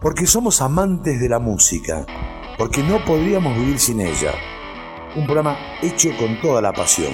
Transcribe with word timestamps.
porque 0.00 0.26
somos 0.26 0.62
amantes 0.62 1.20
de 1.20 1.28
la 1.28 1.38
música, 1.38 2.06
porque 2.56 2.82
no 2.82 3.04
podríamos 3.04 3.56
vivir 3.56 3.78
sin 3.78 4.00
ella. 4.00 4.32
Un 5.16 5.24
programa 5.24 5.56
hecho 5.82 6.10
con 6.18 6.40
toda 6.40 6.62
la 6.62 6.72
pasión. 6.72 7.12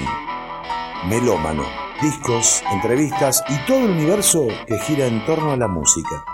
Melómano, 1.08 1.64
discos, 2.02 2.62
entrevistas 2.72 3.42
y 3.48 3.66
todo 3.66 3.78
el 3.78 3.90
universo 3.90 4.48
que 4.66 4.78
gira 4.78 5.06
en 5.06 5.24
torno 5.24 5.52
a 5.52 5.56
la 5.56 5.68
música. 5.68 6.24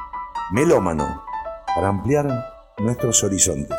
Melómano, 0.52 1.22
para 1.74 1.88
ampliar 1.88 2.26
nuestros 2.78 3.22
horizontes. 3.22 3.78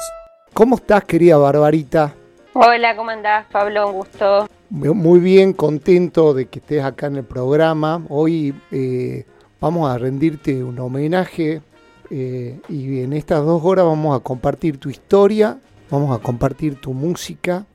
¿Cómo 0.53 0.75
estás, 0.75 1.03
querida 1.03 1.37
Barbarita? 1.37 2.13
Hola, 2.53 2.95
¿cómo 2.95 3.09
andás, 3.09 3.47
Pablo? 3.51 3.87
Un 3.87 3.93
gusto. 3.93 4.47
Muy 4.69 5.19
bien, 5.19 5.53
contento 5.53 6.33
de 6.33 6.45
que 6.45 6.59
estés 6.59 6.83
acá 6.83 7.07
en 7.07 7.17
el 7.17 7.25
programa. 7.25 8.01
Hoy 8.07 8.55
eh, 8.71 9.25
vamos 9.59 9.89
a 9.89 9.97
rendirte 9.97 10.63
un 10.63 10.79
homenaje 10.79 11.61
eh, 12.13 12.59
y 12.67 12.99
en 12.99 13.13
estas 13.13 13.45
dos 13.45 13.61
horas 13.63 13.85
vamos 13.85 14.17
a 14.17 14.19
compartir 14.21 14.77
tu 14.77 14.89
historia, 14.89 15.57
vamos 15.89 16.13
a 16.13 16.21
compartir 16.21 16.75
tu 16.75 16.93
música. 16.93 17.65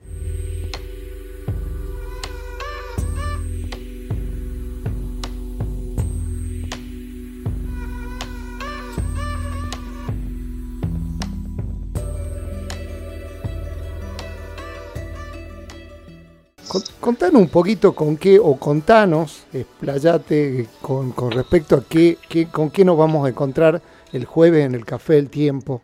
Contanos 16.99 17.41
un 17.41 17.47
poquito 17.47 17.95
con 17.95 18.17
qué, 18.17 18.37
o 18.37 18.57
contanos, 18.57 19.45
explayate 19.53 20.67
con, 20.81 21.13
respecto 21.31 21.77
a 21.77 21.83
qué, 21.83 22.17
con 22.51 22.69
qué 22.69 22.83
nos 22.83 22.97
vamos 22.97 23.25
a 23.25 23.29
encontrar 23.29 23.81
el 24.13 24.25
jueves 24.25 24.65
en 24.65 24.75
el 24.75 24.85
Café 24.85 25.13
del 25.13 25.29
Tiempo. 25.29 25.81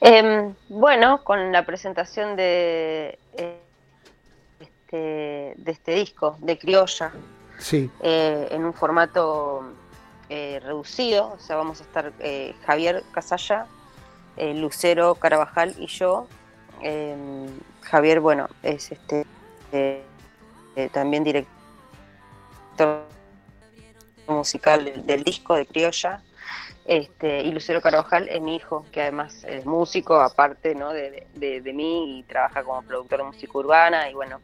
Em, 0.00 0.54
bueno, 0.68 1.22
con 1.22 1.52
la 1.52 1.64
presentación 1.64 2.34
de, 2.34 3.18
eh, 3.34 3.56
este, 4.58 5.54
de 5.56 5.70
este 5.70 5.94
disco, 5.94 6.36
de 6.40 6.58
Criolla, 6.58 7.12
sí. 7.58 7.88
Eh, 8.02 8.48
en 8.50 8.64
un 8.64 8.74
formato 8.74 9.62
eh, 10.28 10.60
reducido, 10.62 11.34
o 11.34 11.38
sea, 11.38 11.56
vamos 11.56 11.80
a 11.80 11.84
estar 11.84 12.12
Javier 12.66 13.04
Casalla, 13.12 13.66
Lucero 14.36 15.14
Carabajal 15.14 15.74
y 15.78 15.86
yo 15.86 16.26
em, 16.80 17.46
Javier, 17.82 18.18
bueno, 18.18 18.48
es 18.62 18.90
este 18.90 19.24
también 20.92 21.22
director 21.22 21.46
musical 24.26 25.06
del, 25.06 25.22
disco 25.22 25.54
de 25.54 25.66
Criolla. 25.66 26.22
Este, 26.84 27.42
y 27.42 27.52
Lucero 27.52 27.80
Carvajal 27.80 28.28
es 28.28 28.40
mi 28.40 28.56
hijo, 28.56 28.84
que 28.90 29.02
además 29.02 29.44
es 29.44 29.64
músico, 29.64 30.16
aparte 30.16 30.74
¿no? 30.74 30.92
de, 30.92 31.72
mí, 31.74 32.18
y 32.18 32.22
trabaja 32.24 32.64
como 32.64 32.82
productor 32.82 33.18
de 33.18 33.24
música 33.24 33.58
urbana, 33.58 34.10
y 34.10 34.14
bueno, 34.14 34.40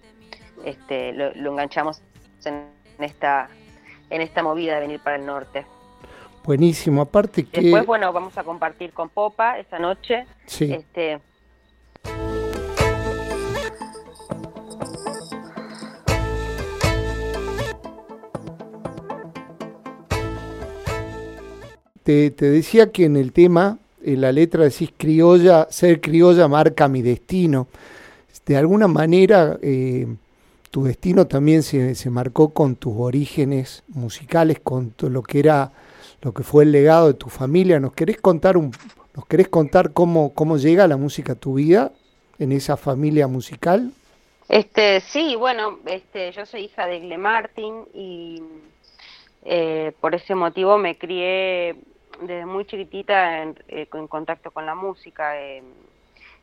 este, 0.64 1.12
lo, 1.12 1.50
enganchamos 1.50 2.00
en 2.44 2.68
esta, 3.00 3.48
en 4.10 4.20
esta 4.22 4.42
movida 4.42 4.74
de 4.74 4.80
venir 4.80 5.00
para 5.00 5.16
el 5.16 5.26
norte. 5.26 5.66
Buenísimo, 6.44 7.02
aparte 7.02 7.44
que... 7.44 7.60
Después, 7.60 7.84
bueno, 7.84 8.12
vamos 8.12 8.38
a 8.38 8.44
compartir 8.44 8.92
con 8.92 9.08
Popa 9.08 9.58
esta 9.58 9.78
noche. 9.78 10.24
Sí. 10.46 10.72
Este, 10.72 11.20
te, 22.08 22.50
decía 22.50 22.90
que 22.90 23.04
en 23.04 23.16
el 23.16 23.32
tema, 23.32 23.78
en 24.02 24.22
la 24.22 24.32
letra 24.32 24.64
decís 24.64 24.90
criolla, 24.96 25.66
ser 25.70 26.00
criolla 26.00 26.48
marca 26.48 26.88
mi 26.88 27.02
destino. 27.02 27.68
De 28.46 28.56
alguna 28.56 28.88
manera, 28.88 29.58
eh, 29.60 30.06
tu 30.70 30.84
destino 30.84 31.26
también 31.26 31.62
se, 31.62 31.94
se, 31.94 32.08
marcó 32.08 32.54
con 32.54 32.76
tus 32.76 32.94
orígenes 32.96 33.82
musicales, 33.88 34.58
con 34.60 34.94
lo 34.98 35.22
que 35.22 35.38
era, 35.38 35.70
lo 36.22 36.32
que 36.32 36.42
fue 36.44 36.64
el 36.64 36.72
legado 36.72 37.08
de 37.08 37.14
tu 37.14 37.28
familia. 37.28 37.78
¿Nos 37.78 37.92
querés 37.92 38.18
contar 38.18 38.56
un, 38.56 38.72
nos 39.14 39.26
querés 39.26 39.48
contar 39.48 39.92
cómo, 39.92 40.32
cómo 40.32 40.56
llega 40.56 40.88
la 40.88 40.96
música 40.96 41.34
a 41.34 41.36
tu 41.36 41.54
vida 41.54 41.92
en 42.38 42.52
esa 42.52 42.78
familia 42.78 43.26
musical? 43.26 43.92
Este, 44.48 45.00
sí, 45.00 45.36
bueno, 45.36 45.78
este, 45.84 46.32
yo 46.32 46.46
soy 46.46 46.62
hija 46.62 46.86
de 46.86 47.00
Gle 47.00 47.18
Martin 47.18 47.84
y 47.92 48.42
eh, 49.44 49.92
por 50.00 50.14
ese 50.14 50.34
motivo 50.34 50.78
me 50.78 50.96
crié 50.96 51.76
desde 52.20 52.46
muy 52.46 52.64
chiquitita 52.64 53.42
en, 53.42 53.58
eh, 53.68 53.86
contacto 53.86 54.50
con 54.50 54.66
la 54.66 54.74
música. 54.74 55.40
Eh, 55.40 55.62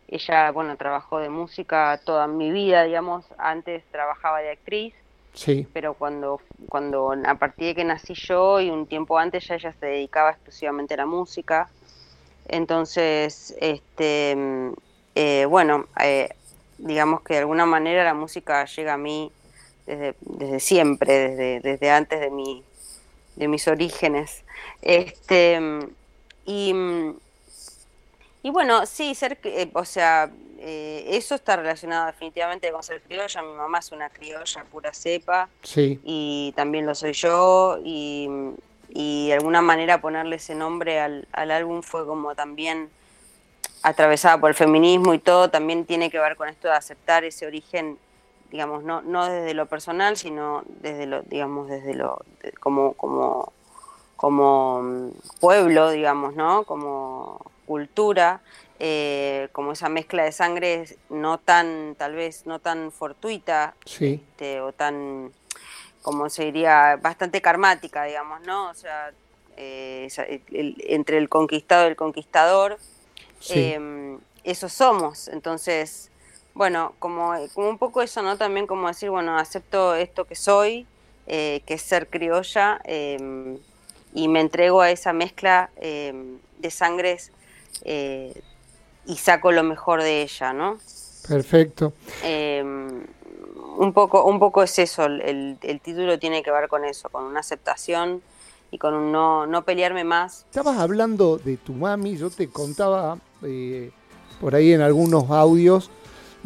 ella, 0.08 0.52
bueno, 0.52 0.78
trabajó 0.78 1.20
de 1.20 1.30
música 1.30 2.00
toda 2.04 2.28
mi 2.28 2.52
vida, 2.52 2.84
digamos. 2.84 3.26
Antes 3.38 3.84
trabajaba 3.92 4.40
de 4.40 4.52
actriz. 4.52 4.94
Sí. 5.34 5.68
Pero 5.74 5.96
cuando, 5.96 6.40
cuando 6.70 7.14
a 7.26 7.36
partir 7.36 7.68
de 7.68 7.76
que 7.76 7.84
nací 7.84 8.14
yo 8.14 8.62
y 8.62 8.70
un 8.70 8.88
tiempo 8.88 9.18
antes 9.18 9.46
ya 9.48 9.56
ella 9.56 9.74
se 9.80 9.86
dedicaba 9.86 10.32
exclusivamente 10.32 10.94
a 10.94 10.98
la 10.98 11.06
música. 11.06 11.70
Entonces, 12.48 13.56
este, 13.60 14.38
eh, 15.16 15.46
bueno, 15.46 15.88
digamos 16.78 17.22
que 17.22 17.34
de 17.34 17.40
alguna 17.40 17.66
manera 17.66 18.04
la 18.04 18.14
música 18.14 18.64
llega 18.66 18.94
a 18.94 18.98
mí 18.98 19.32
desde, 19.86 20.16
desde 20.22 20.60
siempre, 20.60 21.12
desde, 21.14 21.60
desde 21.60 21.90
antes 21.90 22.20
de 22.20 22.30
mi, 22.30 22.64
de 23.36 23.48
mis 23.48 23.68
orígenes. 23.68 24.44
Este, 24.82 25.60
y, 26.46 26.74
y 28.44 28.50
bueno, 28.50 28.86
sí, 28.86 29.16
ser, 29.16 29.40
eh, 29.44 29.70
o 29.74 29.86
sea, 29.86 30.32
eh, 30.60 31.06
eso 31.10 31.36
está 31.36 31.56
relacionado 31.56 32.08
definitivamente 32.08 32.72
con 32.72 32.84
ser 32.84 33.02
criolla. 33.02 33.42
Mi 33.42 33.54
mamá 33.54 33.80
es 33.80 33.92
una 33.92 34.10
criolla 34.10 34.64
pura 34.72 34.94
cepa. 34.94 35.50
Sí. 35.64 36.00
Y 36.04 36.54
también 36.56 36.86
lo 36.86 36.96
soy 36.96 37.14
yo. 37.14 37.80
Y, 37.84 38.30
y 38.90 39.28
de 39.28 39.34
alguna 39.34 39.62
manera 39.62 40.00
ponerle 40.00 40.38
ese 40.38 40.56
nombre 40.56 41.00
al, 41.00 41.28
al 41.32 41.52
álbum 41.52 41.82
fue 41.82 42.06
como 42.06 42.36
también 42.36 42.90
atravesada 43.84 44.40
por 44.40 44.50
el 44.50 44.56
feminismo 44.56 45.14
y 45.14 45.20
todo, 45.20 45.52
también 45.52 45.86
tiene 45.86 46.10
que 46.10 46.18
ver 46.18 46.36
con 46.36 46.50
esto 46.50 46.68
de 46.68 46.74
aceptar 46.74 47.24
ese 47.24 47.46
origen 47.46 48.00
digamos, 48.56 48.86
no, 48.86 49.02
no 49.02 49.26
desde 49.26 49.54
lo 49.54 49.66
personal, 49.66 50.16
sino 50.16 50.64
desde 50.80 51.08
lo, 51.08 51.24
digamos, 51.24 51.68
desde 51.68 51.94
lo, 51.94 52.24
como, 52.62 52.94
como, 52.94 53.52
como 54.16 54.82
mm, 54.82 55.10
pueblo, 55.42 55.90
digamos, 55.90 56.36
¿no? 56.36 56.64
Como 56.64 57.52
cultura, 57.66 58.40
eh, 58.80 59.50
como 59.52 59.74
esa 59.74 59.90
mezcla 59.90 60.24
de 60.24 60.32
sangre 60.32 60.86
no 61.10 61.38
tan, 61.38 61.96
tal 61.96 62.16
vez, 62.16 62.46
no 62.46 62.60
tan 62.60 62.94
fortuita, 62.94 63.76
este, 64.00 64.62
o 64.62 64.72
tan, 64.72 65.34
como 66.02 66.30
se 66.30 66.46
diría, 66.46 66.96
bastante 66.96 67.42
karmática, 67.42 68.06
digamos, 68.06 68.40
¿no? 68.44 68.70
O 68.70 68.74
sea, 68.74 69.12
eh, 69.58 70.08
entre 70.88 71.18
el 71.18 71.28
conquistado 71.28 71.88
y 71.88 71.90
el 71.90 71.98
conquistador, 71.98 72.78
eh, 73.50 74.18
eso 74.46 74.70
somos, 74.70 75.28
entonces 75.28 76.10
bueno, 76.56 76.94
como, 77.00 77.34
como 77.54 77.70
un 77.70 77.78
poco 77.78 78.02
eso, 78.02 78.22
¿no? 78.22 78.38
También 78.38 78.66
como 78.66 78.88
decir, 78.88 79.10
bueno, 79.10 79.38
acepto 79.38 79.94
esto 79.94 80.26
que 80.26 80.36
soy, 80.36 80.88
eh, 81.28 81.62
que 81.66 81.76
es 81.76 81.82
ser 81.82 82.08
criolla, 82.08 82.80
em, 82.86 83.58
y 84.14 84.30
me 84.30 84.40
entrego 84.40 84.82
a 84.82 84.90
esa 84.90 85.12
mezcla 85.12 85.70
em, 85.76 86.38
de 86.60 86.72
sangres 86.72 87.32
eh, 87.84 88.42
y 89.06 89.18
saco 89.18 89.52
lo 89.52 89.64
mejor 89.64 90.02
de 90.02 90.22
ella, 90.22 90.54
¿no? 90.54 90.80
Perfecto. 91.28 91.92
Em, 92.24 93.06
un, 93.78 93.92
poco, 93.94 94.24
un 94.24 94.40
poco 94.40 94.64
es 94.64 94.80
eso, 94.80 95.06
el, 95.06 95.58
el, 95.62 95.82
título 95.82 96.18
tiene 96.20 96.42
que 96.42 96.52
ver 96.52 96.70
con 96.70 96.86
eso, 96.86 97.10
con 97.10 97.26
una 97.26 97.42
aceptación 97.42 98.22
y 98.72 98.78
con 98.78 98.94
un 98.94 99.12
no, 99.12 99.46
no 99.46 99.66
pelearme 99.66 100.06
más. 100.06 100.46
Estabas 100.50 100.78
hablando 100.78 101.38
de 101.38 101.58
tu 101.58 101.74
mami, 101.74 102.16
yo 102.16 102.30
te 102.30 102.48
contaba 102.48 103.18
eh, 103.44 103.92
por 104.40 104.56
ahí 104.56 104.72
en 104.72 104.80
algunos 104.80 105.30
audios 105.30 105.92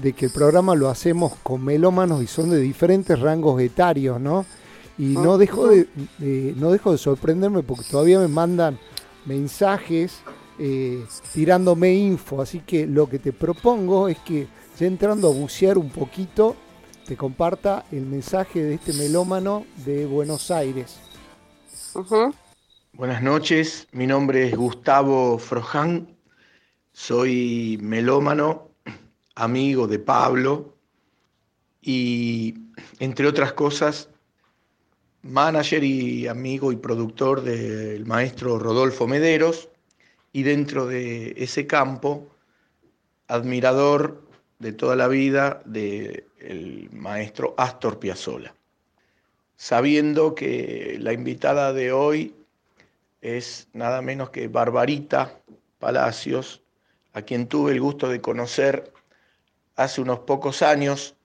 de 0.02 0.14
que 0.14 0.26
el 0.28 0.32
programa 0.32 0.76
lo 0.76 0.90
hacemos 0.90 1.36
con 1.44 1.64
melómanos 1.64 2.24
y 2.24 2.28
son 2.28 2.50
de 2.50 2.60
diferentes 2.60 3.20
rangos 3.20 3.62
etarios, 3.62 4.20
¿no? 4.20 4.46
Y 4.98 5.16
no 5.16 5.38
dejo 5.38 5.68
de, 5.68 5.88
no 6.58 6.72
dejo 6.72 6.92
de 6.92 6.98
sorprenderme 6.98 7.64
porque 7.64 7.86
todavía 7.90 8.20
me 8.20 8.28
mandan 8.28 8.80
mensajes 9.26 10.22
eh, 10.58 11.06
tirándome 11.34 11.94
info, 11.94 12.42
así 12.42 12.60
que 12.60 12.86
lo 12.86 13.10
que 13.10 13.20
te 13.20 13.32
propongo 13.32 14.08
es 14.08 14.18
que 14.20 14.48
ya 14.78 14.88
entrando 14.88 15.30
a 15.30 15.34
bucear 15.34 15.78
un 15.78 15.90
poquito, 15.90 16.56
te 17.06 17.16
comparta 17.16 17.86
el 17.92 18.06
mensaje 18.06 18.62
de 18.62 18.76
este 18.76 18.94
melómano 18.94 19.66
de 19.86 20.06
Buenos 20.06 20.52
Aires. 20.52 21.00
Buenas 22.94 23.22
noches, 23.22 23.88
mi 23.92 24.08
nombre 24.08 24.48
es 24.48 24.56
Gustavo 24.56 25.38
Froján, 25.38 26.18
soy 26.92 27.78
melómano 27.82 28.69
amigo 29.40 29.88
de 29.88 30.00
Pablo 30.00 30.76
y, 31.82 32.56
entre 33.00 33.26
otras 33.26 33.54
cosas, 33.54 34.10
manager 35.24 35.84
y 35.84 36.28
amigo 36.28 36.72
y 36.72 36.76
productor 36.76 37.42
del 37.42 38.06
maestro 38.06 38.60
Rodolfo 38.60 39.08
Mederos, 39.08 39.70
y 40.32 40.44
dentro 40.44 40.86
de 40.86 41.34
ese 41.38 41.66
campo, 41.66 42.28
admirador 43.28 44.22
de 44.60 44.74
toda 44.74 44.96
la 44.96 45.08
vida 45.08 45.62
del 45.66 46.90
maestro 46.92 47.56
Astor 47.58 47.98
Piazzolla. 47.98 48.54
Sabiendo 49.56 50.36
que 50.36 50.98
la 51.00 51.14
invitada 51.14 51.74
de 51.74 51.92
hoy 51.92 52.36
es 53.22 53.70
nada 53.74 54.02
menos 54.02 54.30
que 54.30 54.48
Barbarita 54.48 55.40
Palacios, 55.80 56.62
a 57.14 57.24
quien 57.24 57.48
tuve 57.48 57.72
el 57.72 57.82
gusto 57.82 58.08
de 58.10 58.22
conocer 58.22 58.94
hace 59.80 60.02
unos 60.02 60.20
pocos 60.20 60.62
años 60.62 61.16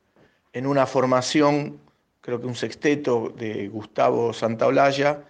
en 0.52 0.66
una 0.66 0.86
formación, 0.86 1.80
creo 2.20 2.40
que 2.40 2.46
un 2.46 2.54
sexteto 2.54 3.34
de 3.36 3.66
Gustavo 3.66 4.32
Santaolalla, 4.32 5.24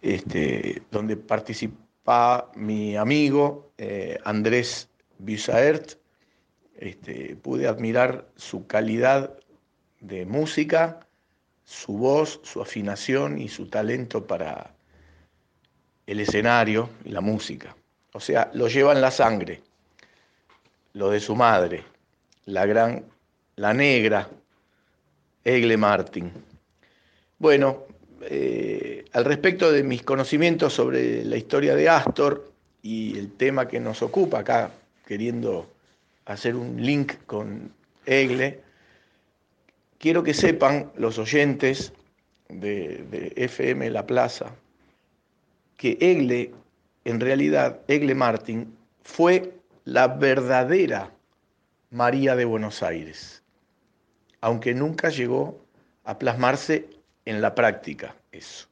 este, 0.00 0.82
donde 0.90 1.18
participa 1.18 2.50
mi 2.54 2.96
amigo 2.96 3.72
eh, 3.76 4.18
Andrés 4.24 4.88
Bisaert. 5.18 6.00
Este, 6.76 7.36
pude 7.36 7.68
admirar 7.68 8.26
su 8.36 8.66
calidad 8.66 9.38
de 10.00 10.24
música, 10.24 11.00
su 11.62 11.98
voz, 11.98 12.40
su 12.42 12.62
afinación 12.62 13.38
y 13.38 13.50
su 13.50 13.68
talento 13.68 14.26
para 14.26 14.74
el 16.06 16.20
escenario 16.20 16.88
y 17.04 17.10
la 17.10 17.20
música. 17.20 17.76
O 18.14 18.20
sea, 18.20 18.50
lo 18.54 18.68
lleva 18.68 18.92
en 18.92 19.02
la 19.02 19.10
sangre, 19.10 19.62
lo 20.94 21.10
de 21.10 21.20
su 21.20 21.36
madre, 21.36 21.84
la 22.46 22.66
gran, 22.66 23.04
la 23.56 23.74
negra, 23.74 24.28
Egle 25.44 25.76
Martin. 25.76 26.32
Bueno, 27.38 27.84
eh, 28.22 29.04
al 29.12 29.24
respecto 29.24 29.72
de 29.72 29.82
mis 29.82 30.02
conocimientos 30.02 30.74
sobre 30.74 31.24
la 31.24 31.36
historia 31.36 31.74
de 31.74 31.88
Astor 31.88 32.52
y 32.82 33.18
el 33.18 33.32
tema 33.32 33.68
que 33.68 33.80
nos 33.80 34.02
ocupa 34.02 34.40
acá, 34.40 34.70
queriendo 35.06 35.68
hacer 36.26 36.54
un 36.54 36.84
link 36.84 37.14
con 37.26 37.72
Egle, 38.06 38.60
quiero 39.98 40.22
que 40.22 40.34
sepan 40.34 40.92
los 40.96 41.18
oyentes 41.18 41.92
de, 42.48 43.04
de 43.10 43.32
FM 43.36 43.90
La 43.90 44.06
Plaza 44.06 44.54
que 45.80 45.96
Egle, 45.98 46.52
en 47.06 47.20
realidad, 47.20 47.80
Egle 47.88 48.14
Martin, 48.14 48.76
fue 49.02 49.54
la 49.86 50.08
verdadera 50.08 51.10
María 51.90 52.36
de 52.36 52.44
Buenos 52.44 52.84
Aires, 52.84 53.42
aunque 54.40 54.74
nunca 54.74 55.08
llegó 55.08 55.64
a 56.04 56.18
plasmarse 56.18 56.88
en 57.24 57.40
la 57.40 57.56
práctica 57.56 58.14
eso. 58.30 58.68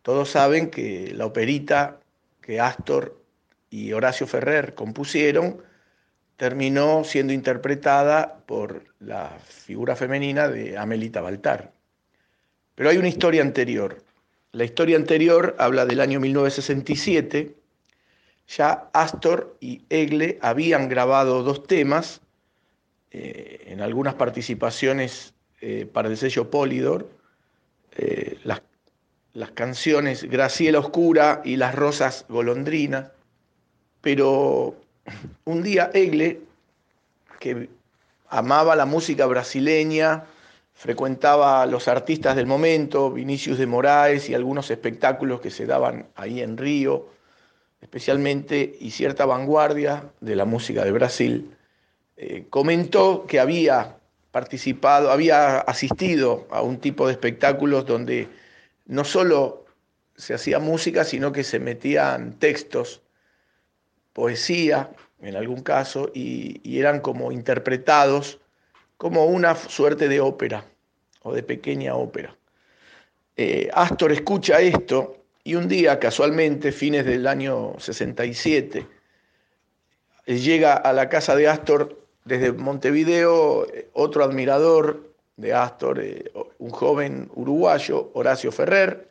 Todos 0.00 0.30
saben 0.30 0.70
que 0.70 1.12
la 1.14 1.26
operita 1.26 2.00
que 2.40 2.58
Astor 2.58 3.20
y 3.68 3.92
Horacio 3.92 4.26
Ferrer 4.26 4.74
compusieron 4.74 5.62
terminó 6.36 7.04
siendo 7.04 7.34
interpretada 7.34 8.38
por 8.46 8.84
la 8.98 9.38
figura 9.40 9.94
femenina 9.94 10.48
de 10.48 10.78
Amelita 10.78 11.20
Baltar. 11.20 11.72
Pero 12.74 12.88
hay 12.88 12.96
una 12.96 13.08
historia 13.08 13.42
anterior. 13.42 14.02
La 14.52 14.64
historia 14.64 14.96
anterior 14.96 15.54
habla 15.58 15.84
del 15.84 16.00
año 16.00 16.20
1967 16.20 17.55
ya 18.48 18.88
Astor 18.92 19.56
y 19.60 19.82
Egle 19.90 20.38
habían 20.40 20.88
grabado 20.88 21.42
dos 21.42 21.66
temas 21.66 22.20
eh, 23.10 23.64
en 23.66 23.80
algunas 23.80 24.14
participaciones 24.14 25.34
eh, 25.60 25.88
para 25.90 26.08
el 26.08 26.16
sello 26.16 26.50
Polydor, 26.50 27.10
eh, 27.96 28.38
las, 28.44 28.62
las, 29.32 29.50
canciones 29.52 30.24
Graciela 30.24 30.78
Oscura 30.78 31.40
y 31.44 31.56
Las 31.56 31.74
Rosas 31.74 32.26
Golondrinas, 32.28 33.10
pero 34.00 34.76
un 35.44 35.62
día 35.62 35.90
Egle, 35.94 36.40
que 37.40 37.68
amaba 38.28 38.76
la 38.76 38.86
música 38.86 39.26
brasileña, 39.26 40.24
frecuentaba 40.74 41.62
a 41.62 41.66
los 41.66 41.88
artistas 41.88 42.36
del 42.36 42.46
momento, 42.46 43.10
Vinicius 43.10 43.58
de 43.58 43.66
Moraes 43.66 44.28
y 44.28 44.34
algunos 44.34 44.70
espectáculos 44.70 45.40
que 45.40 45.50
se 45.50 45.64
daban 45.64 46.06
ahí 46.16 46.42
en 46.42 46.58
Río, 46.58 47.08
especialmente 47.86 48.76
y 48.80 48.90
cierta 48.90 49.26
vanguardia 49.26 50.10
de 50.20 50.34
la 50.34 50.44
música 50.44 50.84
de 50.84 50.90
Brasil, 50.90 51.56
eh, 52.16 52.46
comentó 52.50 53.26
que 53.26 53.38
había 53.38 53.96
participado, 54.32 55.12
había 55.12 55.58
asistido 55.58 56.48
a 56.50 56.62
un 56.62 56.78
tipo 56.78 57.06
de 57.06 57.12
espectáculos 57.12 57.86
donde 57.86 58.28
no 58.86 59.04
solo 59.04 59.66
se 60.16 60.34
hacía 60.34 60.58
música, 60.58 61.04
sino 61.04 61.30
que 61.30 61.44
se 61.44 61.60
metían 61.60 62.32
textos, 62.40 63.02
poesía 64.12 64.90
en 65.20 65.36
algún 65.36 65.62
caso, 65.62 66.10
y, 66.12 66.60
eran 66.78 67.00
como 67.00 67.30
interpretados 67.30 68.40
como 68.96 69.26
una 69.26 69.54
suerte 69.54 70.08
de 70.08 70.20
ópera 70.20 70.64
o 71.22 71.32
de 71.32 71.42
pequeña 71.42 71.94
ópera. 71.94 72.36
Eh, 73.36 73.70
Astor 73.72 74.12
escucha 74.12 74.60
esto 74.60 75.25
y 75.46 75.54
un 75.54 75.68
día, 75.68 76.00
casualmente, 76.00 76.72
fines 76.72 77.06
del 77.06 77.24
año 77.28 77.76
67, 77.78 78.84
llega 80.26 80.74
a 80.74 80.92
la 80.92 81.08
casa 81.08 81.36
de 81.36 81.46
Astor 81.46 81.96
desde 82.24 82.50
Montevideo 82.50 83.64
otro 83.92 84.24
admirador 84.24 85.14
de 85.36 85.54
Astor, 85.54 86.00
eh, 86.00 86.32
un 86.58 86.70
joven 86.70 87.30
uruguayo, 87.36 88.10
Horacio 88.14 88.50
Ferrer, 88.50 89.08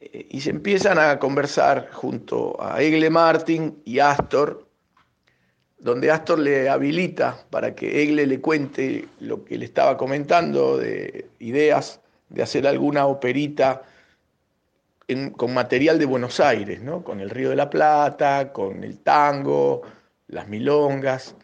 eh, 0.00 0.28
y 0.30 0.40
se 0.40 0.50
empiezan 0.50 1.00
a 1.00 1.18
conversar 1.18 1.90
junto 1.90 2.56
a 2.62 2.80
Egle 2.80 3.10
Martin 3.10 3.82
y 3.84 3.98
Astor, 3.98 4.68
donde 5.80 6.12
Astor 6.12 6.38
le 6.38 6.68
habilita 6.68 7.44
para 7.50 7.74
que 7.74 8.04
Egle 8.04 8.24
le 8.24 8.40
cuente 8.40 9.08
lo 9.18 9.44
que 9.44 9.58
le 9.58 9.64
estaba 9.64 9.96
comentando 9.96 10.76
de 10.76 11.26
ideas 11.40 11.98
de 12.28 12.44
hacer 12.44 12.68
alguna 12.68 13.06
operita 13.06 13.82
con 15.36 15.54
material 15.54 15.98
de 15.98 16.04
Buenos 16.04 16.38
Aires, 16.38 16.82
¿no? 16.82 17.02
con 17.02 17.20
el 17.20 17.30
Río 17.30 17.50
de 17.50 17.56
la 17.56 17.70
Plata, 17.70 18.52
con 18.52 18.84
el 18.84 18.98
tango, 18.98 19.82
las 20.26 20.48
milongas. 20.48 21.34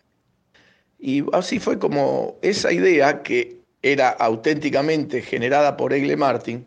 Y 0.99 1.25
así 1.33 1.59
fue 1.59 1.79
como 1.79 2.37
esa 2.43 2.73
idea, 2.73 3.23
que 3.23 3.59
era 3.83 4.11
auténticamente 4.11 5.23
generada 5.23 5.77
por 5.77 5.93
Egle 5.93 6.17
Martin, 6.17 6.67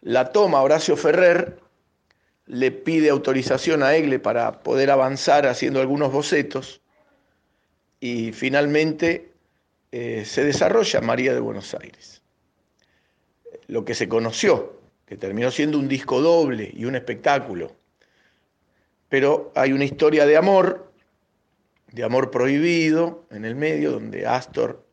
la 0.00 0.32
toma 0.32 0.62
Horacio 0.62 0.96
Ferrer, 0.96 1.58
le 2.46 2.70
pide 2.70 3.10
autorización 3.10 3.82
a 3.82 3.94
Egle 3.94 4.18
para 4.18 4.62
poder 4.62 4.90
avanzar 4.90 5.46
haciendo 5.46 5.80
algunos 5.80 6.12
bocetos 6.12 6.82
y 8.00 8.32
finalmente 8.32 9.32
eh, 9.92 10.24
se 10.26 10.44
desarrolla 10.44 11.00
María 11.00 11.32
de 11.32 11.40
Buenos 11.40 11.74
Aires. 11.74 12.22
Lo 13.66 13.86
que 13.86 13.94
se 13.94 14.08
conoció 14.08 14.83
que 15.06 15.16
terminó 15.16 15.50
siendo 15.50 15.78
un 15.78 15.88
disco 15.88 16.20
doble 16.20 16.70
y 16.74 16.84
un 16.84 16.96
espectáculo. 16.96 17.72
Pero 19.08 19.52
hay 19.54 19.72
una 19.72 19.84
historia 19.84 20.26
de 20.26 20.36
amor, 20.36 20.92
de 21.92 22.04
amor 22.04 22.30
prohibido 22.30 23.26
en 23.30 23.44
el 23.44 23.54
medio, 23.54 23.92
donde 23.92 24.26
Astor, 24.26 24.84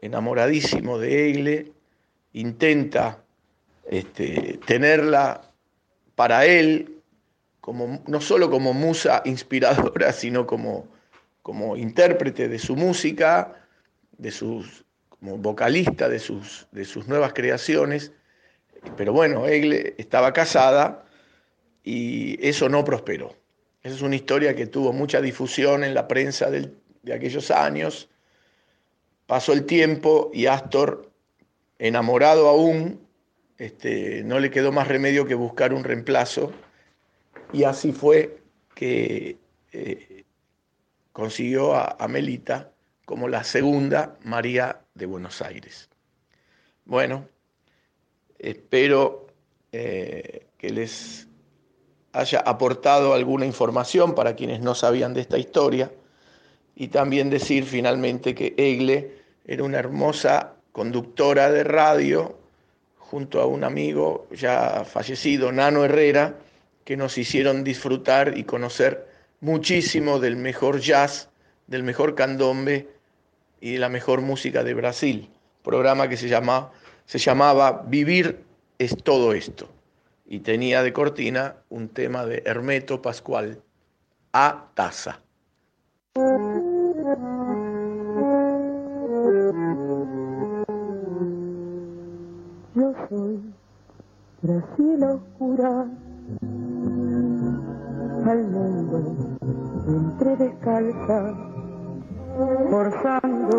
enamoradísimo 0.00 0.98
de 0.98 1.30
Egle, 1.30 1.72
intenta 2.34 3.24
este, 3.88 4.60
tenerla 4.66 5.50
para 6.14 6.44
él, 6.44 7.00
como, 7.60 8.02
no 8.06 8.20
solo 8.20 8.50
como 8.50 8.74
musa 8.74 9.22
inspiradora, 9.24 10.12
sino 10.12 10.46
como, 10.46 10.86
como 11.42 11.76
intérprete 11.76 12.48
de 12.48 12.58
su 12.58 12.76
música, 12.76 13.66
de 14.18 14.30
sus, 14.30 14.84
como 15.08 15.38
vocalista 15.38 16.08
de 16.08 16.18
sus, 16.18 16.68
de 16.70 16.84
sus 16.84 17.08
nuevas 17.08 17.32
creaciones 17.32 18.12
pero 18.96 19.12
bueno, 19.12 19.46
Egle 19.46 19.94
estaba 19.98 20.32
casada 20.32 21.04
y 21.82 22.44
eso 22.46 22.68
no 22.68 22.84
prosperó. 22.84 23.34
Esa 23.82 23.94
es 23.94 24.02
una 24.02 24.16
historia 24.16 24.54
que 24.56 24.66
tuvo 24.66 24.92
mucha 24.92 25.20
difusión 25.20 25.84
en 25.84 25.94
la 25.94 26.08
prensa 26.08 26.50
de 26.50 26.72
aquellos 27.12 27.50
años. 27.50 28.08
Pasó 29.26 29.52
el 29.52 29.64
tiempo 29.64 30.30
y 30.34 30.46
Astor, 30.46 31.10
enamorado 31.78 32.48
aún, 32.48 33.06
este, 33.58 34.22
no 34.24 34.38
le 34.38 34.50
quedó 34.50 34.72
más 34.72 34.88
remedio 34.88 35.26
que 35.26 35.34
buscar 35.34 35.72
un 35.72 35.84
reemplazo 35.84 36.52
y 37.52 37.64
así 37.64 37.92
fue 37.92 38.38
que 38.74 39.38
eh, 39.72 40.24
consiguió 41.12 41.74
a, 41.74 41.96
a 41.98 42.08
Melita 42.08 42.72
como 43.04 43.28
la 43.28 43.44
segunda 43.44 44.16
María 44.22 44.80
de 44.94 45.06
Buenos 45.06 45.40
Aires. 45.40 45.88
Bueno, 46.84 47.28
Espero 48.38 49.26
eh, 49.72 50.46
que 50.58 50.70
les 50.70 51.26
haya 52.12 52.40
aportado 52.40 53.14
alguna 53.14 53.46
información 53.46 54.14
para 54.14 54.34
quienes 54.34 54.60
no 54.60 54.74
sabían 54.74 55.14
de 55.14 55.20
esta 55.20 55.38
historia 55.38 55.90
y 56.74 56.88
también 56.88 57.30
decir 57.30 57.64
finalmente 57.64 58.34
que 58.34 58.54
Egle 58.56 59.12
era 59.44 59.64
una 59.64 59.78
hermosa 59.78 60.54
conductora 60.72 61.50
de 61.50 61.64
radio 61.64 62.38
junto 62.98 63.40
a 63.40 63.46
un 63.46 63.64
amigo 63.64 64.26
ya 64.32 64.84
fallecido, 64.84 65.52
Nano 65.52 65.84
Herrera, 65.84 66.36
que 66.84 66.96
nos 66.96 67.18
hicieron 67.18 67.64
disfrutar 67.64 68.36
y 68.36 68.44
conocer 68.44 69.06
muchísimo 69.40 70.18
del 70.18 70.36
mejor 70.36 70.80
jazz, 70.80 71.28
del 71.66 71.82
mejor 71.82 72.14
candombe 72.14 72.88
y 73.60 73.74
de 73.74 73.78
la 73.78 73.88
mejor 73.88 74.20
música 74.20 74.64
de 74.64 74.74
Brasil. 74.74 75.30
Programa 75.62 76.08
que 76.08 76.16
se, 76.16 76.28
llama, 76.28 76.70
se 77.06 77.18
llamaba 77.18 77.84
Vivir 77.86 78.44
es 78.78 78.96
todo 79.02 79.32
esto. 79.32 79.68
Y 80.26 80.40
tenía 80.40 80.82
de 80.82 80.92
cortina 80.92 81.56
un 81.68 81.88
tema 81.88 82.26
de 82.26 82.42
Hermeto 82.44 83.00
Pascual, 83.00 83.62
A 84.32 84.66
Taza. 84.74 85.20
Yo 92.74 92.92
soy 93.08 93.40
Brasil 94.42 95.02
oscura, 95.04 95.86
al 98.26 98.44
mundo 98.48 99.16
entre 99.86 100.36
descalza, 100.36 101.34
forzando 102.68 103.58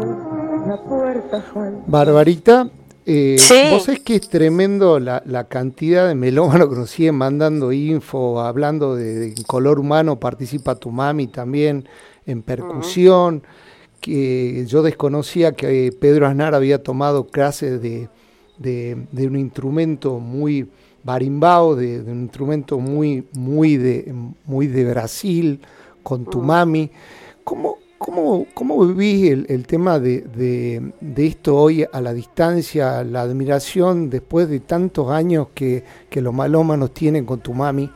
la 0.68 0.84
puerta. 0.84 1.44
Barbarita, 1.88 2.70
eh, 3.10 3.38
Vos 3.72 3.88
es 3.88 4.02
que 4.02 4.16
es 4.16 4.28
tremendo 4.28 5.00
la, 5.00 5.46
cantidad 5.48 6.10
de 6.10 6.14
melómanos 6.14 6.68
que 6.68 6.76
nos 6.76 6.90
siguen 6.90 7.16
mandando 7.16 7.72
info, 7.72 8.42
hablando 8.42 8.98
de, 8.98 9.34
color 9.48 9.80
humano, 9.80 10.20
participa 10.20 10.76
tu 10.76 10.92
mami 10.92 11.28
también 11.28 11.88
en 12.26 12.42
percusión, 12.42 13.44
que 14.02 14.66
yo 14.68 14.84
desconocía 14.84 15.54
que 15.54 15.94
Pedro 15.98 16.28
Aznar 16.28 16.54
había 16.54 16.84
tomado 16.84 17.28
clases 17.28 17.82
de, 17.82 18.10
de, 18.58 19.28
un 19.28 19.38
instrumento 19.38 20.20
muy 20.20 20.68
barimbao, 21.06 21.78
de, 21.78 22.02
un 22.02 22.24
instrumento 22.24 22.78
muy, 22.78 23.26
muy, 23.32 23.78
de, 23.78 24.14
muy 24.44 24.68
de 24.68 24.84
Brasil, 24.84 25.62
con 26.04 26.26
tu 26.26 26.42
mami. 26.42 26.92
¿Cómo, 27.46 27.78
cómo, 27.98 28.46
cómo 28.54 28.86
vivís 28.86 29.46
el, 29.48 29.68
tema 29.68 30.00
de, 30.00 30.92
esto 31.18 31.56
hoy 31.56 31.86
a 31.92 32.02
la 32.02 32.14
distancia, 32.14 33.04
la 33.04 33.22
admiración 33.22 34.10
después 34.10 34.50
de 34.50 34.60
tantos 34.60 35.10
años 35.10 35.48
que, 35.54 35.84
que 36.10 36.22
los 36.22 36.34
malómanos 36.34 36.94
tienen 36.94 37.26
con 37.26 37.40
tu 37.40 37.54
mami? 37.54 37.92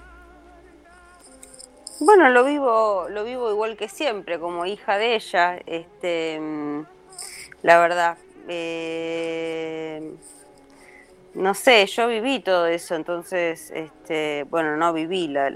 Bueno, 2.00 2.30
lo 2.30 2.44
vivo, 2.44 3.08
lo 3.10 3.24
vivo 3.24 3.52
igual 3.52 3.78
que 3.78 3.88
siempre, 3.88 4.40
como 4.40 4.66
hija 4.66 4.98
de 4.98 5.16
ella. 5.16 5.60
Este, 5.68 6.42
la 7.62 7.80
verdad. 7.80 8.18
Eh, 8.48 10.16
no 11.36 11.54
sé, 11.54 11.86
yo 11.86 12.08
viví 12.08 12.40
todo 12.40 12.66
eso, 12.68 12.96
entonces, 12.96 13.72
este, 13.72 14.46
bueno, 14.50 14.76
no 14.76 14.92
viví 14.92 15.28
la, 15.28 15.50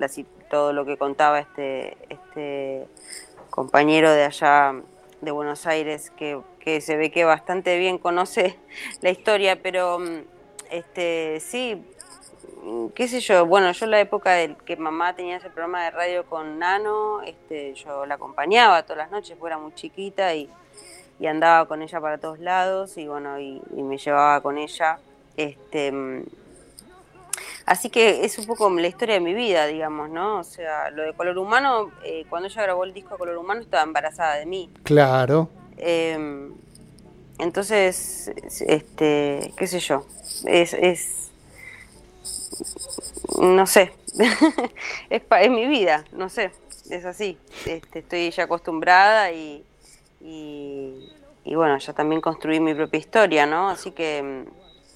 todo 0.49 0.71
lo 0.71 0.85
que 0.85 0.97
contaba 0.97 1.39
este, 1.39 1.97
este 2.09 2.87
compañero 3.55 4.11
de 4.11 4.25
allá 4.25 4.75
de 5.21 5.31
Buenos 5.31 5.65
Aires, 5.65 6.11
que, 6.11 6.41
se 6.81 6.97
ve 6.97 7.09
que 7.09 7.23
bastante 7.23 7.79
bien 7.79 7.97
conoce 7.97 8.59
la 9.01 9.09
historia, 9.09 9.61
pero 9.61 9.97
mm, 9.97 10.23
este, 10.69 11.39
sí, 11.39 11.81
qué 12.93 13.07
sé 13.07 13.21
yo, 13.21 13.45
bueno, 13.45 13.71
yo 13.71 13.85
en 13.85 13.91
la 13.91 14.01
época 14.01 14.33
de 14.33 14.55
que 14.65 14.75
mamá 14.75 15.15
tenía 15.15 15.37
ese 15.37 15.49
programa 15.49 15.85
de 15.85 15.91
radio 15.91 16.25
con 16.25 16.59
Nano, 16.59 17.21
este, 17.21 17.73
yo 17.75 18.05
la 18.05 18.15
acompañaba 18.15 18.83
todas 18.83 18.97
las 18.97 19.11
noches, 19.11 19.37
porque 19.39 19.53
era 19.53 19.57
muy 19.57 19.73
chiquita 19.73 20.35
y, 20.35 20.49
andaba 21.25 21.65
con 21.65 21.81
ella 21.81 22.01
para 22.01 22.17
todos 22.17 22.39
lados 22.39 22.97
y 22.97 23.07
bueno, 23.07 23.39
y 23.39 23.61
me 23.71 23.97
llevaba 23.97 24.41
con 24.41 24.57
ella 24.57 24.99
este, 25.37 25.91
así 27.65 27.89
que 27.89 28.25
es 28.25 28.37
un 28.37 28.45
poco 28.45 28.69
la 28.69 28.87
historia 28.87 29.15
de 29.15 29.21
mi 29.21 29.33
vida, 29.33 29.65
digamos, 29.67 30.09
¿no? 30.09 30.39
O 30.39 30.43
sea, 30.43 30.89
lo 30.91 31.03
de 31.03 31.13
Color 31.13 31.37
Humano, 31.37 31.91
eh, 32.03 32.25
cuando 32.29 32.47
ella 32.47 32.61
grabó 32.61 32.83
el 32.83 32.93
disco 32.93 33.17
Color 33.17 33.37
Humano 33.37 33.61
estaba 33.61 33.83
embarazada 33.83 34.35
de 34.35 34.45
mí. 34.45 34.69
Claro. 34.83 35.49
Em, 35.77 36.53
entonces, 37.39 38.31
este, 38.65 39.53
qué 39.57 39.67
sé 39.67 39.79
yo, 39.79 40.05
es, 40.45 40.73
es 40.73 41.31
no 43.39 43.67
sé, 43.67 43.91
es, 45.09 45.21
es 45.29 45.49
mi 45.49 45.67
vida, 45.67 46.05
no 46.13 46.29
sé, 46.29 46.51
es 46.89 47.05
así. 47.05 47.37
Este, 47.65 47.99
estoy 47.99 48.31
ya 48.31 48.43
acostumbrada 48.43 49.31
y, 49.31 49.65
y, 50.21 51.11
y, 51.43 51.55
bueno, 51.55 51.77
ya 51.77 51.93
también 51.93 52.21
construí 52.21 52.59
mi 52.59 52.73
propia 52.73 52.99
historia, 52.99 53.45
¿no? 53.45 53.69
Así 53.69 53.91
que 53.91 54.45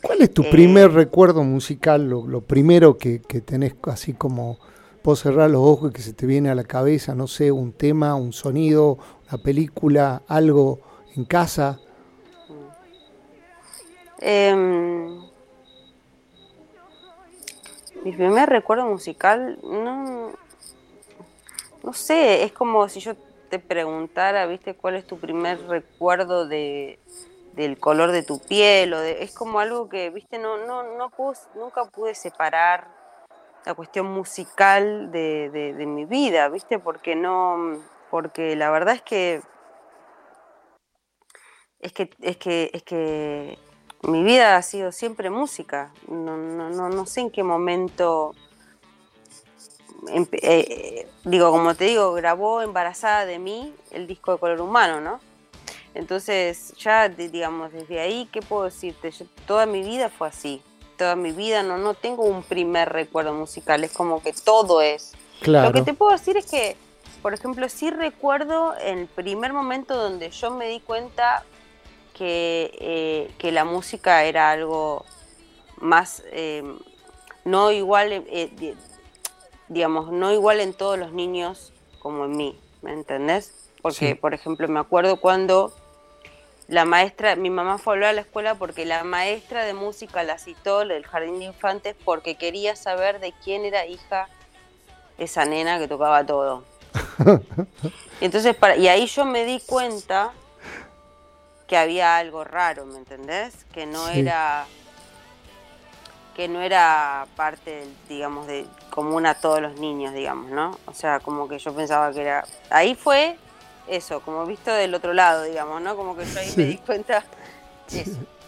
¿Cuál 0.01 0.22
es 0.22 0.34
tu 0.34 0.44
primer 0.44 0.91
eh, 0.91 0.94
recuerdo 0.94 1.44
musical, 1.44 2.10
lo, 2.10 2.41
primero 2.41 2.98
que, 2.98 3.20
tenés 3.20 3.75
así 3.84 4.13
como 4.13 4.58
vos 5.03 5.20
cerrar 5.20 5.50
los 5.50 5.62
ojos 5.62 5.91
y 5.91 5.94
que 5.94 6.01
se 6.01 6.13
te 6.13 6.25
viene 6.25 6.50
a 6.50 6.56
la 6.56 6.63
cabeza, 6.63 7.15
no 7.15 7.27
sé, 7.27 7.51
un 7.51 7.74
tema, 7.74 8.15
un 8.15 8.32
sonido, 8.32 8.98
una 9.27 9.41
película, 9.41 10.22
algo 10.27 10.79
en 11.15 11.25
casa? 11.25 11.79
Em, 14.20 15.20
mi 18.03 18.12
primer 18.12 18.50
recuerdo 18.50 18.86
musical, 18.86 19.58
no, 19.63 20.32
no 21.84 21.94
sé, 21.94 22.44
es 22.44 22.51
como 22.51 22.88
si 22.88 23.00
yo 23.00 23.15
te 23.50 23.60
preguntara, 23.60 24.46
¿viste? 24.46 24.75
¿Cuál 24.75 24.96
es 24.96 25.08
tu 25.08 25.18
primer 25.18 25.60
recuerdo 25.68 26.48
de, 26.48 27.00
del 27.60 27.78
color 27.78 28.13
de 28.13 28.24
tu 28.24 28.39
piel, 28.39 28.94
o 28.94 29.00
de, 29.01 29.22
es 29.22 29.34
como 29.34 29.60
algo 29.60 29.89
que, 29.89 30.10
viste, 30.12 30.38
no, 30.38 30.66
no, 30.66 30.82
no 30.82 31.12
nunca 31.56 31.84
pude 31.86 32.16
separar 32.16 32.88
la 33.66 33.74
cuestión 33.74 34.06
musical 34.06 35.12
de, 35.12 35.50
de, 35.50 35.86
mi 35.86 36.06
vida, 36.06 36.48
viste, 36.48 36.80
porque 36.80 37.18
no, 37.18 37.84
porque 38.10 38.56
la 38.56 38.72
verdad 38.72 38.96
es 38.96 39.01
que 39.01 39.42
es 41.82 41.92
que, 41.92 42.10
es 42.22 42.38
que, 42.38 42.72
es 42.74 42.84
que 42.84 43.58
mi 44.04 44.24
vida 44.24 44.56
ha 44.56 44.62
sido 44.62 44.94
siempre 44.94 45.30
música. 45.30 45.92
No, 46.08 46.38
no, 46.38 46.70
no, 46.70 46.88
no 46.88 47.06
sé 47.06 47.20
en 47.22 47.30
qué 47.30 47.44
momento, 47.44 48.36
eh, 50.08 51.10
digo, 51.25 51.51
como 51.51 51.75
te 51.75 51.86
digo, 51.86 52.13
grabó 52.13 52.62
embarazada 52.62 53.25
de 53.25 53.38
mí 53.38 53.75
el 53.92 54.08
disco 54.08 54.32
de 54.32 54.39
color 54.39 54.62
humano, 54.62 55.01
¿no? 55.01 55.28
Entonces, 55.93 56.74
ya, 56.77 57.10
digamos, 57.10 57.72
desde 57.74 58.00
ahí, 58.00 58.29
¿qué 58.31 58.41
puedo 58.41 58.63
decirte? 58.63 59.12
toda 59.46 59.65
mi 59.65 59.81
vida 59.81 60.10
fue 60.10 60.27
así. 60.27 60.62
Toda 60.98 61.15
mi 61.15 61.31
vida 61.31 61.63
no, 61.63 61.77
no 61.77 61.93
tengo 61.93 62.24
un 62.24 62.43
primer 62.43 62.89
recuerdo 62.89 63.34
musical, 63.34 63.84
es 63.84 63.91
como 63.91 64.22
que 64.22 64.34
todo 64.34 64.81
es. 64.81 65.13
Lo 65.41 65.72
que 65.72 65.81
te 65.81 65.93
puedo 65.93 66.12
decir 66.12 66.36
es 66.38 66.46
que, 66.46 66.75
por 67.22 67.34
ejemplo, 67.34 67.67
sí 67.69 67.89
recuerdo 67.89 68.75
el 68.75 69.08
primer 69.08 69.53
momento 69.53 69.96
donde 69.96 70.29
yo 70.31 70.51
me 70.51 70.67
di 70.67 70.81
cuenta 70.81 71.46
que, 72.13 72.72
eh, 72.79 73.31
que 73.38 73.53
la 73.53 73.63
música 73.63 74.25
era 74.25 74.51
algo 74.51 75.05
más, 75.77 76.24
eh, 76.31 76.63
no 77.46 77.72
igual, 77.72 78.12
eh, 78.12 78.75
digamos, 79.69 80.12
no 80.12 80.34
igual 80.34 80.60
en 80.60 80.74
todos 80.74 81.00
los 81.00 81.13
niños 81.13 81.72
como 82.00 82.25
en 82.25 82.36
mí, 82.36 82.60
¿me 82.81 82.91
entendés? 82.91 83.69
Porque, 83.81 84.17
por 84.17 84.34
ejemplo, 84.34 84.67
me 84.67 84.79
acuerdo 84.79 85.22
cuando 85.22 85.74
la 86.69 86.85
maestra, 86.85 87.35
mi 87.35 87.49
mamá 87.49 87.79
fue 87.79 87.93
a 87.93 87.95
hablar 87.95 88.09
a 88.11 88.13
la 88.13 88.21
escuela 88.21 88.55
porque 88.55 88.85
la 88.85 89.03
maestra 89.03 89.65
de 89.65 89.73
música 89.73 90.21
la 90.23 90.38
citó 90.38 90.85
del 90.85 91.05
jardín 91.05 91.39
de 91.39 91.45
infantes 91.45 91.95
porque 92.05 92.35
quería 92.35 92.75
saber 92.75 93.19
de 93.19 93.33
quién 93.43 93.65
era 93.65 93.88
hija 93.88 94.29
esa 95.17 95.45
nena 95.45 95.79
que 95.79 95.88
tocaba 95.88 96.23
todo. 96.25 96.63
y 98.21 98.25
entonces, 98.25 98.55
para, 98.55 98.77
y 98.77 98.88
ahí 98.88 99.07
yo 99.07 99.25
me 99.25 99.45
di 99.45 99.59
cuenta 99.59 100.31
que 101.67 101.75
había 101.75 102.17
algo 102.17 102.43
raro, 102.43 102.85
¿me 102.85 102.97
entendés? 102.97 103.65
Que 103.73 103.85
no 103.85 104.07
era 104.09 104.65
que 106.35 106.47
no 106.47 106.61
era 106.61 107.25
parte, 107.35 107.85
digamos, 108.07 108.47
de 108.47 108.65
común 108.91 109.25
a 109.25 109.33
todos 109.33 109.59
los 109.61 109.77
niños, 109.77 110.13
digamos, 110.13 110.51
¿no? 110.51 110.77
O 110.85 110.93
sea, 110.93 111.19
como 111.19 111.49
que 111.49 111.59
yo 111.59 111.75
pensaba 111.75 112.13
que 112.13 112.21
era... 112.21 112.45
Ahí 112.69 112.95
fue 112.95 113.38
eso, 113.89 114.22
como 114.22 114.46
visto 114.46 114.72
del 114.72 114.93
otro 114.93 115.13
lado, 115.13 115.43
digamos, 115.43 115.81
¿no? 115.81 115.96
Como 115.96 116.15
que 116.15 116.25
yo 116.25 116.39
ahí 116.39 116.51
me 116.55 116.65
di 116.65 116.77
cuenta 116.77 117.24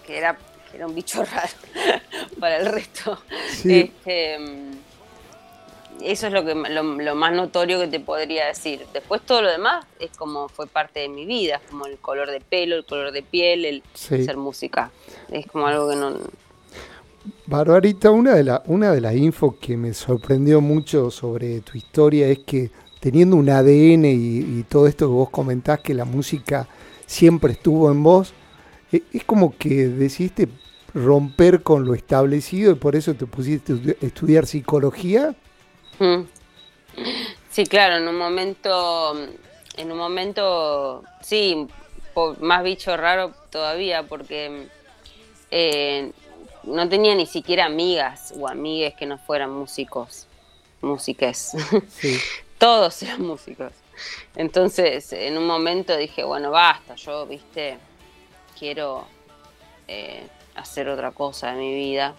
que 0.06 0.18
era, 0.18 0.38
que 0.70 0.78
era 0.78 0.88
un 0.88 0.96
bicho 0.96 1.24
raro 1.32 1.54
para 2.40 2.58
el 2.58 2.68
resto. 2.68 3.20
Este, 3.64 4.38
eso 6.04 6.28
es 6.28 6.34
lo, 6.34 6.44
que, 6.44 6.56
lo, 6.56 7.16
más 7.16 7.34
notorio 7.34 7.80
que 7.80 7.88
te 7.88 8.00
podría 8.00 8.48
decir. 8.48 8.86
Después 8.94 9.22
todo 9.22 9.42
lo 9.42 9.52
demás 9.52 9.86
es 10.00 10.12
como 10.18 10.50
fue 10.50 10.68
parte 10.68 11.02
de 11.02 11.10
mi 11.10 11.26
vida, 11.26 11.62
como 11.70 11.86
el 11.86 11.98
color 11.98 12.30
de 12.32 12.42
pelo, 12.42 12.76
el 12.76 12.86
color 12.86 13.12
de 13.12 13.24
piel, 13.24 13.66
el 13.66 13.84
ser 13.94 14.38
música. 14.38 14.92
Es 15.30 15.46
como 15.48 15.68
algo 15.68 15.90
que 15.90 15.96
no... 15.96 16.18
Barbarita, 17.46 18.10
una 18.10 18.34
de, 18.34 18.44
la, 18.44 18.64
una 18.66 18.92
de 18.92 19.02
las 19.02 19.16
infos 19.16 19.56
que 19.58 19.78
me 19.78 19.94
sorprendió 19.94 20.60
mucho 20.60 21.12
sobre 21.12 21.62
tu 21.62 21.78
historia 21.78 22.28
es 22.28 22.40
que 22.40 22.72
teniendo 23.02 23.36
un 23.36 23.50
ADN 23.50 24.06
y, 24.06 24.64
todo 24.70 24.88
esto 24.88 25.08
que 25.08 25.14
vos 25.14 25.30
comentás, 25.30 25.82
que 25.82 25.94
la 25.94 26.06
música 26.06 26.68
siempre 27.06 27.54
estuvo 27.54 27.92
en 27.92 28.02
vos, 28.04 28.34
e, 28.92 29.04
es 29.12 29.26
como 29.26 29.58
que 29.58 29.88
decidiste 29.88 30.48
romper 30.94 31.64
con 31.64 31.84
lo 31.84 31.96
establecido 31.96 32.72
y 32.72 32.76
por 32.76 32.96
eso 32.96 33.16
te 33.16 33.26
pusiste 33.26 33.74
a 33.74 34.06
estudiar 34.06 34.46
psicología. 34.46 35.36
Mm. 36.00 36.22
Sí, 37.50 37.66
claro, 37.66 37.98
en 37.98 38.08
un 38.08 38.18
momento, 38.18 39.18
en 39.78 39.92
un 39.92 39.98
momento, 39.98 41.04
sí, 41.22 41.68
más 42.40 42.64
bicho 42.64 42.96
raro 42.96 43.34
todavía, 43.50 44.04
porque 44.04 44.68
eh, 45.50 46.12
no 46.64 46.88
tenía 46.88 47.16
ni 47.16 47.26
siquiera 47.26 47.66
amigas 47.66 48.32
o 48.38 48.48
amigues 48.48 48.94
que 48.94 49.08
no 49.08 49.18
fueran 49.18 49.52
músicos, 49.52 50.28
músiques. 50.82 51.54
Todos 52.62 53.02
eran 53.02 53.24
músicos. 53.24 53.74
Entonces, 54.36 55.12
en 55.14 55.36
un 55.36 55.48
momento 55.48 55.98
dije, 55.98 56.24
bueno, 56.24 56.52
basta, 56.52 56.94
yo, 56.94 57.26
viste, 57.26 57.80
quiero 58.58 59.08
eh, 59.88 60.28
hacer 60.54 60.88
otra 60.88 61.10
cosa 61.12 61.54
de 61.54 61.58
mi 61.58 61.74
vida. 61.74 62.14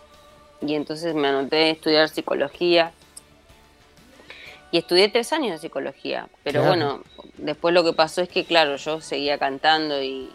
Y 0.61 0.75
entonces 0.75 1.15
me 1.15 1.29
anoté 1.29 1.57
a 1.57 1.71
estudiar 1.71 2.09
psicología. 2.09 2.93
Y 4.73 4.79
estudié 4.79 5.09
tres 5.09 5.33
años 5.33 5.53
de 5.53 5.59
psicología. 5.59 6.29
Pero 6.43 6.65
bueno, 6.65 7.03
después 7.37 7.73
lo 7.73 7.85
que 7.85 7.93
pasó 7.93 8.21
es 8.21 8.29
que, 8.29 8.45
claro, 8.45 8.75
yo 8.77 9.01
seguía 9.01 9.39
cantando 9.39 10.03
y, 10.03 10.29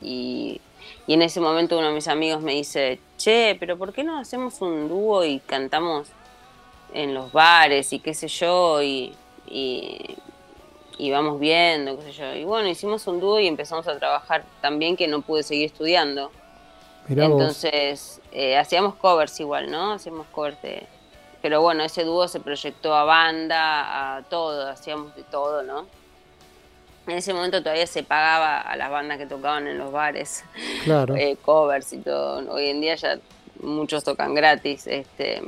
y, 0.00 0.60
y, 1.08 1.14
en 1.14 1.22
ese 1.22 1.40
momento 1.40 1.78
uno 1.78 1.88
de 1.88 1.94
mis 1.94 2.06
amigos 2.06 2.42
me 2.42 2.52
dice, 2.52 3.00
che, 3.16 3.56
pero 3.58 3.76
¿por 3.76 3.92
qué 3.92 4.04
no 4.04 4.18
hacemos 4.18 4.60
un 4.60 4.88
dúo 4.88 5.24
y 5.24 5.40
cantamos 5.40 6.08
en 6.96 7.14
los 7.14 7.30
bares 7.32 7.92
y 7.92 7.98
qué 7.98 8.14
sé 8.14 8.28
yo? 8.28 8.82
Y, 8.82 9.14
y, 9.46 10.16
y 10.98 11.10
vamos 11.10 11.38
viendo, 11.38 11.96
qué 11.98 12.04
sé 12.04 12.12
yo. 12.12 12.34
Y 12.34 12.44
bueno, 12.44 12.68
hicimos 12.68 13.06
un 13.06 13.20
dúo 13.20 13.38
y 13.38 13.46
empezamos 13.46 13.86
a 13.86 13.98
trabajar 13.98 14.44
también 14.60 14.96
que 14.96 15.06
no 15.06 15.20
pude 15.20 15.42
seguir 15.42 15.66
estudiando. 15.66 16.30
Entonces, 17.08 18.20
eh, 18.32 18.56
hacíamos 18.56 18.96
covers 18.96 19.38
igual, 19.38 19.70
¿no? 19.70 19.92
Hacíamos 19.92 20.26
covers 20.28 20.60
de... 20.62 20.86
Pero 21.42 21.60
bueno, 21.60 21.84
ese 21.84 22.02
dúo 22.02 22.26
se 22.26 22.40
proyectó 22.40 22.94
a 22.94 23.04
banda, 23.04 24.16
a 24.16 24.22
todo, 24.22 24.68
hacíamos 24.68 25.14
de 25.14 25.22
todo, 25.22 25.62
¿no? 25.62 25.86
En 27.06 27.18
ese 27.18 27.32
momento 27.32 27.60
todavía 27.62 27.86
se 27.86 28.02
pagaba 28.02 28.60
a 28.60 28.74
las 28.74 28.90
bandas 28.90 29.18
que 29.18 29.26
tocaban 29.26 29.68
en 29.68 29.78
los 29.78 29.92
bares, 29.92 30.42
claro. 30.82 31.14
Eh, 31.16 31.36
covers 31.40 31.92
y 31.92 31.98
todo. 31.98 32.50
Hoy 32.52 32.70
en 32.70 32.80
día 32.80 32.96
ya 32.96 33.20
muchos 33.60 34.02
tocan 34.02 34.34
gratis, 34.34 34.88
este, 34.88 35.40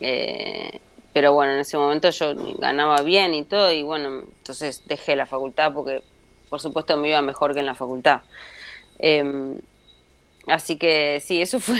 eh, 0.00 0.80
pero 1.12 1.32
bueno, 1.32 1.52
en 1.52 1.60
ese 1.60 1.76
momento 1.78 2.10
yo 2.10 2.34
ganaba 2.58 3.00
bien 3.02 3.34
y 3.34 3.44
todo, 3.44 3.72
y 3.72 3.82
bueno, 3.82 4.22
entonces 4.38 4.82
dejé 4.86 5.14
la 5.16 5.26
facultad 5.26 5.72
porque 5.72 6.02
por 6.50 6.60
supuesto 6.60 6.96
me 6.96 7.08
iba 7.08 7.22
mejor 7.22 7.54
que 7.54 7.60
en 7.60 7.66
la 7.66 7.74
facultad. 7.74 8.22
Em, 8.98 9.58
así 10.46 10.76
que 10.76 11.20
sí, 11.20 11.40
eso 11.40 11.60
fue 11.60 11.78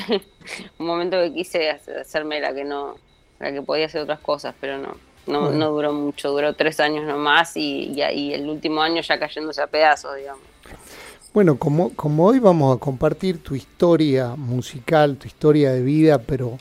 un 0.78 0.86
momento 0.86 1.20
que 1.20 1.32
quise 1.32 1.70
hacerme 1.70 2.40
la 2.40 2.54
que 2.54 2.64
no, 2.64 2.96
la 3.40 3.52
que 3.52 3.62
podía 3.62 3.86
hacer 3.86 4.02
otras 4.02 4.20
cosas, 4.20 4.54
pero 4.60 4.78
no, 4.78 4.96
no, 5.26 5.50
no 5.50 5.70
duró 5.70 5.92
mucho, 5.92 6.30
duró 6.30 6.54
tres 6.54 6.80
años 6.80 7.04
nomás 7.04 7.56
y, 7.56 7.92
y, 7.94 8.02
y 8.02 8.34
el 8.34 8.48
último 8.48 8.82
año 8.82 9.02
ya 9.02 9.18
cayéndose 9.18 9.62
a 9.62 9.66
pedazos, 9.66 10.16
digamos. 10.16 10.42
Bueno, 11.32 11.58
como, 11.58 11.92
como 11.96 12.26
hoy 12.26 12.38
vamos 12.38 12.76
a 12.76 12.78
compartir 12.78 13.42
tu 13.42 13.56
historia 13.56 14.36
musical, 14.36 15.16
tu 15.16 15.26
historia 15.26 15.72
de 15.72 15.82
vida, 15.82 16.18
pero 16.18 16.58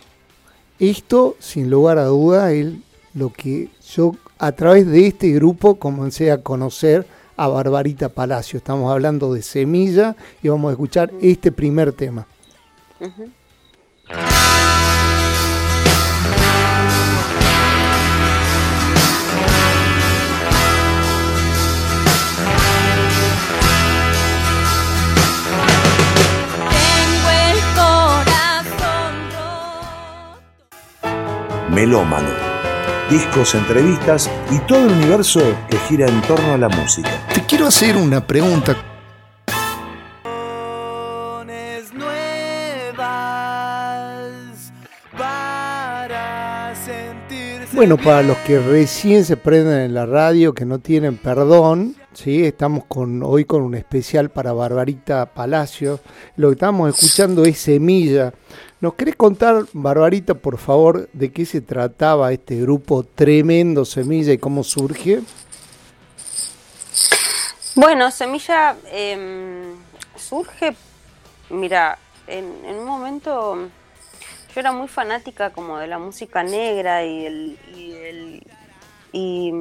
esto, 0.90 1.36
sin 1.40 1.70
lugar 1.70 1.98
a 1.98 2.06
duda, 2.06 2.52
es 2.52 2.74
lo 3.14 3.32
que 3.32 3.70
yo 3.96 4.16
a 4.38 4.52
través 4.52 4.88
de 4.88 5.08
este 5.08 5.30
grupo 5.32 5.76
comencé 5.76 6.32
a 6.32 6.42
conocer 6.42 7.06
a 7.38 7.48
Barbarita 7.48 8.10
Palacio. 8.10 8.58
Estamos 8.58 8.92
hablando 8.92 9.34
de 9.34 9.42
Semilla 9.42 10.16
y 10.42 10.50
vamos 10.50 10.70
a 10.70 10.72
escuchar 10.74 11.12
este 11.22 11.52
primer 11.52 11.94
tema. 11.94 12.28
Melómano. 31.74 32.30
Discos, 33.10 33.56
entrevistas 33.56 34.30
y 34.52 34.60
todo 34.60 34.86
el 34.86 34.94
universo 34.94 35.42
que 35.70 35.78
gira 35.80 36.08
en 36.08 36.22
torno 36.22 36.54
a 36.54 36.58
la 36.58 36.70
música. 36.70 37.10
Te 37.34 37.42
quiero 37.46 37.68
hacer 37.68 37.98
una 37.98 38.26
pregunta. 38.26 38.76
Bueno, 47.74 47.98
para 47.98 48.22
los 48.22 48.38
que 48.38 48.60
recién 48.60 49.26
se 49.26 49.36
prenden 49.36 49.80
en 49.80 49.94
la 49.96 50.06
radio, 50.06 50.54
que 50.54 50.64
no 50.64 50.78
tienen 50.78 51.18
perdón, 51.18 51.96
¿sí? 52.14 52.46
estamos 52.46 52.86
con, 52.86 53.24
hoy 53.24 53.46
con 53.46 53.64
un 53.64 53.74
especial 53.74 54.30
para 54.30 54.54
Barbarita 54.54 55.26
Palacio. 55.34 56.00
Lo 56.36 56.50
que 56.50 56.54
estamos 56.54 56.94
escuchando 56.94 57.44
es 57.44 57.58
Semilla, 57.58 58.32
¿Nos 58.84 58.96
querés 58.96 59.16
contar, 59.16 59.64
Barbarita, 59.72 60.34
por 60.34 60.58
favor, 60.58 61.08
de 61.14 61.32
qué 61.32 61.46
se 61.46 61.62
trataba 61.62 62.34
este 62.34 62.58
grupo 62.58 63.06
tremendo 63.06 63.86
Semilla 63.86 64.34
y 64.34 64.38
cómo 64.38 64.62
surge? 64.62 65.22
Bueno, 67.76 68.12
Semilla 68.12 68.76
em, 68.92 69.74
surge, 70.18 70.76
mira, 71.50 71.98
en, 72.28 72.46
un 72.46 72.84
momento 72.84 73.56
yo 74.54 74.60
era 74.60 74.74
muy 74.74 74.90
fanática 74.90 75.52
como 75.52 75.78
de 75.78 75.88
la 75.88 75.98
música 75.98 76.44
negra 76.44 77.06
y 77.06 77.26
el, 77.26 77.60
y 77.78 77.92
el 77.94 78.44
y 79.14 79.54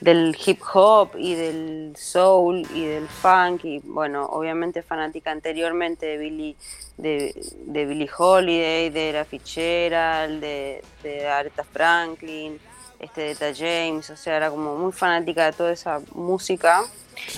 del 0.00 0.36
hip 0.44 0.60
hop 0.74 1.10
y 1.16 1.34
del 1.34 1.94
soul 1.96 2.66
y 2.74 2.84
del 2.84 3.08
funk 3.08 3.64
y 3.64 3.78
bueno, 3.80 4.26
obviamente 4.26 4.82
fanática 4.82 5.30
anteriormente 5.30 6.06
de 6.06 6.18
Billy 6.18 6.56
de, 6.98 7.34
de 7.66 7.86
Billie 7.86 8.10
Holiday, 8.16 8.90
de 8.90 9.12
la 9.12 9.24
Fitzgerald, 9.24 10.40
de, 10.40 10.82
de 11.02 11.26
Aretha 11.26 11.64
Franklin, 11.64 12.58
este 12.98 13.20
de 13.22 13.34
Ta 13.34 13.52
James, 13.54 14.08
o 14.10 14.16
sea, 14.16 14.36
era 14.36 14.50
como 14.50 14.76
muy 14.76 14.92
fanática 14.92 15.46
de 15.46 15.52
toda 15.52 15.72
esa 15.72 16.00
música. 16.12 16.84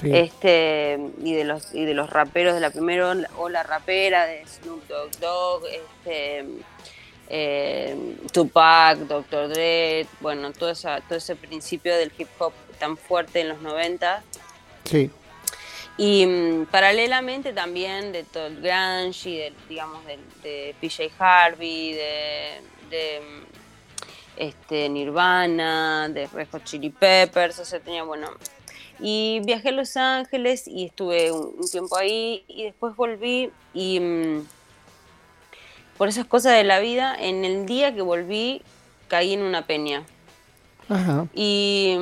Este 0.02 0.98
y 1.22 1.34
de 1.34 1.44
los 1.44 1.72
y 1.72 1.84
de 1.84 1.94
los 1.94 2.10
raperos 2.10 2.54
de 2.54 2.60
la 2.60 2.70
primera 2.70 3.14
ola 3.36 3.62
rapera 3.62 4.26
de 4.26 4.44
Snoop 4.44 4.84
Dogg 4.88 5.10
Dogg, 5.20 5.62
este 5.66 6.44
eh, 7.28 8.16
Tupac, 8.32 8.98
Dr. 8.98 9.48
Dre, 9.48 10.06
bueno, 10.20 10.52
todo, 10.52 10.70
esa, 10.70 11.00
todo 11.02 11.18
ese 11.18 11.36
principio 11.36 11.96
del 11.96 12.10
hip 12.16 12.28
hop 12.38 12.52
tan 12.78 12.96
fuerte 12.96 13.40
en 13.40 13.50
los 13.50 13.60
90. 13.60 14.22
Sí. 14.84 15.10
Y 15.98 16.26
mm, 16.26 16.66
paralelamente 16.66 17.52
también 17.52 18.12
de 18.12 18.24
todo 18.24 18.46
el 18.46 18.60
grunge 18.60 19.28
y 19.28 19.36
de, 19.36 19.52
digamos, 19.68 20.00
de, 20.42 20.74
PJ 20.80 21.10
Harvey, 21.18 21.92
de, 21.92 23.20
mm, 23.20 23.44
este, 24.36 24.88
Nirvana, 24.88 26.08
de 26.08 26.26
Red 26.28 26.48
Hot 26.52 26.64
Chili 26.64 26.90
Peppers, 26.90 27.58
o 27.58 27.64
sea, 27.64 27.80
tenía, 27.80 28.04
bueno... 28.04 28.30
Y 29.00 29.40
viajé 29.44 29.68
a 29.68 29.72
Los 29.72 29.96
Ángeles 29.96 30.66
y 30.66 30.86
estuve 30.86 31.30
un, 31.30 31.54
un 31.56 31.70
tiempo 31.70 31.96
ahí 31.96 32.42
y 32.48 32.64
después 32.64 32.96
volví 32.96 33.48
y 33.72 34.00
mm, 34.00 34.44
por 35.98 36.08
esas 36.08 36.24
cosas 36.24 36.54
de 36.54 36.64
la 36.64 36.78
vida, 36.78 37.14
en 37.18 37.44
el 37.44 37.66
día 37.66 37.94
que 37.94 38.00
volví 38.00 38.62
caí 39.08 39.34
en 39.34 39.42
una 39.42 39.66
peña. 39.66 40.04
Ajá. 40.88 41.26
Y, 41.34 41.98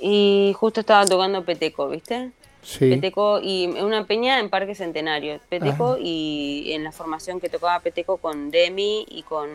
y 0.00 0.54
justo 0.56 0.80
estaba 0.80 1.06
tocando 1.06 1.44
Peteco, 1.44 1.88
¿viste? 1.88 2.30
Sí. 2.62 2.90
Peteco 2.90 3.40
y 3.42 3.66
una 3.66 4.06
peña 4.06 4.38
en 4.38 4.50
Parque 4.50 4.74
Centenario. 4.74 5.40
Peteco 5.48 5.96
y 5.98 6.72
en 6.72 6.84
la 6.84 6.92
formación 6.92 7.40
que 7.40 7.48
tocaba 7.48 7.80
Peteco 7.80 8.18
con 8.18 8.50
Demi 8.50 9.04
y 9.08 9.22
con 9.22 9.48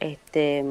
este 0.00 0.64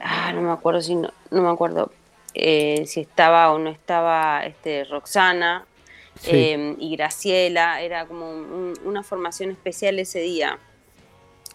ah, 0.00 0.32
no 0.32 0.42
me 0.42 0.52
acuerdo 0.52 0.80
si 0.80 0.94
no, 0.94 1.10
no 1.30 1.42
me 1.42 1.48
acuerdo 1.48 1.90
eh, 2.34 2.84
si 2.86 3.00
estaba 3.00 3.52
o 3.52 3.58
no 3.58 3.70
estaba 3.70 4.44
este 4.44 4.84
Roxana 4.84 5.66
Em, 6.26 6.76
y 6.78 6.96
Graciela, 6.96 7.80
era 7.82 8.06
como 8.06 8.30
una 8.84 9.02
formación 9.02 9.50
especial 9.50 9.98
ese 9.98 10.20
día, 10.20 10.58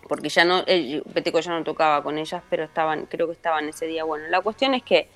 porque 0.07 0.29
ya 0.29 0.45
no, 0.45 0.63
el 0.67 1.03
Peteco 1.13 1.39
ya 1.39 1.51
no 1.51 1.63
tocaba 1.63 2.03
con 2.03 2.17
ellas, 2.17 2.43
pero 2.49 2.63
estaban, 2.63 3.05
creo 3.05 3.27
que 3.27 3.33
estaban 3.33 3.69
ese 3.69 3.85
día. 3.87 4.03
Bueno, 4.03 4.27
la 4.27 4.41
cuestión 4.41 4.73
es 4.73 4.83
que 4.83 5.07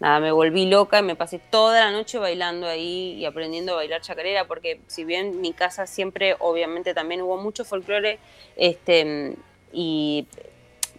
nada, 0.00 0.20
me 0.20 0.32
volví 0.32 0.66
loca 0.66 0.98
y 0.98 1.02
me 1.02 1.14
pasé 1.14 1.38
toda 1.38 1.80
la 1.80 1.90
noche 1.92 2.18
bailando 2.18 2.66
ahí 2.66 3.14
y 3.14 3.24
aprendiendo 3.24 3.72
a 3.72 3.76
bailar 3.76 4.00
chacarera, 4.00 4.46
porque 4.46 4.80
si 4.88 5.04
bien 5.04 5.40
mi 5.40 5.52
casa 5.52 5.86
siempre, 5.86 6.36
obviamente 6.40 6.92
también 6.92 7.22
hubo 7.22 7.36
mucho 7.36 7.64
folclore, 7.64 8.18
este, 8.56 9.36
y 9.72 10.26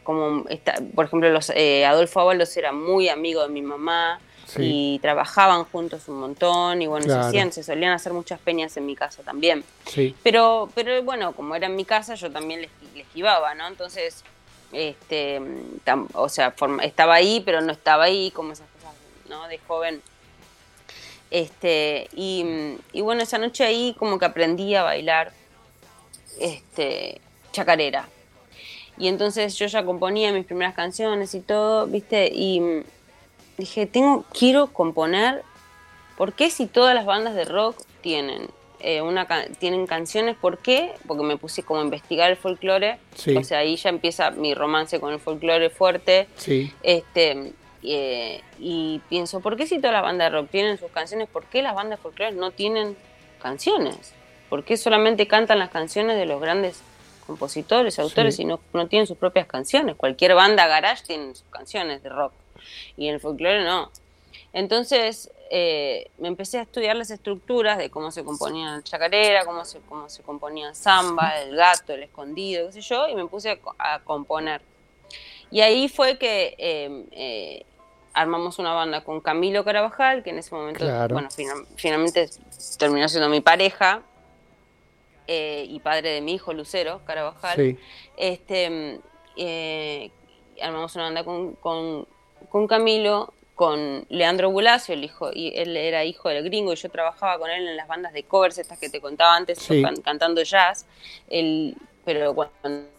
como, 0.04 0.48
está, 0.50 0.76
por 0.96 1.06
ejemplo, 1.06 1.30
los, 1.30 1.50
eh, 1.50 1.86
Adolfo 1.86 2.22
Ábalos 2.22 2.56
era 2.56 2.72
muy 2.72 3.10
amigo 3.10 3.42
de 3.44 3.50
mi 3.50 3.62
mamá, 3.62 4.20
y 4.60 5.00
trabajaban 5.00 5.64
juntos 5.66 6.08
un 6.08 6.20
montón 6.20 6.82
y 6.82 6.88
bueno, 6.88 7.06
se, 7.06 7.12
hacían, 7.28 7.52
se 7.54 7.64
solían 7.64 7.94
hacer 7.94 8.14
muchas 8.14 8.40
peñas 8.40 8.76
en 8.78 8.86
mi 8.86 8.96
casa 8.96 9.24
también. 9.24 9.64
Pero, 10.22 10.70
pero 10.76 11.02
bueno, 11.04 11.34
como 11.34 11.56
era 11.56 11.68
en 11.68 11.76
mi 11.76 11.86
casa, 11.86 12.16
yo 12.16 12.32
también 12.32 12.62
les, 12.62 12.70
les 12.94 13.08
¿no? 13.56 13.68
Entonces, 13.68 14.24
este, 14.72 15.40
tam- 15.86 16.08
o 16.14 16.30
sea, 16.30 16.52
forma- 16.52 16.84
estaba 16.84 17.16
ahí, 17.16 17.42
pero 17.46 17.62
no 17.62 17.72
estaba 17.72 18.04
ahí, 18.06 18.32
como 18.32 18.54
esas 18.54 18.68
cosas, 18.76 18.94
¿no? 19.30 19.48
De 19.48 19.58
joven. 19.60 20.02
Este, 21.32 22.10
y, 22.14 22.46
y 22.92 23.02
bueno, 23.02 23.24
esa 23.24 23.38
noche 23.38 23.64
ahí 23.64 23.96
como 23.98 24.20
que 24.20 24.26
aprendí 24.26 24.76
a 24.76 24.84
bailar 24.84 25.32
este, 26.40 27.22
chacarera. 27.52 28.08
Y 28.98 29.08
entonces 29.08 29.56
yo 29.56 29.66
ya 29.66 29.84
componía 29.84 30.32
mis 30.32 30.46
primeras 30.46 30.76
canciones 30.76 31.34
y 31.34 31.40
todo, 31.40 31.88
¿viste? 31.88 32.30
Y 32.32 32.84
dije, 33.58 33.86
tengo, 33.86 34.26
quiero 34.38 34.68
componer, 34.68 35.44
¿por 36.18 36.34
qué 36.34 36.50
si 36.50 36.66
todas 36.68 36.94
las 36.96 37.06
bandas 37.06 37.36
de 37.36 37.46
rock 37.46 37.78
tienen, 38.02 38.48
eh, 38.80 39.02
una, 39.02 39.28
tienen 39.60 39.88
canciones? 39.88 40.36
¿Por 40.36 40.58
qué? 40.58 40.94
Porque 41.08 41.24
me 41.24 41.38
puse 41.38 41.64
como 41.64 41.80
a 41.82 41.84
investigar 41.84 42.30
el 42.32 42.38
folclore, 42.38 43.00
Sí. 43.16 43.36
o 43.38 43.44
sea, 43.44 43.60
ahí 43.60 43.76
ya 43.76 43.90
empieza 43.90 44.32
mi 44.32 44.54
romance 44.54 45.00
con 45.00 45.14
el 45.14 45.20
folclore 45.20 45.70
fuerte. 45.70 46.28
Sí, 46.36 46.74
Este, 46.84 47.54
eh, 47.84 48.42
y 48.60 49.02
pienso, 49.10 49.40
¿por 49.42 49.56
qué 49.58 49.68
si 49.68 49.78
todas 49.78 49.94
las 49.94 50.04
bandas 50.04 50.32
de 50.32 50.38
rock 50.40 50.50
tienen 50.50 50.78
sus 50.78 50.92
canciones, 50.92 51.28
por 51.30 51.44
qué 51.46 51.62
las 51.62 51.76
bandas 51.76 52.00
folclóricas 52.00 52.40
no 52.40 52.52
tienen 52.52 52.96
canciones? 53.42 54.14
¿Por 54.50 54.64
qué 54.64 54.78
solamente 54.78 55.28
cantan 55.28 55.60
las 55.60 55.70
canciones 55.70 56.16
de 56.18 56.26
los 56.26 56.40
grandes 56.42 56.82
compositores, 57.26 57.98
autores 58.00 58.36
Sí. 58.36 58.44
y 58.44 58.46
no, 58.46 58.60
no 58.74 58.88
tienen 58.88 59.08
sus 59.08 59.18
propias 59.18 59.48
canciones? 59.48 59.96
Cualquier 59.96 60.36
banda 60.36 60.68
garage 60.68 61.04
tiene 61.06 61.34
sus 61.36 61.46
canciones 61.50 62.04
de 62.04 62.10
rock 62.10 62.34
y 62.98 63.08
en 63.08 63.16
el 63.16 63.20
folclore 63.20 63.64
no. 63.64 63.92
Entonces 64.54 65.32
eh, 65.52 66.10
me 66.18 66.28
empecé 66.28 66.60
a 66.60 66.64
estudiar 66.64 66.96
las 66.96 67.12
estructuras 67.12 67.78
de 67.78 67.90
cómo 67.90 68.12
se 68.12 68.24
componía 68.24 68.76
el 68.76 68.84
chacarera, 68.84 69.46
cómo 69.46 69.64
se, 69.66 69.80
cómo 69.82 70.10
se 70.10 70.24
componía 70.24 70.70
el 70.70 70.76
samba, 70.76 71.40
el 71.42 71.56
gato, 71.56 71.94
el 71.94 72.04
escondido, 72.04 72.68
qué 72.68 72.74
sé 72.74 72.82
yo, 72.82 73.08
y 73.08 73.16
me 73.16 73.26
puse 73.28 73.52
a 73.52 73.94
a 73.96 74.00
componer. 74.00 74.62
Y 75.52 75.62
ahí 75.62 75.88
fue 75.90 76.18
que 76.18 76.56
eh, 76.58 77.06
eh, 77.12 77.66
armamos 78.14 78.58
una 78.60 78.74
banda 78.74 79.04
con 79.04 79.22
Camilo 79.22 79.64
Carabajal, 79.64 80.24
que 80.24 80.32
en 80.32 80.40
ese 80.40 80.54
momento, 80.56 80.80
Claro. 80.80 81.14
bueno, 81.14 81.30
final- 81.30 81.68
finalmente 81.76 82.30
terminó 82.80 83.08
siendo 83.08 83.30
mi 83.30 83.42
pareja 83.42 84.02
eh, 85.28 85.66
y 85.70 85.80
padre 85.80 86.10
de 86.10 86.22
mi 86.22 86.34
hijo 86.34 86.54
Lucero 86.54 87.02
Carabajal. 87.06 87.56
sí, 87.56 87.78
Este, 88.18 88.70
mm, 88.70 89.00
eh, 89.38 90.12
armamos 90.62 90.94
una 90.96 91.06
banda 91.06 91.24
con, 91.24 91.54
con, 91.56 92.08
con 92.54 92.68
Camilo, 92.68 93.34
con 93.56 94.06
Leandro 94.10 94.52
Bulacio, 94.52 94.94
el 94.94 95.04
hijo, 95.04 95.32
y 95.34 95.52
él 95.56 95.76
era 95.76 96.06
hijo 96.06 96.30
del 96.30 96.44
gringo, 96.44 96.72
y 96.74 96.76
yo 96.76 96.88
trabajaba 96.90 97.40
con 97.40 97.50
él 97.50 97.68
en 97.68 97.76
las 97.76 97.88
bandas 97.88 98.14
de 98.14 98.22
covers, 98.24 98.60
estas 98.60 98.78
que 98.78 98.90
te 98.90 99.02
contaba 99.02 99.36
antes, 99.36 99.58
Sí. 99.58 99.82
can- 99.82 100.02
cantando 100.02 100.44
jazz. 100.44 100.86
Él, 101.30 101.76
pero 102.06 102.36
cuando 102.36 102.90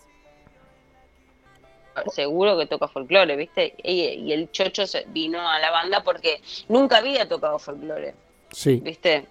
seguro 2.12 2.58
que 2.58 2.66
toca 2.66 2.88
folclore, 2.88 3.36
¿viste? 3.36 3.74
Y, 3.84 4.00
y 4.26 4.32
el 4.32 4.50
chocho 4.50 4.88
se 4.88 5.04
vino 5.06 5.48
a 5.48 5.60
la 5.60 5.70
banda 5.70 6.02
porque 6.02 6.40
nunca 6.68 6.96
había 6.98 7.28
tocado 7.28 7.60
folclore. 7.60 8.12
sí, 8.50 8.80
¿viste? 8.82 9.24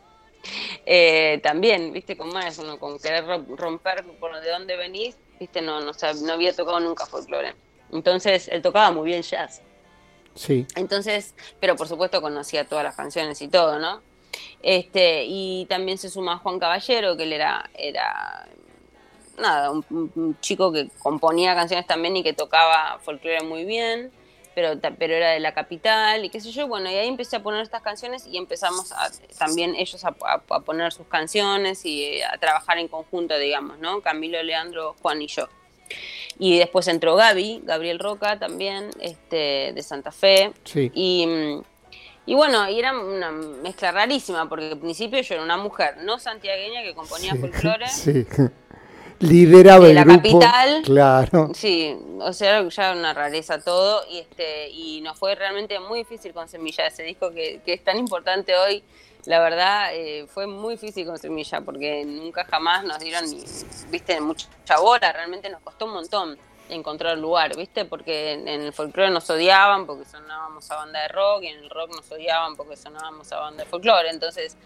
Eh, 0.85 1.41
también, 1.43 1.91
¿viste? 1.91 2.15
Como 2.15 2.39
es 2.39 2.57
uno 2.59 2.79
con 2.79 2.97
querer 2.97 3.25
ro- 3.25 3.45
romper 3.57 4.05
por 4.21 4.39
de 4.39 4.49
dónde 4.49 4.77
venís, 4.77 5.17
¿viste? 5.37 5.61
No, 5.61 5.81
no, 5.81 5.91
no 5.91 6.33
había 6.33 6.55
tocado 6.55 6.79
nunca 6.79 7.05
folclore. 7.05 7.53
Entonces, 7.91 8.47
él 8.47 8.61
tocaba 8.61 8.91
muy 8.91 9.07
bien 9.07 9.21
jazz. 9.21 9.61
Entonces, 10.75 11.35
pero 11.59 11.75
por 11.75 11.87
supuesto 11.87 12.21
conocía 12.21 12.65
todas 12.65 12.83
las 12.83 12.95
canciones 12.95 13.41
y 13.41 13.47
todo, 13.47 13.79
¿no? 13.79 14.01
Este, 14.61 15.25
y 15.25 15.65
también 15.67 15.97
se 15.97 16.09
suma 16.09 16.37
Juan 16.37 16.59
Caballero, 16.59 17.15
que 17.17 17.23
él 17.23 17.33
era, 17.33 17.69
era 17.75 18.47
nada, 19.37 19.71
un, 19.71 20.37
chico 20.41 20.71
que 20.71 20.89
componía 20.99 21.55
canciones 21.55 21.85
también 21.85 22.15
y 22.17 22.23
que 22.23 22.33
tocaba 22.33 22.99
folclore 23.03 23.43
muy 23.43 23.65
bien, 23.65 24.11
pero, 24.55 24.79
pero 24.97 25.13
era 25.15 25.31
de 25.31 25.39
la 25.39 25.53
capital 25.53 26.23
y 26.25 26.29
qué 26.29 26.39
sé 26.39 26.51
yo. 26.51 26.67
Bueno, 26.67 26.89
y 26.89 26.95
ahí 26.95 27.07
empecé 27.07 27.37
a 27.37 27.43
poner 27.43 27.61
estas 27.61 27.81
canciones 27.81 28.25
y 28.27 28.37
empezamos 28.37 28.91
a, 28.91 29.09
también 29.37 29.75
ellos 29.75 30.03
a, 30.05 30.15
a- 30.25 30.59
poner 30.61 30.93
sus 30.93 31.07
canciones 31.07 31.85
y 31.85 32.21
a 32.21 32.37
trabajar 32.37 32.77
en 32.77 32.87
conjunto, 32.87 33.37
digamos, 33.37 33.79
¿no? 33.79 34.01
Camilo, 34.01 34.41
Leandro, 34.43 34.95
Juan 35.01 35.21
y 35.21 35.27
yo. 35.27 35.47
Y 36.39 36.57
después 36.57 36.87
entró 36.87 37.15
Gaby, 37.15 37.61
Gabriel 37.63 37.99
Roca 37.99 38.39
también, 38.39 38.89
este, 38.99 39.71
de 39.73 39.83
Santa 39.83 40.11
Fe. 40.11 40.51
sí. 40.63 40.91
Y, 40.93 41.25
mm, 41.27 41.61
y 42.25 42.35
bueno, 42.35 42.69
y 42.69 42.79
era 42.79 42.97
una 42.97 43.31
mezcla 43.31 43.91
rarísima, 43.91 44.47
porque 44.47 44.69
al 44.69 44.79
principio 44.79 45.19
yo 45.21 45.35
era 45.35 45.43
una 45.43 45.57
mujer 45.57 45.97
no 46.03 46.19
santiagueña 46.19 46.81
que 46.81 46.93
componía 46.95 47.33
sí, 47.33 47.37
folclore. 47.37 47.87
sí. 47.89 48.25
Lideraba 49.19 49.85
De 49.85 49.89
el 49.91 49.95
la 49.95 50.03
grupo. 50.03 50.17
capital. 50.39 50.81
Claro. 50.83 51.51
Sí, 51.53 51.95
o 52.19 52.33
sea, 52.33 52.59
era 52.59 52.69
ya 52.69 52.91
una 52.93 53.13
rareza 53.13 53.59
todo 53.59 54.03
y 54.09 54.19
este 54.19 54.69
y 54.69 55.01
nos 55.01 55.17
fue 55.17 55.35
realmente 55.35 55.79
muy 55.79 55.99
difícil 55.99 56.33
con 56.33 56.47
Semilla 56.49 56.87
ese 56.87 57.03
disco 57.03 57.31
que, 57.31 57.61
que 57.65 57.73
es 57.73 57.83
tan 57.83 57.97
importante 57.97 58.55
hoy. 58.55 58.83
La 59.25 59.39
verdad 59.39 59.89
eh, 59.93 60.25
fue 60.27 60.47
muy 60.47 60.75
difícil 60.75 61.05
con 61.05 61.17
Semilla 61.17 61.61
porque 61.61 62.03
nunca 62.05 62.45
jamás 62.45 62.83
nos 62.83 62.99
dieron 62.99 63.29
ni, 63.29 63.43
viste, 63.89 64.19
mucha 64.19 64.47
bola, 64.81 65.13
realmente 65.13 65.49
nos 65.49 65.61
costó 65.61 65.85
un 65.85 65.93
montón 65.93 66.37
encontrar 66.69 67.17
lugar, 67.17 67.55
viste, 67.55 67.85
porque 67.85 68.33
en, 68.33 68.47
el 68.47 68.73
folclore 68.73 69.11
nos 69.11 69.29
odiaban 69.29 69.85
porque 69.85 70.05
sonábamos 70.05 70.69
a 70.71 70.75
banda 70.77 71.01
de 71.01 71.07
rock 71.09 71.43
y 71.43 71.47
en 71.47 71.59
el 71.59 71.69
rock 71.69 71.95
nos 71.95 72.11
odiaban 72.11 72.55
porque 72.55 72.75
sonábamos 72.75 73.31
a 73.31 73.39
banda 73.39 73.63
de 73.63 73.69
folclore, 73.69 74.09
entonces 74.09 74.57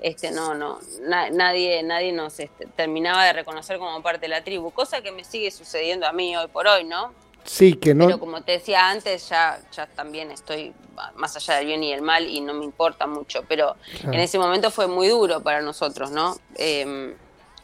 este 0.00 0.30
no 0.30 0.54
no 0.54 0.78
na- 1.02 1.28
nadie 1.30 1.82
nadie 1.82 2.12
nos 2.12 2.40
este, 2.40 2.66
terminaba 2.66 3.24
de 3.26 3.34
reconocer 3.34 3.78
como 3.78 4.02
parte 4.02 4.20
de 4.22 4.28
la 4.28 4.42
tribu 4.42 4.70
cosa 4.70 5.02
que 5.02 5.12
me 5.12 5.24
sigue 5.24 5.50
sucediendo 5.50 6.06
a 6.06 6.12
mí 6.12 6.34
hoy 6.36 6.48
por 6.48 6.66
hoy 6.66 6.84
no 6.84 7.12
Sí, 7.44 7.74
que 7.74 7.94
no. 7.94 8.06
pero 8.06 8.20
como 8.20 8.42
te 8.42 8.52
decía 8.52 8.88
antes 8.90 9.28
ya 9.28 9.60
ya 9.74 9.86
también 9.86 10.30
estoy 10.30 10.72
más 11.16 11.34
allá 11.36 11.56
del 11.56 11.66
bien 11.66 11.82
y 11.82 11.92
el 11.92 12.02
mal 12.02 12.26
y 12.28 12.40
no 12.40 12.52
me 12.54 12.64
importa 12.64 13.06
mucho 13.06 13.44
pero 13.48 13.76
Claro. 14.00 14.12
en 14.14 14.20
ese 14.20 14.38
momento 14.38 14.70
fue 14.70 14.86
muy 14.86 15.08
duro 15.08 15.42
para 15.42 15.60
nosotros 15.62 16.10
no 16.10 16.36
Eh, 16.56 17.14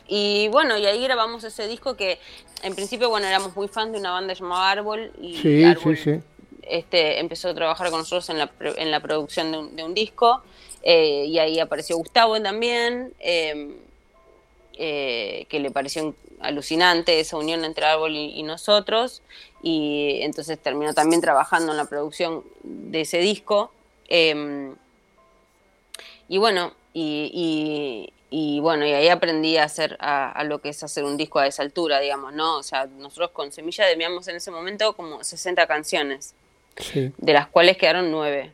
y 0.08 0.48
bueno 0.48 0.78
y 0.78 0.86
ahí 0.86 1.02
grabamos 1.02 1.44
ese 1.44 1.66
disco 1.68 1.96
que 1.96 2.18
en 2.62 2.74
principio 2.74 3.10
bueno 3.10 3.26
éramos 3.26 3.54
muy 3.56 3.68
fans 3.68 3.92
de 3.92 3.98
una 3.98 4.12
banda 4.12 4.32
llamada 4.34 4.70
Árbol 4.70 5.12
y 5.20 5.36
Sí, 5.36 5.64
Árbol 5.64 5.96
sí, 5.96 6.14
sí. 6.14 6.20
este, 6.62 7.18
empezó 7.20 7.48
a 7.50 7.54
trabajar 7.54 7.90
con 7.90 7.98
nosotros 8.00 8.28
en 8.30 8.38
la, 8.38 8.50
en 8.60 8.90
la 8.90 9.00
producción 9.00 9.52
de 9.52 9.58
un, 9.58 9.76
de 9.76 9.84
un 9.84 9.94
disco 9.94 10.42
eh, 10.82 11.24
y 11.26 11.38
ahí 11.38 11.58
apareció 11.60 11.96
Gustavo 11.96 12.40
también, 12.40 13.12
eh, 13.18 13.76
eh, 14.78 15.46
que 15.48 15.58
le 15.60 15.70
pareció 15.70 16.14
alucinante 16.40 17.18
esa 17.18 17.36
unión 17.38 17.64
entre 17.64 17.86
Árbol 17.86 18.14
y, 18.14 18.38
y 18.38 18.42
nosotros 18.42 19.22
y 19.68 20.18
entonces 20.22 20.58
terminó 20.60 20.94
también 20.94 21.20
trabajando 21.20 21.72
en 21.72 21.76
la 21.78 21.86
producción 21.86 22.44
de 22.62 23.00
ese 23.00 23.18
disco. 23.18 23.72
eh, 24.08 24.72
y 26.28 26.38
bueno, 26.38 26.72
y, 26.92 27.30
y- 27.32 28.12
y 28.28 28.58
bueno, 28.60 28.84
y 28.84 28.92
ahí 28.92 29.08
aprendí 29.08 29.56
a 29.56 29.64
hacer 29.64 29.96
a, 30.00 30.30
a 30.32 30.42
lo 30.44 30.60
que 30.60 30.68
es 30.70 30.82
hacer 30.82 31.04
un 31.04 31.16
disco 31.16 31.38
a 31.38 31.46
esa 31.46 31.62
altura, 31.62 32.00
digamos, 32.00 32.32
¿no? 32.34 32.56
O 32.58 32.62
sea, 32.64 32.86
nosotros 32.86 33.30
con 33.30 33.52
Semilla 33.52 33.86
debíamos 33.86 34.26
en 34.26 34.36
ese 34.36 34.50
momento 34.50 34.94
como 34.94 35.22
60 35.22 35.66
canciones 35.68 36.34
Sí. 36.76 37.12
de 37.16 37.32
las 37.32 37.46
cuales 37.46 37.76
quedaron 37.76 38.10
nueve. 38.10 38.52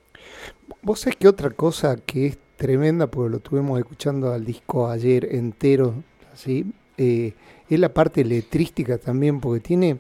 Vos 0.83 1.01
sabés 1.01 1.17
que 1.17 1.27
otra 1.27 1.51
cosa 1.51 1.97
que 2.05 2.27
es 2.27 2.39
tremenda, 2.57 3.07
porque 3.07 3.31
lo 3.31 3.37
estuvimos 3.39 3.79
escuchando 3.79 4.31
al 4.33 4.45
disco 4.45 4.89
ayer 4.89 5.35
entero, 5.35 5.95
así, 6.35 6.67
eh, 6.99 7.33
es 7.69 7.81
la 7.81 7.89
parte 7.89 8.25
letrística 8.25 8.99
también, 8.99 9.41
porque 9.41 9.61
tiene, 9.61 9.97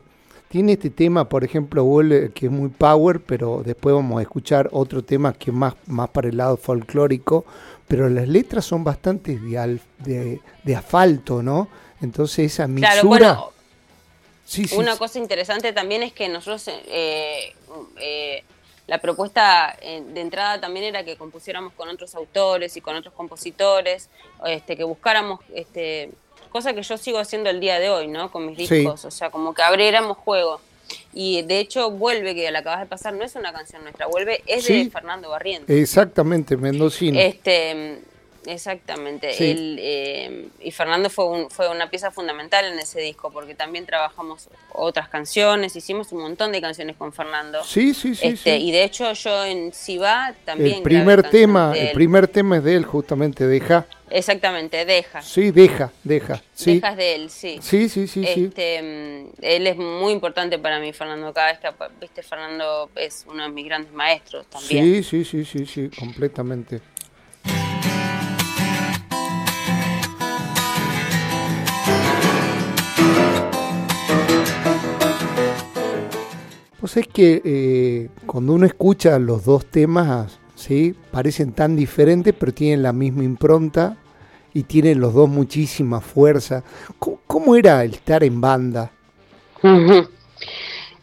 tiene 0.52 0.72
este 0.74 0.90
tema, 0.90 1.30
por 1.30 1.44
ejemplo, 1.44 1.82
vuelve, 1.82 2.30
que 2.32 2.44
es 2.44 2.52
muy 2.52 2.68
power, 2.68 3.20
pero 3.20 3.62
después 3.64 3.94
vamos 3.94 4.18
a 4.18 4.22
escuchar 4.22 4.68
otro 4.70 5.02
tema 5.02 5.32
que 5.32 5.50
es 5.50 5.56
más, 5.56 5.72
más 5.86 6.10
para 6.10 6.28
el 6.28 6.36
lado 6.36 6.58
folclórico, 6.58 7.46
pero 7.88 8.06
las 8.10 8.28
letras 8.28 8.66
son 8.66 8.84
bastante 8.84 9.38
de, 9.38 9.56
al- 9.58 9.80
de, 10.00 10.40
de 10.62 10.76
asfalto, 10.76 11.42
¿no? 11.42 11.68
Entonces 12.02 12.52
esa 12.52 12.68
misura... 12.68 12.92
Claro, 12.92 13.08
bueno, 13.08 13.50
sí, 14.44 14.68
sí, 14.68 14.76
una 14.76 14.92
sí. 14.92 14.98
cosa 14.98 15.18
interesante 15.18 15.72
también 15.72 16.02
es 16.02 16.12
que 16.12 16.28
nosotros, 16.28 16.68
eh, 16.68 17.54
eh, 17.98 18.44
la 18.88 18.98
propuesta 18.98 19.74
eh, 19.80 20.02
de 20.06 20.20
entrada 20.20 20.60
también 20.60 20.84
era 20.84 21.02
que 21.02 21.16
compusiéramos 21.16 21.72
con 21.72 21.88
otros 21.88 22.14
autores 22.14 22.76
y 22.76 22.82
con 22.82 22.94
otros 22.94 23.14
compositores, 23.14 24.10
este, 24.46 24.76
que 24.76 24.84
buscáramos, 24.84 25.40
este, 25.54 26.10
cosa 26.52 26.72
que 26.74 26.82
yo 26.82 26.96
sigo 26.98 27.18
haciendo 27.18 27.50
el 27.50 27.58
día 27.60 27.80
de 27.80 27.90
hoy, 27.90 28.06
¿no? 28.06 28.30
Con 28.30 28.46
mis 28.46 28.68
Sí. 28.68 28.76
discos, 28.76 29.04
o 29.04 29.10
sea, 29.10 29.30
como 29.30 29.54
que 29.54 29.62
abriéramos 29.62 30.16
juego. 30.18 30.60
Y 31.14 31.42
de 31.42 31.58
hecho, 31.58 31.90
Vuelve, 31.90 32.34
que 32.34 32.50
la 32.50 32.58
acabas 32.60 32.80
de 32.80 32.86
pasar, 32.86 33.14
no 33.14 33.24
es 33.24 33.34
una 33.34 33.52
canción 33.52 33.82
nuestra, 33.82 34.06
Vuelve 34.06 34.42
es 34.46 34.64
Sí. 34.64 34.84
de 34.84 34.90
Fernando 34.90 35.30
Barrientos. 35.30 35.70
Exactamente, 35.74 36.56
Mendocino. 36.56 37.18
Este, 37.18 37.98
exactamente. 38.46 39.32
Sí. 39.34 39.76
Eh, 39.78 40.48
y 40.60 40.70
Fernando 40.70 41.08
fue, 41.10 41.26
un- 41.26 41.50
fue 41.50 41.68
una 41.70 41.88
pieza 41.90 42.10
fundamental 42.10 42.64
en 42.66 42.78
ese 42.78 43.00
disco, 43.00 43.30
porque 43.30 43.54
también 43.54 43.86
trabajamos 43.86 44.48
otras 44.72 45.08
canciones, 45.08 45.74
hicimos 45.76 46.12
un 46.12 46.22
montón 46.22 46.52
de 46.52 46.60
canciones 46.60 46.96
con 46.96 47.12
Fernando. 47.12 47.62
sí, 47.64 47.94
sí, 47.94 48.14
sí. 48.14 48.26
este, 48.28 48.56
sí. 48.58 48.64
Y 48.68 48.72
de 48.72 48.84
hecho 48.84 49.12
yo 49.12 49.44
en 49.44 49.72
Siva 49.72 50.34
también... 50.44 50.76
El 50.78 50.82
primer 50.82 51.22
tema, 51.30 51.72
el 51.76 51.92
primer 51.92 52.28
tema 52.28 52.56
es 52.58 52.64
de 52.64 52.76
él, 52.76 52.84
justamente, 52.84 53.46
deja. 53.46 53.86
Exactamente, 54.12 54.84
deja. 54.84 55.22
Sí, 55.22 55.50
deja, 55.52 55.90
deja. 56.04 56.42
Sí. 56.52 56.74
Dejas 56.74 56.96
de 56.98 57.14
él, 57.14 57.30
sí. 57.30 57.58
Sí, 57.62 57.88
sí, 57.88 58.06
sí, 58.06 58.24
sí. 58.24 58.44
Este, 58.44 58.82
mm, 58.82 59.32
él 59.40 59.66
es 59.66 59.76
muy 59.76 60.12
importante 60.12 60.58
para 60.58 60.78
mí, 60.80 60.92
Fernando. 60.92 61.32
Cada 61.32 61.52
vez 61.52 61.60
que, 61.60 61.68
viste, 61.98 62.22
Fernando 62.22 62.90
es 62.94 63.24
uno 63.26 63.44
de 63.44 63.48
mis 63.48 63.64
grandes 63.64 63.92
maestros 63.92 64.46
también. 64.46 65.02
Sí, 65.02 65.02
sí, 65.02 65.24
sí, 65.24 65.44
sí, 65.46 65.66
sí, 65.66 65.90
completamente. 65.98 66.80
Pues 76.78 76.96
es 76.98 77.06
que 77.06 77.40
eh, 77.44 78.08
cuando 78.26 78.52
uno 78.52 78.66
escucha 78.66 79.18
los 79.18 79.44
dos 79.46 79.64
temas, 79.64 80.38
¿sí? 80.54 80.94
parecen 81.10 81.52
tan 81.52 81.76
diferentes, 81.76 82.34
pero 82.38 82.52
tienen 82.52 82.82
la 82.82 82.92
misma 82.92 83.24
impronta 83.24 83.96
y 84.54 84.64
tienen 84.64 85.00
los 85.00 85.14
dos 85.14 85.28
muchísima 85.28 86.00
fuerza. 86.00 86.62
¿Cómo, 86.98 87.20
cómo 87.26 87.56
era 87.56 87.82
el 87.84 87.94
estar 87.94 88.22
en 88.24 88.40
banda? 88.40 88.90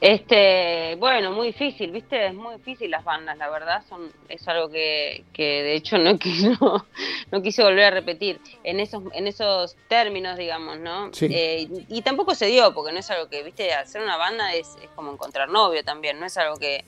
Este, 0.01 0.95
bueno, 0.95 1.33
muy 1.33 1.47
difícil, 1.47 1.91
¿viste? 1.91 2.27
Es 2.27 2.33
muy 2.33 2.55
difícil 2.55 2.89
las 2.89 3.03
bandas, 3.03 3.37
la 3.37 3.49
verdad, 3.49 3.83
son 3.89 4.09
es 4.29 4.47
algo 4.47 4.69
que, 4.69 5.25
que 5.33 5.61
de 5.61 5.75
hecho 5.75 5.97
no 5.97 6.17
quiso 6.19 6.85
no 7.31 7.41
quise 7.41 7.63
volver 7.63 7.85
a 7.85 7.91
repetir 7.91 8.39
en 8.63 8.79
esos 8.79 9.03
en 9.13 9.27
esos 9.27 9.75
términos, 9.89 10.37
digamos, 10.37 10.79
¿no? 10.79 11.13
Sí. 11.13 11.27
Eh, 11.29 11.67
y, 11.89 12.01
tampoco 12.01 12.33
se 12.33 12.45
dio, 12.45 12.73
porque 12.73 12.93
no 12.93 12.99
es 12.99 13.09
algo 13.11 13.29
que, 13.29 13.43
¿viste? 13.43 13.73
Hacer 13.73 14.01
una 14.01 14.15
banda 14.15 14.53
es, 14.53 14.77
es 14.81 14.89
como 14.95 15.11
encontrar 15.11 15.49
novio 15.49 15.83
también, 15.83 16.17
no 16.17 16.25
es 16.25 16.37
algo 16.37 16.55
que 16.55 16.85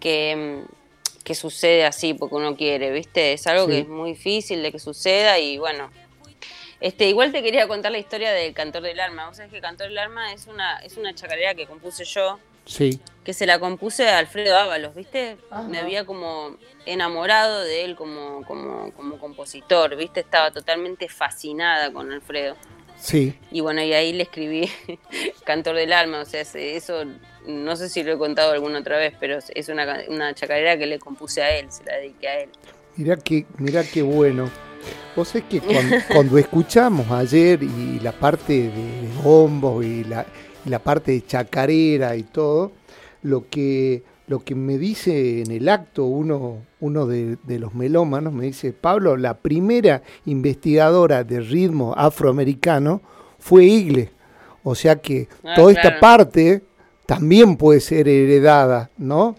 que, 0.00 0.64
mm, 0.66 0.85
que 1.26 1.34
sucede 1.34 1.84
así 1.84 2.14
porque 2.14 2.36
uno 2.36 2.56
quiere, 2.56 2.92
¿viste? 2.92 3.32
Es 3.32 3.48
algo 3.48 3.64
Sí. 3.66 3.72
que 3.72 3.78
es 3.80 3.88
muy 3.88 4.10
difícil 4.12 4.62
de 4.62 4.70
que 4.70 4.78
suceda 4.78 5.40
y 5.40 5.58
bueno, 5.58 5.90
este, 6.80 7.08
igual 7.08 7.32
te 7.32 7.42
quería 7.42 7.66
contar 7.66 7.90
la 7.90 7.98
historia 7.98 8.30
del 8.30 8.54
Cantor 8.54 8.82
del 8.82 9.00
Alma. 9.00 9.26
Vos 9.26 9.36
sabés 9.38 9.50
que 9.50 9.60
Cantor 9.60 9.88
del 9.88 9.98
Alma 9.98 10.32
es 10.32 10.46
una, 10.46 10.78
es 10.78 10.96
una 10.96 11.12
chacarera 11.16 11.54
que 11.56 11.66
compuse 11.66 12.04
yo, 12.04 12.38
Sí, 12.64 13.00
que 13.24 13.32
se 13.32 13.44
la 13.46 13.58
compuse 13.58 14.08
a 14.08 14.18
Alfredo 14.18 14.56
Ábalos, 14.56 14.94
¿viste? 14.94 15.36
Ajá. 15.50 15.62
Me 15.64 15.78
había 15.78 16.04
como 16.06 16.56
enamorado 16.84 17.60
de 17.62 17.84
él 17.84 17.96
como, 17.96 18.44
como, 18.44 18.92
como 18.92 19.18
compositor, 19.18 19.96
¿viste? 19.96 20.20
Estaba 20.20 20.52
totalmente 20.52 21.08
fascinada 21.08 21.92
con 21.92 22.12
Alfredo. 22.12 22.56
Sí. 22.98 23.34
Y 23.50 23.60
bueno, 23.60 23.82
y 23.82 23.92
ahí 23.92 24.12
le 24.12 24.24
escribí 24.24 24.68
Cantor 25.44 25.76
del 25.76 25.92
Alma, 25.92 26.20
o 26.20 26.24
sea, 26.24 26.44
se- 26.44 26.76
eso 26.76 27.04
no 27.46 27.76
sé 27.76 27.88
si 27.88 28.02
lo 28.02 28.12
he 28.12 28.18
contado 28.18 28.52
alguna 28.52 28.80
otra 28.80 28.98
vez, 28.98 29.14
pero 29.20 29.38
es 29.54 29.68
una, 29.68 30.00
una 30.08 30.34
chacarera 30.34 30.76
que 30.76 30.86
le 30.86 30.98
compuse 30.98 31.42
a 31.42 31.56
él, 31.58 31.66
se 31.70 31.84
la 31.84 31.96
dediqué 31.96 32.28
a 32.28 32.40
él. 32.40 32.48
Mirá 32.96 33.16
que, 33.16 33.46
mirá 33.58 33.84
qué 33.84 34.02
bueno. 34.02 34.50
Vos 35.14 35.34
es 35.34 35.44
que 35.44 35.60
cuando, 35.60 35.96
cuando 36.12 36.38
escuchamos 36.38 37.10
ayer 37.10 37.62
y 37.62 38.00
la 38.00 38.12
parte 38.12 38.52
de, 38.52 38.68
de 38.70 39.08
bombos 39.22 39.84
y 39.84 40.04
la, 40.04 40.26
y 40.64 40.70
la 40.70 40.78
parte 40.80 41.12
de 41.12 41.24
chacarera 41.24 42.16
y 42.16 42.22
todo, 42.24 42.72
lo 43.22 43.48
que, 43.48 44.02
lo 44.28 44.40
que 44.40 44.54
me 44.54 44.76
dice 44.78 45.42
en 45.42 45.50
el 45.52 45.68
acto 45.68 46.04
uno, 46.04 46.58
uno 46.80 47.06
de, 47.06 47.36
de 47.44 47.58
los 47.60 47.74
melómanos, 47.74 48.32
me 48.32 48.46
dice, 48.46 48.72
Pablo, 48.72 49.16
la 49.16 49.34
primera 49.38 50.02
investigadora 50.24 51.22
de 51.24 51.40
ritmo 51.40 51.94
afroamericano 51.96 53.00
fue 53.38 53.64
Igle. 53.64 54.10
O 54.64 54.74
sea 54.74 54.96
que 54.96 55.28
Ah, 55.44 55.54
toda 55.54 55.70
esta 55.72 56.00
parte 56.00 56.62
también 57.06 57.56
puede 57.56 57.78
ser 57.80 58.08
heredada, 58.08 58.90
¿no? 58.98 59.36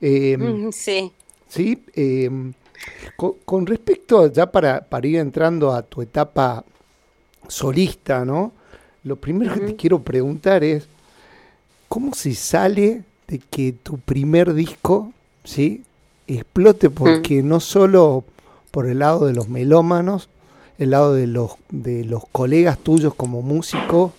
Eh, 0.00 0.36
Mm, 0.38 0.70
Sí. 0.70 1.10
¿sí? 1.48 1.82
Eh, 1.96 2.30
con, 3.16 3.32
con 3.44 3.66
respecto, 3.66 4.20
a- 4.20 4.32
ya 4.32 4.50
para, 4.50 4.80
para 4.80 5.06
ir 5.08 5.16
entrando 5.16 5.72
a 5.72 5.82
tu 5.82 6.02
etapa 6.02 6.64
solista, 7.48 8.24
¿no? 8.24 8.52
Lo 9.04 9.16
primero 9.16 9.54
que 9.54 9.60
te 9.60 9.76
quiero 9.76 10.00
preguntar 10.02 10.62
es, 10.62 10.86
¿cómo 11.88 12.14
se 12.14 12.34
sale 12.34 13.02
de 13.30 13.38
que 13.38 13.72
tu 13.72 13.98
primer 13.98 14.54
disco, 14.54 15.12
¿sí? 15.44 15.82
Explote 16.26 16.90
porque 16.90 17.42
no 17.42 17.60
solo 17.60 18.24
por 18.72 18.86
el 18.86 18.98
lado 18.98 19.26
de 19.26 19.32
los 19.32 19.48
melómanos, 19.48 20.28
el 20.78 20.90
lado 20.90 21.14
de 21.14 21.28
los, 21.28 21.52
de 21.70 22.04
los 22.04 22.24
colegas 22.32 22.78
tuyos 22.78 23.14
como 23.14 23.40
músico, 23.40 24.12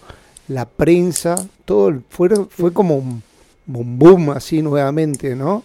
la 0.48 0.66
prensa, 0.66 1.46
todo 1.66 2.02
fueron, 2.10 2.48
fue 2.50 2.72
como 2.72 2.98
un, 2.98 3.22
un 3.68 4.00
boom 4.00 4.30
así 4.30 4.62
nuevamente, 4.62 5.36
¿no? 5.36 5.64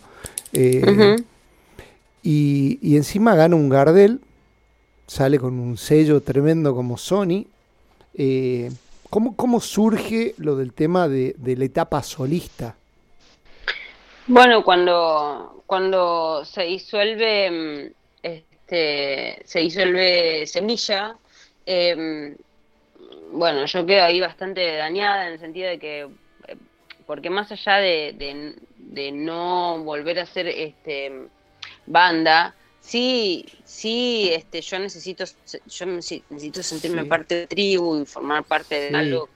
Eh, 0.52 1.16
y, 2.22 2.78
y 2.82 2.96
encima 2.96 3.36
gana 3.36 3.54
un 3.54 3.68
Gardel, 3.68 4.20
sale 5.06 5.38
con 5.38 5.60
un 5.60 5.76
sello 5.76 6.20
tremendo 6.20 6.74
como 6.74 6.98
Sony. 6.98 7.46
Eh, 8.14 8.72
¿cómo, 9.08 9.36
cómo 9.36 9.60
surge 9.60 10.34
lo 10.38 10.56
del 10.56 10.72
tema 10.72 11.06
de, 11.06 11.36
de 11.38 11.56
la 11.56 11.64
etapa 11.66 12.02
solista? 12.02 12.74
Bueno, 14.28 14.64
cuando, 14.64 15.62
cuando 15.66 16.44
se 16.44 16.64
disuelve, 16.64 17.50
mm, 17.50 17.92
este, 18.22 19.42
se 19.44 19.60
disuelve 19.60 20.46
semilla, 20.46 21.16
em, 21.64 22.36
bueno, 23.32 23.66
yo 23.66 23.86
quedo 23.86 24.04
ahí 24.04 24.20
bastante 24.20 24.76
dañada 24.76 25.26
en 25.26 25.34
el 25.34 25.38
sentido 25.38 25.68
de 25.68 25.78
que, 25.78 26.00
eh, 26.48 26.56
porque 27.06 27.30
más 27.30 27.52
allá 27.52 27.76
de, 27.76 28.14
de- 28.18 28.54
de 28.76 29.12
no 29.12 29.82
volver 29.84 30.18
a 30.18 30.26
ser 30.26 30.48
este, 30.48 31.12
banda, 31.86 32.54
sí, 32.80 33.44
sí, 33.64 34.30
este, 34.32 34.60
yo 34.60 34.78
necesito, 34.80 35.24
yo 35.66 35.86
necesi- 35.86 36.24
necesito 36.30 36.62
sentirme 36.62 37.02
Sí. 37.02 37.08
parte 37.08 37.34
de 37.36 37.46
tribu 37.46 38.02
y 38.02 38.06
formar 38.06 38.44
parte 38.44 38.74
de 38.74 38.88
Sí. 38.90 38.94
algo 38.96 39.35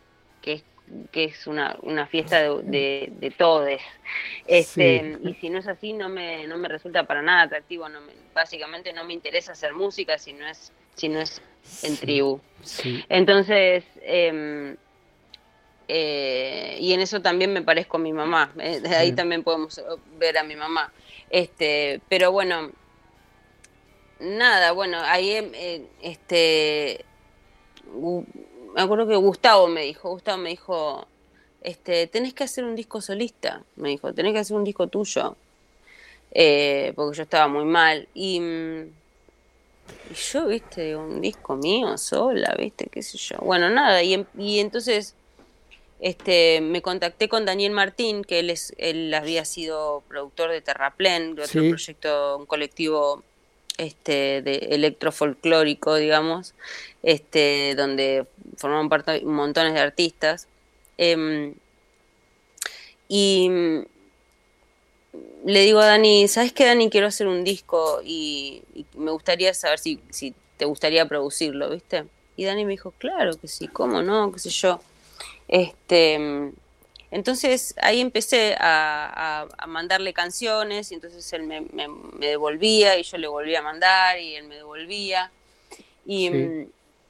que 1.13 1.25
es, 1.25 1.47
una, 1.47 1.77
una 1.83 2.07
fiesta 2.07 2.41
de, 2.43 2.63
de, 2.65 3.09
de 3.13 3.31
todes. 3.31 3.81
Este, 4.47 5.17
Sí. 5.23 5.29
Y 5.29 5.35
si 5.35 5.51
no 5.51 5.59
es 5.59 5.69
así, 5.69 5.93
no 5.93 6.09
me, 6.09 6.47
no 6.47 6.59
me 6.59 6.69
resulta 6.69 7.05
para 7.05 7.23
nada 7.23 7.43
atractivo. 7.43 7.89
No 7.89 8.01
me- 8.01 8.13
básicamente 8.35 8.93
no 8.93 9.05
me 9.05 9.13
interesa 9.13 9.53
hacer 9.53 9.73
música 9.75 10.19
si 10.19 10.33
no 10.33 10.47
es, 10.47 10.73
si 10.97 11.09
no 11.09 11.21
es 11.21 11.41
en 11.83 11.95
Sí. 11.95 12.01
tribu. 12.01 12.41
Sí, 12.63 13.05
Entonces, 13.09 13.85
em, 14.03 14.77
eh, 15.89 16.77
y 16.81 16.93
en 16.93 17.01
eso 17.01 17.21
también 17.23 17.53
me 17.53 17.63
parezco 17.63 17.97
a 17.97 18.01
mi 18.01 18.13
mamá. 18.13 18.53
eh, 18.59 18.81
de 18.81 18.95
ahí 18.97 19.13
también 19.13 19.43
podemos 19.43 19.81
ver 20.19 20.39
a 20.39 20.45
mi 20.45 20.57
mamá. 20.57 20.93
Este, 21.31 22.01
pero 22.09 22.33
bueno, 22.33 22.71
nada, 24.21 24.73
bueno, 24.73 24.99
ahí 25.03 25.31
em, 25.33 25.51
eh, 25.55 25.87
este, 26.03 27.05
me 28.75 28.83
acuerdo 28.83 29.07
que 29.09 29.17
Gustavo 29.17 29.69
me 29.69 29.83
dijo, 29.83 30.11
Gustavo 30.11 30.39
me 30.39 30.51
dijo, 30.51 31.09
este, 31.61 32.07
tenés 32.09 32.35
que 32.35 32.45
hacer 32.45 32.65
un 32.65 32.75
disco 32.77 33.01
solista, 33.01 33.67
me 33.77 33.91
dijo, 33.91 34.15
tenés 34.15 34.33
que 34.33 34.41
hacer 34.41 34.57
un 34.57 34.65
disco 34.65 34.89
tuyo, 34.89 35.39
eh, 36.31 36.93
porque 36.97 37.17
yo 37.19 37.23
estaba 37.25 37.49
muy 37.49 37.65
mal. 37.65 38.09
Y, 38.15 38.41
mm, 38.41 38.95
y 40.05 40.15
yo, 40.15 40.47
viste, 40.49 40.97
un 40.97 41.21
disco 41.21 41.57
mío 41.57 41.97
sola, 41.99 42.55
viste, 42.59 42.89
qué 42.91 43.03
sé 43.03 43.19
yo. 43.19 43.39
Bueno, 43.43 43.71
nada, 43.71 44.03
y, 44.03 44.15
em- 44.15 44.27
y 44.35 44.59
entonces 44.61 45.17
este, 46.01 46.61
me 46.63 46.83
contacté 46.83 47.29
con 47.29 47.45
Daniel 47.47 47.73
Martín, 47.73 48.23
que 48.25 48.41
él, 48.41 48.51
es, 48.51 48.75
él 48.79 49.13
había 49.15 49.45
sido 49.45 50.05
productor 50.09 50.51
de 50.53 50.63
Terraplén, 50.63 51.35
de 51.37 51.45
otro 51.45 51.63
Sí. 51.63 51.69
proyecto, 51.69 52.39
un 52.39 52.47
colectivo 52.47 53.25
este, 53.81 54.43
de 54.43 54.57
electrofolclórico, 54.73 55.95
digamos, 55.97 56.55
este, 57.03 57.75
donde 57.75 58.27
formaban 58.57 58.89
parte 58.89 59.23
montones 59.25 59.75
de 59.75 59.81
artistas. 59.81 60.47
Em, 60.99 61.55
y 63.09 63.49
mm, 63.49 63.81
le 65.47 65.61
digo 65.63 65.81
a 65.81 65.87
Dani, 65.87 66.29
¿sabes 66.29 66.53
qué, 66.53 66.67
Dani? 66.67 66.91
Quiero 66.91 67.07
hacer 67.07 67.27
un 67.27 67.43
disco 67.43 68.01
y, 68.05 68.63
y 68.75 68.85
me 68.97 69.11
gustaría 69.11 69.55
saber 69.55 69.79
si, 69.79 70.01
si 70.11 70.35
te 70.59 70.67
gustaría 70.67 71.09
producirlo, 71.09 71.71
¿viste? 71.71 72.05
Y 72.37 72.45
Dani 72.45 72.65
me 72.67 72.73
dijo, 72.73 72.93
claro 72.99 73.37
que 73.39 73.49
sí, 73.49 73.67
¿cómo 73.67 74.03
no? 74.03 74.31
¿Qué 74.31 74.39
sé 74.39 74.51
yo? 74.51 74.81
Este, 75.49 76.19
mm, 76.19 76.53
entonces 77.11 77.75
ahí 77.83 78.01
empecé 78.01 78.55
a, 78.59 79.43
a- 79.43 79.49
a 79.59 79.67
mandarle 79.67 80.13
canciones 80.13 80.91
y 80.91 80.95
entonces 80.95 81.33
él 81.33 81.43
me, 81.45 81.61
me- 81.63 81.89
me 81.89 82.27
devolvía 82.29 82.99
y 82.99 83.03
yo 83.03 83.19
le 83.19 83.27
volvía 83.29 83.59
a 83.61 83.63
mandar 83.63 84.19
y 84.19 84.37
él 84.37 84.45
me 84.47 84.57
devolvía. 84.57 85.31
Y, 86.07 86.29
Sí. 86.29 86.69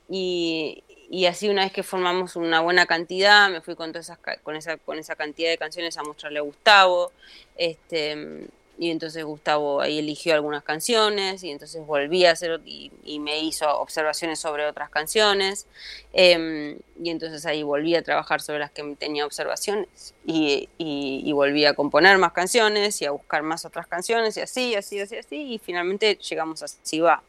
y, 0.09 0.85
y 1.11 1.27
así 1.27 1.49
una 1.49 1.63
vez 1.65 1.73
que 1.73 1.83
formamos 1.83 2.37
una 2.37 2.61
buena 2.61 2.87
cantidad, 2.87 3.49
me 3.51 3.61
fui 3.61 3.75
con, 3.77 3.93
todas 3.93 4.07
esas, 4.07 4.19
con, 4.43 4.57
esa, 4.57 4.77
con 4.79 4.99
esa 4.99 5.17
cantidad 5.17 5.51
de 5.51 5.59
canciones 5.59 5.97
a 5.97 6.03
mostrarle 6.03 6.39
a 6.39 6.43
Gustavo. 6.43 7.13
Este, 7.57 8.47
y 8.83 8.91
entonces 8.91 9.23
Gustavo 9.27 9.83
ahí 9.83 9.99
eligió 9.99 10.33
algunas 10.33 10.65
canciones 10.65 11.45
y 11.45 11.51
entonces 11.51 11.85
volví 11.85 12.25
a 12.25 12.31
hacer 12.33 12.63
y, 12.65 12.91
y 13.05 13.19
me 13.19 13.39
hizo 13.39 13.69
observaciones 13.79 14.39
sobre 14.39 14.65
otras 14.67 14.89
canciones. 14.89 15.67
Em, 16.15 16.79
y 17.03 17.11
entonces 17.11 17.45
ahí 17.45 17.63
volví 17.63 17.95
a 17.95 18.03
trabajar 18.03 18.41
sobre 18.41 18.59
las 18.61 18.71
que 18.71 18.97
tenía 18.99 19.27
observaciones 19.27 20.15
y, 20.25 20.71
y- 20.79 21.21
y 21.27 21.33
volví 21.33 21.67
a 21.67 21.75
componer 21.75 22.17
más 22.17 22.33
canciones 22.33 23.03
y 23.03 23.05
a 23.05 23.11
buscar 23.11 23.43
más 23.43 23.67
otras 23.67 23.87
canciones 23.87 24.39
y 24.39 24.41
así, 24.41 24.75
así, 24.75 24.99
así, 24.99 25.17
así. 25.19 25.37
Y 25.53 25.59
finalmente 25.59 26.15
llegamos 26.17 26.63
a 26.63 26.69
Si 26.69 27.01
va. 27.01 27.23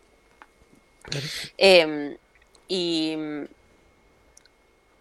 Em, 1.58 2.16
y, 2.70 3.18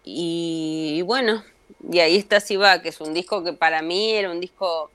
y 0.03 1.01
bueno, 1.03 1.43
y 1.89 1.99
ahí 1.99 2.17
está 2.17 2.41
Si 2.41 2.57
va, 2.57 2.81
que 2.81 2.89
es 2.89 2.99
un 2.99 3.13
disco 3.13 3.41
que 3.41 3.53
para 3.53 3.81
mí 3.81 4.11
era 4.11 4.29
un 4.31 4.41
disco 4.41 4.91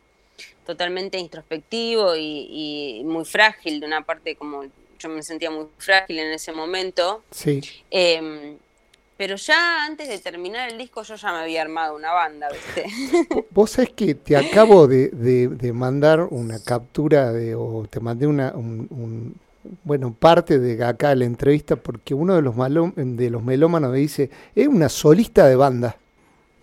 totalmente 0.66 1.18
introspectivo 1.18 2.14
y, 2.16 3.02
muy 3.04 3.24
frágil, 3.24 3.80
de 3.80 3.86
una 3.86 4.02
parte 4.02 4.34
como 4.34 4.64
yo 4.98 5.08
me 5.08 5.22
sentía 5.22 5.50
muy 5.50 5.66
frágil 5.78 6.18
en 6.18 6.32
ese 6.32 6.52
momento. 6.52 7.22
Sí. 7.30 7.60
Em, 7.90 8.56
pero 9.16 9.36
ya 9.36 9.84
antes 9.86 10.08
de 10.08 10.18
terminar 10.18 10.68
el 10.70 10.76
disco 10.76 11.02
yo 11.02 11.14
ya 11.14 11.32
me 11.32 11.38
había 11.38 11.62
armado 11.62 11.96
una 11.96 12.12
banda, 12.12 12.48
¿viste? 12.50 12.84
Vos 13.50 13.70
sabés 13.70 13.90
que 13.90 14.14
te 14.14 14.36
acabo 14.36 14.86
de, 14.86 15.08
de, 15.08 15.72
mandar 15.72 16.20
una 16.20 16.58
captura 16.62 17.32
de, 17.32 17.54
o 17.54 17.86
te 17.88 18.00
mandé 18.00 18.26
una, 18.26 18.52
un, 18.54 19.34
bueno, 19.84 20.12
parte 20.12 20.58
de 20.58 20.84
acá 20.84 21.14
la 21.14 21.24
entrevista 21.24 21.76
porque 21.76 22.12
uno 22.12 22.34
de 22.34 22.42
los, 22.42 22.54
de 22.94 23.30
los 23.30 23.42
melómanos 23.42 23.92
me 23.92 23.98
dice, 23.98 24.30
es 24.54 24.68
una 24.68 24.88
solista 24.90 25.46
de 25.46 25.56
banda. 25.56 25.96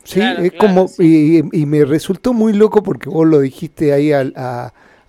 Sí, 0.04 0.22
es 0.22 0.54
como, 0.54 0.90
Y, 1.00 1.66
me 1.66 1.86
resultó 1.86 2.34
muy 2.34 2.54
loco 2.54 2.84
porque 2.84 3.10
vos 3.10 3.26
lo 3.26 3.40
dijiste 3.40 3.94
ahí 3.94 4.12
al, 4.12 4.34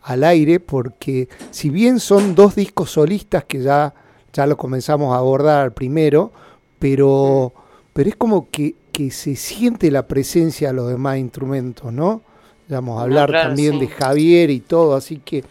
al 0.04 0.24
aire, 0.24 0.60
porque 0.60 1.28
si 1.50 1.70
bien 1.70 1.98
son 1.98 2.34
dos 2.34 2.54
discos 2.54 2.90
solistas 2.90 3.44
que 3.44 3.60
ya, 3.60 3.94
ya 4.32 4.46
lo 4.46 4.56
comenzamos 4.56 5.14
a 5.14 5.18
abordar 5.18 5.72
primero, 5.72 6.30
pero, 6.78 7.52
pero 7.92 8.08
es 8.10 8.16
como 8.16 8.50
que, 8.50 8.74
que 8.92 9.10
se 9.10 9.34
siente 9.34 9.90
la 9.90 10.06
presencia 10.06 10.68
de 10.68 10.74
los 10.74 10.88
demás 10.88 11.18
instrumentos, 11.18 11.92
¿no? 11.92 12.20
Vamos 12.68 12.98
a 12.98 13.02
hablar 13.02 13.30
también 13.30 13.78
de 13.78 13.88
Javier 13.88 14.50
y 14.50 14.60
todo, 14.60 14.94
así 14.94 15.20
que 15.24 15.44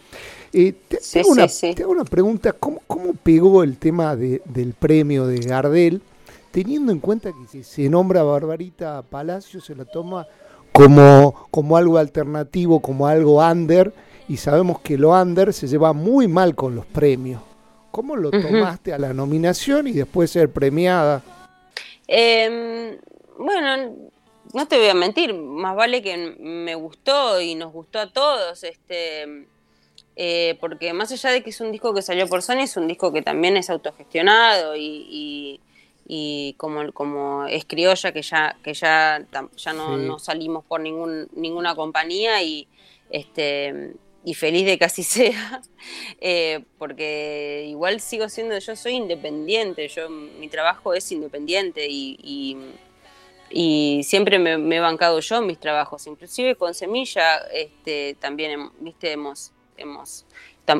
eh, 0.52 0.74
te, 0.88 0.98
hago 1.18 1.30
una, 1.30 1.46
una, 1.88 2.04
pregunta, 2.04 2.52
¿cómo, 2.52 2.80
¿cómo 2.86 3.12
pegó 3.14 3.64
el 3.64 3.76
tema 3.76 4.14
de, 4.14 4.40
del 4.44 4.72
premio 4.72 5.26
de 5.26 5.38
Gardel? 5.40 6.00
Teniendo 6.54 6.92
en 6.92 7.00
cuenta 7.00 7.32
que 7.32 7.48
si 7.48 7.64
se 7.64 7.88
nombra 7.88 8.22
Barbarita 8.22 9.02
Palacio, 9.02 9.60
se 9.60 9.74
la 9.74 9.84
toma 9.84 10.28
como, 10.70 11.48
como 11.50 11.76
algo 11.76 11.98
alternativo, 11.98 12.78
como 12.80 13.08
algo 13.08 13.44
under, 13.44 13.92
y 14.28 14.36
sabemos 14.36 14.78
que 14.78 14.96
lo 14.96 15.10
under 15.10 15.52
se 15.52 15.66
lleva 15.66 15.92
muy 15.92 16.28
mal 16.28 16.54
con 16.54 16.76
los 16.76 16.86
premios. 16.86 17.42
¿Cómo 17.90 18.14
lo 18.14 18.30
tomaste 18.30 18.92
a 18.92 18.98
la 18.98 19.12
nominación 19.12 19.88
y 19.88 19.94
después 19.94 20.30
ser 20.30 20.48
premiada? 20.52 21.22
Em, 22.06 22.98
bueno, 23.36 23.96
no 24.52 24.68
te 24.68 24.78
voy 24.78 24.86
a 24.86 24.94
mentir, 24.94 25.34
más 25.34 25.74
vale 25.74 26.02
que 26.02 26.36
me 26.38 26.76
gustó 26.76 27.40
y 27.40 27.56
nos 27.56 27.72
gustó 27.72 27.98
a 27.98 28.12
todos, 28.12 28.62
este, 28.62 29.48
eh, 30.14 30.56
porque 30.60 30.92
más 30.92 31.10
allá 31.10 31.30
de 31.30 31.42
que 31.42 31.50
es 31.50 31.60
un 31.60 31.72
disco 31.72 31.92
que 31.92 32.02
salió 32.02 32.28
por 32.28 32.42
Sony, 32.42 32.60
es 32.60 32.76
un 32.76 32.86
disco 32.86 33.12
que 33.12 33.22
también 33.22 33.56
es 33.56 33.70
autogestionado 33.70 34.76
y 34.76 35.60
y 35.73 35.73
como, 36.58 36.92
como 36.92 37.46
es 37.46 37.64
criolla 37.64 38.12
que 38.12 38.22
ya 38.22 38.56
que 38.62 38.74
ya 38.74 39.26
ya 39.56 39.72
no, 39.72 40.18
salimos 40.18 40.64
por 40.64 40.80
ningún 40.80 41.28
ninguna 41.34 41.74
compañía 41.74 42.42
y 42.42 42.68
este 43.10 43.94
y 44.24 44.34
feliz 44.34 44.66
de 44.66 44.78
que 44.78 44.84
así 44.84 45.02
sea 45.02 45.62
eh, 46.20 46.64
porque 46.78 47.66
igual 47.68 48.00
sigo 48.00 48.28
siendo 48.28 48.58
yo 48.58 48.76
soy 48.76 48.94
independiente 48.94 49.88
yo 49.88 50.10
mi 50.10 50.48
trabajo 50.48 50.92
es 50.94 51.10
independiente 51.10 51.86
y, 51.88 52.18
y, 53.50 54.02
siempre 54.02 54.38
me, 54.38 54.76
he 54.76 54.80
bancado 54.80 55.20
yo 55.20 55.40
mis 55.40 55.58
trabajos 55.58 56.06
inclusive 56.06 56.56
con 56.56 56.74
semilla 56.74 57.38
este 57.52 58.16
también 58.20 58.70
viste 58.80 59.12
hemos 59.12 59.52
hemos 59.76 60.26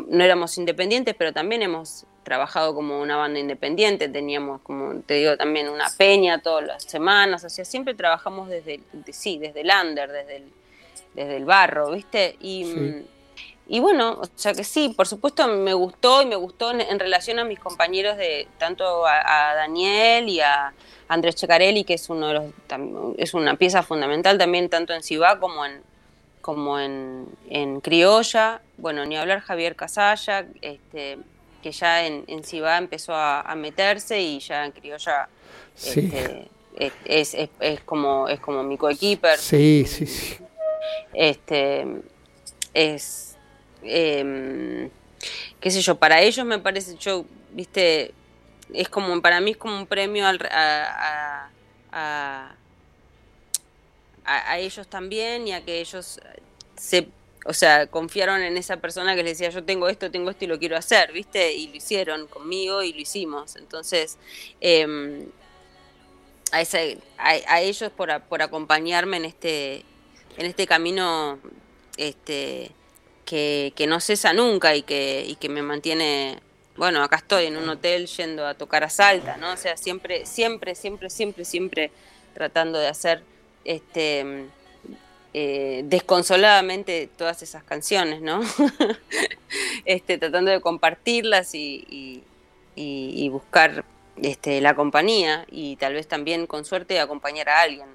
no 0.09 0.25
éramos 0.25 0.59
independientes 0.59 1.15
pero 1.17 1.33
también 1.33 1.63
hemos 1.63 2.07
trabajado 2.25 2.75
como 2.75 3.01
una 3.01 3.17
banda 3.17 3.39
independiente, 3.39 4.09
teníamos, 4.09 4.61
como 4.63 5.01
te 5.03 5.15
digo, 5.15 5.37
también 5.37 5.69
una 5.69 5.87
peña 5.97 6.41
todas 6.41 6.67
las 6.67 6.83
semanas, 6.83 7.45
o 7.45 7.49
sea, 7.49 7.65
siempre 7.65 7.95
trabajamos 7.95 8.49
desde, 8.49 8.81
sí, 9.13 9.39
desde 9.39 9.61
el 9.61 9.71
under, 9.71 10.11
desde 10.11 10.37
el, 10.39 10.45
desde 11.15 11.37
el 11.37 11.45
barro, 11.45 11.93
¿viste? 11.93 12.37
Y, 12.41 13.05
y 13.67 13.81
bueno, 13.81 14.19
o 14.21 14.29
sea 14.35 14.53
que 14.53 14.65
sí, 14.65 14.91
por 14.91 15.07
supuesto 15.07 15.47
me 15.49 15.73
gustó 15.73 16.21
y 16.23 16.27
me 16.27 16.37
gustó 16.37 16.73
en, 16.73 16.99
relación 16.99 17.39
a 17.39 17.45
mis 17.45 17.59
compañeros 17.59 18.17
de 18.17 18.49
tanto 18.59 19.07
a, 19.07 19.55
Daniel 19.55 20.29
y 20.29 20.41
a 20.41 20.75
Andrés 21.09 21.37
Checarelli, 21.37 21.85
que 21.85 21.95
es 21.95 22.11
uno 22.11 22.29
de 22.29 22.35
los 22.35 22.45
es 23.17 23.33
una 23.35 23.57
pieza 23.57 23.83
fundamental 23.83 24.37
también 24.37 24.69
tanto 24.69 24.93
en 24.93 25.03
Cibá 25.03 25.39
como 25.39 25.65
en 25.65 25.83
como 26.43 26.79
en, 26.79 27.27
en 27.49 27.81
Criolla, 27.81 28.61
bueno, 28.77 29.07
ni 29.07 29.17
hablar 29.17 29.41
Javier 29.41 29.77
Casalla, 29.77 30.45
este 30.61 31.17
que 31.65 31.73
ya 31.73 32.07
en, 32.07 32.25
en 32.27 32.45
Cibá 32.45 32.77
empezó 32.77 33.15
a, 33.15 33.55
meterse 33.57 34.21
y 34.21 34.39
ya 34.39 34.67
en 34.67 34.73
Criolla 34.73 35.31
este, 35.83 36.51
es, 37.07 37.35
es, 37.35 37.81
como 37.87 38.29
es 38.29 38.39
como 38.39 38.63
mi 38.63 38.77
coequiper. 38.77 39.39
Sí, 39.39 39.87
sí, 39.89 40.07
sí. 40.07 40.37
Este 41.15 41.87
es 42.75 43.39
em, 43.83 44.91
qué 45.59 45.71
sé 45.71 45.81
yo, 45.81 45.95
para 45.95 46.21
ellos 46.21 46.45
me 46.45 46.59
parece, 46.59 46.97
yo, 46.99 47.25
viste, 47.53 48.13
es 48.75 48.91
como, 48.91 49.23
para 49.23 49.41
mí 49.41 49.53
es 49.53 49.57
como 49.57 49.79
un 49.79 49.87
premio 49.87 50.27
a, 50.27 51.49
a, 51.91 52.55
a, 54.27 54.59
ellos 54.59 54.87
también 54.87 55.49
y 55.49 55.55
a 55.55 55.65
que 55.65 55.81
ellos 55.81 56.21
se 56.77 57.09
o 57.45 57.53
sea, 57.53 57.87
confiaron 57.87 58.43
en 58.43 58.57
esa 58.57 58.79
persona 58.79 59.15
que 59.15 59.23
les 59.23 59.39
decía, 59.39 59.51
yo 59.51 59.63
tengo 59.65 59.89
esto, 59.89 60.11
tengo 60.11 60.31
esto 60.31 60.45
y 60.45 60.49
lo 60.49 60.59
quiero 60.59 60.77
hacer, 60.77 61.13
¿viste? 61.13 61.53
Y 61.53 61.69
lo 61.69 61.77
hicieron 61.77 62.27
conmigo 62.27 62.83
y 62.83 62.93
lo 62.95 63.01
hicimos. 63.01 63.57
Entonces, 63.57 64.17
em, 64.61 65.27
a, 66.53 66.63
a, 67.19 67.61
ellos 67.61 67.93
por, 67.93 68.21
por, 68.23 68.41
acompañarme 68.41 69.19
en 69.19 69.27
este, 69.27 69.85
en 70.39 70.47
este 70.47 70.67
camino 70.67 71.39
este, 71.99 72.71
que, 73.27 73.75
que, 73.77 73.87
no 73.87 74.01
cesa 74.01 74.33
nunca 74.33 74.75
y 74.75 74.83
que, 74.83 75.25
y 75.27 75.37
que 75.37 75.51
me 75.51 75.61
mantiene, 75.61 76.41
bueno, 76.77 77.03
acá 77.03 77.17
estoy 77.17 77.47
en 77.47 77.59
un 77.59 77.69
hotel 77.69 78.07
yendo 78.07 78.47
a 78.47 78.55
tocar 78.55 78.85
a 78.85 78.89
Salta, 78.89 79.37
¿no? 79.37 79.53
O 79.53 79.57
sea, 79.59 79.77
siempre, 79.77 80.25
siempre, 80.25 80.75
siempre, 80.75 81.11
siempre, 81.11 81.45
siempre 81.45 81.91
tratando 82.33 82.79
de 82.79 82.89
hacer 82.89 83.23
este 83.65 84.49
eh, 85.37 85.83
desconsoladamente 85.87 87.09
todas 87.17 87.43
esas 87.43 87.65
canciones, 87.65 88.23
¿no? 88.23 88.41
este, 89.85 90.17
tratando 90.17 90.53
de 90.53 90.61
compartirlas 90.61 91.57
y, 91.57 92.23
buscar 93.33 93.85
este, 94.23 94.61
la 94.61 94.77
compañía 94.77 95.45
y 95.51 95.75
tal 95.75 95.95
vez 95.95 96.07
también 96.07 96.47
con 96.47 96.65
suerte 96.65 97.01
acompañar 97.01 97.49
a 97.49 97.63
alguien. 97.63 97.89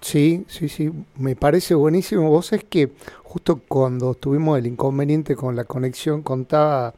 Sí, 0.00 0.46
sí, 0.48 0.70
sí, 0.70 0.90
me 1.16 1.36
parece 1.36 1.74
buenísimo. 1.74 2.30
Vos 2.30 2.54
es 2.54 2.64
que 2.64 2.90
justo 3.22 3.60
cuando 3.68 4.14
tuvimos 4.14 4.58
el 4.58 4.66
inconveniente 4.66 5.36
con 5.36 5.56
la 5.56 5.64
conexión 5.64 6.22
contaba, 6.22 6.94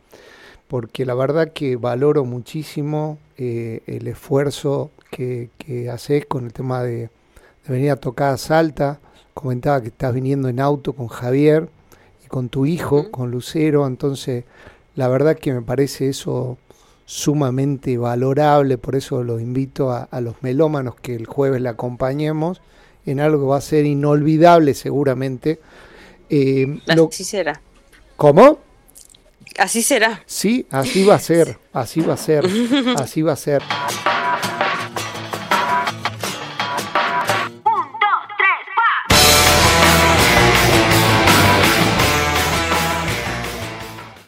porque 0.68 1.05
la 1.05 1.14
verdad 1.14 1.52
que 1.52 1.74
valoro 1.74 2.24
muchísimo 2.24 3.18
eh, 3.37 3.81
el 3.88 4.07
esfuerzo 4.07 4.92
que, 5.11 5.50
que 5.59 5.90
haces 5.90 6.24
con 6.24 6.44
el 6.46 6.52
tema 6.52 6.85
de, 6.85 6.98
de 6.98 7.11
venir 7.66 7.90
a 7.90 7.96
tocar 7.96 8.35
a 8.35 8.37
Salta, 8.37 9.00
comentaba 9.37 9.83
que 9.83 9.88
estás 9.88 10.14
viniendo 10.14 10.49
en 10.49 10.61
auto 10.61 10.94
con 10.94 11.09
Javier 11.09 11.68
y 12.25 12.27
con 12.27 12.49
tu 12.49 12.64
hijo, 12.64 13.11
con 13.11 13.31
Lucero, 13.31 13.87
entonces 13.87 14.44
la 14.94 15.09
verdad 15.09 15.37
que 15.37 15.53
me 15.53 15.61
parece 15.61 16.09
eso 16.09 16.57
sumamente 17.05 17.99
valorable, 17.99 18.79
por 18.79 18.96
eso 18.96 19.22
los 19.22 19.42
invito 19.42 19.92
a, 19.92 20.09
los 20.22 20.42
melómanos 20.42 20.94
que 20.96 21.14
el 21.14 21.27
jueves 21.27 21.61
le 21.61 21.68
acompañemos 21.68 22.62
en 23.05 23.20
algo 23.20 23.42
que 23.42 23.46
va 23.46 23.59
a 23.59 23.61
ser 23.61 23.85
inolvidable 23.85 24.72
seguramente. 24.72 25.61
Eh, 26.31 26.81
así 26.88 27.22
será. 27.22 27.61
¿Cómo? 28.16 28.59
Así 29.59 29.83
será. 29.83 30.22
Sí, 30.25 30.66
así 30.70 31.05
va 31.05 31.16
a 31.16 31.20
ser, 31.20 31.59
así 31.75 32.01
va 32.01 32.14
a 32.14 32.16
ser, 32.16 32.46
así 32.96 33.20
va 33.20 33.35
a 33.35 33.37
ser. 33.37 33.62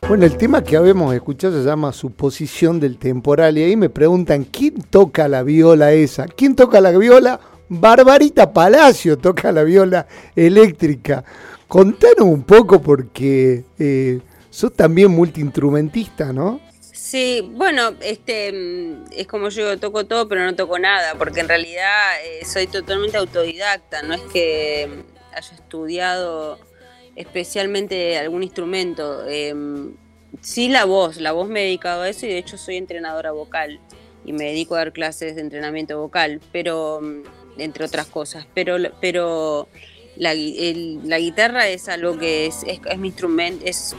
Bueno, 0.09 0.24
el 0.24 0.38
tema 0.38 0.64
que 0.64 0.74
habíamos 0.74 1.14
escuchado 1.14 1.61
se 1.61 1.68
llama 1.68 1.92
Suposición 1.92 2.80
del 2.80 2.96
Temporal 2.96 3.59
y 3.59 3.64
ahí 3.64 3.76
me 3.76 3.90
preguntan, 3.90 4.44
¿quién 4.44 4.80
toca 4.80 5.28
la 5.28 5.42
viola 5.42 5.92
esa? 5.92 6.26
¿Quién 6.26 6.56
toca 6.56 6.80
la 6.80 6.92
viola? 6.92 7.38
Barbarita 7.68 8.50
Palacio 8.54 9.18
toca 9.18 9.52
la 9.52 9.64
viola 9.64 10.06
eléctrica. 10.34 11.22
Contanos 11.66 12.26
un 12.26 12.42
poco 12.44 12.80
porque 12.80 13.64
eh, 13.78 14.20
sos 14.48 14.72
también 14.72 15.11
multiinstrumentista, 15.11 16.32
¿no? 16.32 16.59
Sí, 16.80 17.46
bueno, 17.52 17.90
este 18.00 18.96
es 19.11 19.26
como 19.26 19.50
yo 19.50 19.78
toco 19.78 20.06
todo 20.06 20.26
pero 20.26 20.42
no 20.42 20.56
toco 20.56 20.78
nada, 20.78 21.16
porque 21.18 21.40
en 21.40 21.48
realidad 21.48 22.12
eh, 22.24 22.46
soy 22.46 22.66
totalmente 22.66 23.18
autodidacta, 23.18 24.00
no 24.00 24.14
es 24.14 24.22
que 24.32 24.88
haya 25.36 25.54
estudiado 25.54 26.59
especialmente 27.19 28.16
algún 28.16 28.45
instrumento. 28.45 29.27
Em, 29.27 29.93
sí 30.41 30.69
la 30.69 30.85
voz, 30.85 31.19
la 31.19 31.33
voz 31.33 31.49
me 31.49 31.62
he 31.62 31.64
dedicado 31.64 32.03
a 32.03 32.09
eso 32.09 32.27
y 32.27 32.29
de 32.29 32.39
hecho 32.39 32.57
soy 32.57 32.77
entrenadora 32.77 33.33
vocal 33.33 33.81
y 34.25 34.33
me 34.33 34.45
dedico 34.45 34.77
a 34.77 34.79
dar 34.79 34.93
clases 34.93 35.35
de 35.35 35.41
entrenamiento 35.41 35.99
vocal, 36.01 36.41
pero 36.53 37.01
mm, 37.03 37.23
entre 37.61 37.85
otras 37.85 38.07
cosas, 38.07 38.47
pero, 38.55 38.77
pero 39.01 39.69
la, 40.16 40.33
guitarra 40.35 41.69
es 41.69 41.89
algo 41.89 42.16
que 42.19 42.47
es, 42.47 42.62
es, 42.64 42.99
mi 42.99 43.09
instrumento, 43.09 43.64
es 43.64 43.97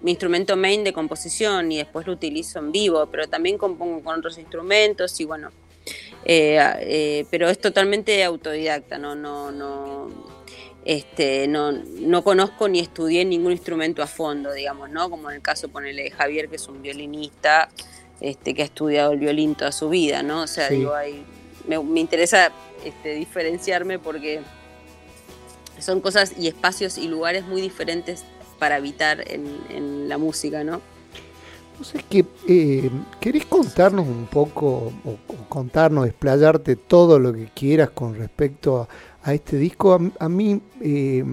mi 0.00 0.12
instrumento 0.12 0.56
main 0.56 0.82
de 0.82 0.94
composición 0.94 1.72
y 1.72 1.78
después 1.78 2.06
lo 2.06 2.14
utilizo 2.14 2.58
en 2.58 2.72
vivo, 2.72 3.06
pero 3.06 3.28
también 3.28 3.58
compongo 3.58 4.02
con 4.02 4.18
otros 4.18 4.38
instrumentos 4.38 5.20
y 5.20 5.24
bueno, 5.24 5.50
eh, 6.24 6.58
eh, 6.80 7.26
pero 7.30 7.48
es 7.48 7.58
totalmente 7.58 8.22
autodidacta, 8.24 8.98
no, 8.98 9.14
no, 9.14 9.50
este, 10.84 11.46
no, 11.46 11.72
no 11.72 12.24
conozco 12.24 12.68
ni 12.68 12.80
estudié 12.80 13.24
ningún 13.24 13.52
instrumento 13.52 14.02
a 14.02 14.06
fondo, 14.06 14.52
digamos, 14.52 14.90
¿no? 14.90 15.08
Como 15.10 15.30
en 15.30 15.36
el 15.36 15.42
caso 15.42 15.68
ponele 15.68 16.04
de 16.04 16.10
Javier, 16.10 16.48
que 16.48 16.56
es 16.56 16.66
un 16.68 16.82
violinista, 16.82 17.68
este, 18.20 18.54
que 18.54 18.62
ha 18.62 18.64
estudiado 18.66 19.12
el 19.12 19.18
violín 19.18 19.54
toda 19.54 19.72
su 19.72 19.88
vida, 19.88 20.22
¿no? 20.22 20.42
O 20.42 20.46
sea, 20.46 20.68
digo, 20.68 20.92
me, 21.66 22.00
interesa 22.00 22.50
este, 22.84 23.14
diferenciarme 23.14 23.98
porque 23.98 24.40
son 25.78 26.00
cosas 26.00 26.34
y 26.38 26.48
espacios 26.48 26.98
y 26.98 27.08
lugares 27.08 27.44
muy 27.44 27.60
diferentes 27.60 28.24
para 28.58 28.76
habitar 28.76 29.24
en, 29.28 30.08
la 30.08 30.18
música, 30.18 30.62
¿no? 30.62 30.80
Sé, 31.82 32.04
que, 32.08 32.24
eh, 32.46 32.90
¿querés 33.18 33.46
contarnos 33.46 34.06
un 34.06 34.26
poco, 34.26 34.92
o, 35.04 35.16
contarnos, 35.48 36.06
explayarte 36.06 36.76
todo 36.76 37.18
lo 37.18 37.32
que 37.32 37.46
quieras 37.46 37.90
con 37.90 38.14
respecto 38.14 38.82
a, 38.82 38.88
este 39.26 39.56
disco? 39.56 39.98
A, 40.18 40.28
mí, 40.28 40.60
eh, 40.80 41.24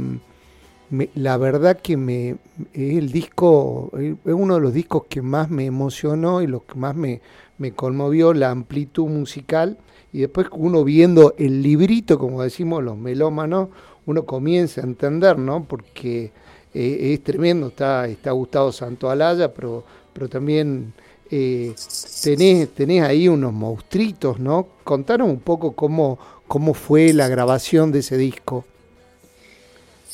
la 1.16 1.38
verdad 1.38 1.80
que 1.82 1.98
me 1.98 2.30
es 2.74 2.98
el 2.98 3.12
disco, 3.12 3.92
es 3.98 4.34
uno 4.34 4.56
de 4.56 4.62
los 4.62 4.74
discos 4.74 5.04
que 5.10 5.22
más 5.22 5.50
me 5.50 5.66
emocionó 5.66 6.42
y 6.42 6.48
los 6.48 6.64
que 6.64 6.76
más 6.76 6.96
me, 6.96 7.22
me 7.58 7.72
conmovió, 7.74 8.34
la 8.34 8.52
amplitud 8.52 9.08
musical. 9.08 9.78
Y 10.12 10.20
después 10.20 10.48
uno 10.52 10.84
viendo 10.84 11.36
el 11.38 11.62
librito, 11.62 12.18
como 12.18 12.42
decimos 12.42 12.84
los 12.84 12.98
melómanos, 12.98 13.70
uno 14.06 14.26
comienza 14.26 14.82
a 14.82 14.86
entender, 14.86 15.38
¿no? 15.38 15.64
Porque 15.66 16.32
eh, 16.74 17.14
es 17.14 17.24
tremendo, 17.24 17.68
está, 17.68 18.08
está 18.08 18.32
Gustavo 18.32 18.72
Santoalaya, 18.72 19.54
pero, 19.54 19.84
pero 20.14 20.28
también 20.28 20.94
eh, 21.30 21.76
tenés, 22.24 22.70
tenés 22.70 23.04
ahí 23.04 23.28
unos 23.28 23.54
monstruitos, 23.54 24.40
¿no? 24.40 24.68
Contanos 24.84 25.30
un 25.30 25.40
poco 25.40 25.74
cómo, 25.74 26.18
cómo 26.50 26.74
fue 26.74 27.14
la 27.14 27.30
grabación 27.30 27.94
de 27.94 28.00
ese 28.00 28.18
disco. 28.18 28.66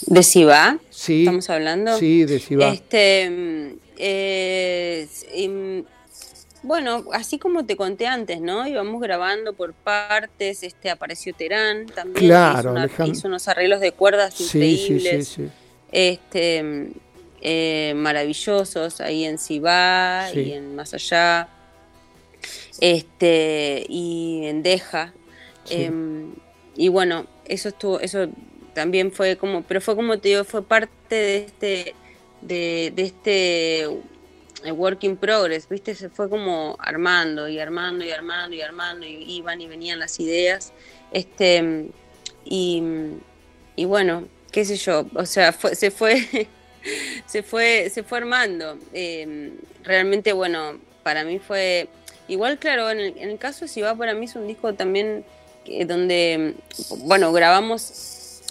¿De 0.06 0.22
Siva? 0.22 0.78
Sí. 0.92 1.22
¿Estamos 1.22 1.50
hablando? 1.50 1.98
Sí, 1.98 2.26
de 2.26 2.40
Siva. 2.40 2.68
Este, 2.68 3.78
eh, 3.98 5.08
bueno, 6.62 7.06
así 7.14 7.40
como 7.40 7.66
te 7.66 7.78
conté 7.78 8.06
antes, 8.06 8.42
¿no? 8.42 8.68
Íbamos 8.68 9.02
grabando 9.02 9.54
por 9.54 9.74
partes, 9.74 10.62
este 10.64 10.90
apareció 10.90 11.34
Terán 11.34 11.86
también, 11.86 12.28
claro, 12.28 12.76
hizo, 13.06 13.30
unos 13.30 13.48
arreglos 13.48 13.80
de 13.80 13.94
cuerdas 13.94 14.42
increíbles, 14.42 15.38
este, 15.94 16.92
eh, 17.40 17.94
maravillosos 17.96 19.00
ahí 19.00 19.24
en 19.24 19.38
Sibá 19.38 20.28
y 20.34 20.52
en 20.52 20.76
Más 20.76 20.94
Allá, 20.94 21.48
este, 22.82 23.86
y 23.88 24.42
en 24.48 24.64
Deja. 24.64 25.14
Em, 25.70 26.34
y 26.76 26.90
bueno, 26.90 27.26
eso 27.46 27.70
estuvo, 27.70 28.00
eso 28.00 28.28
también 28.74 29.12
fue 29.12 29.38
como, 29.38 29.64
pero 29.64 29.82
fue 29.82 29.96
como 29.96 30.20
te 30.20 30.30
digo, 30.30 30.44
fue 30.44 30.62
parte 30.62 31.16
de 31.16 31.38
este, 31.38 31.96
de, 32.42 32.94
este 32.98 33.84
eh, 33.84 34.72
work 34.72 35.04
in 35.04 35.18
progress, 35.18 35.68
¿viste? 35.70 35.96
Se 35.96 36.10
fue 36.10 36.30
como 36.30 36.76
armando 36.80 37.48
y 37.48 37.60
armando 37.60 38.04
y 38.04 38.12
armando 38.12 38.56
y 38.56 38.62
armando 38.62 39.06
y 39.06 39.38
iban 39.38 39.62
y 39.62 39.68
venían 39.68 40.00
las 40.00 40.20
ideas. 40.20 40.74
Este, 41.12 41.90
y, 42.44 42.84
y 43.76 43.86
bueno, 43.86 44.28
qué 44.52 44.66
sé 44.66 44.78
yo, 44.78 45.06
o 45.16 45.26
sea, 45.26 45.52
se 45.52 45.92
fue, 45.92 46.50
se 47.26 47.44
fue, 47.44 47.90
se 47.90 48.04
fue 48.04 48.18
armando. 48.20 48.78
Em, 48.94 49.52
realmente, 49.84 50.34
bueno, 50.34 50.80
para 51.04 51.24
mí 51.24 51.40
fue, 51.40 51.88
igual 52.28 52.58
claro, 52.58 52.90
en 52.90 53.00
el, 53.00 53.18
en 53.18 53.30
el 53.30 53.38
caso 53.38 53.66
de 53.66 53.68
Si 53.70 53.82
va 53.82 53.96
para 53.96 54.14
mí 54.14 54.26
es 54.26 54.36
un 54.36 54.48
disco 54.48 54.74
también 54.74 55.26
donde, 55.86 56.56
bueno, 57.00 57.32
grabamos 57.32 58.42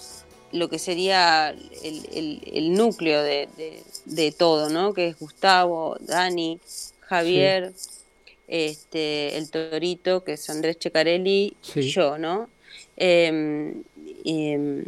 lo 0.51 0.69
que 0.69 0.79
sería 0.79 1.55
el, 1.83 2.73
núcleo 2.73 3.21
de, 3.23 4.35
todo, 4.37 4.69
¿no? 4.69 4.93
Que 4.93 5.07
es 5.07 5.19
Gustavo, 5.19 5.97
Dani, 5.99 6.59
Javier, 7.01 7.73
este, 8.47 9.37
el 9.37 9.49
Torito, 9.49 10.23
que 10.23 10.33
es 10.33 10.49
Andrés 10.49 10.79
Checarelli, 10.79 11.55
y 11.75 11.81
yo, 11.81 12.17
¿no? 12.17 12.49
Em, 12.97 13.83
em, 14.23 14.85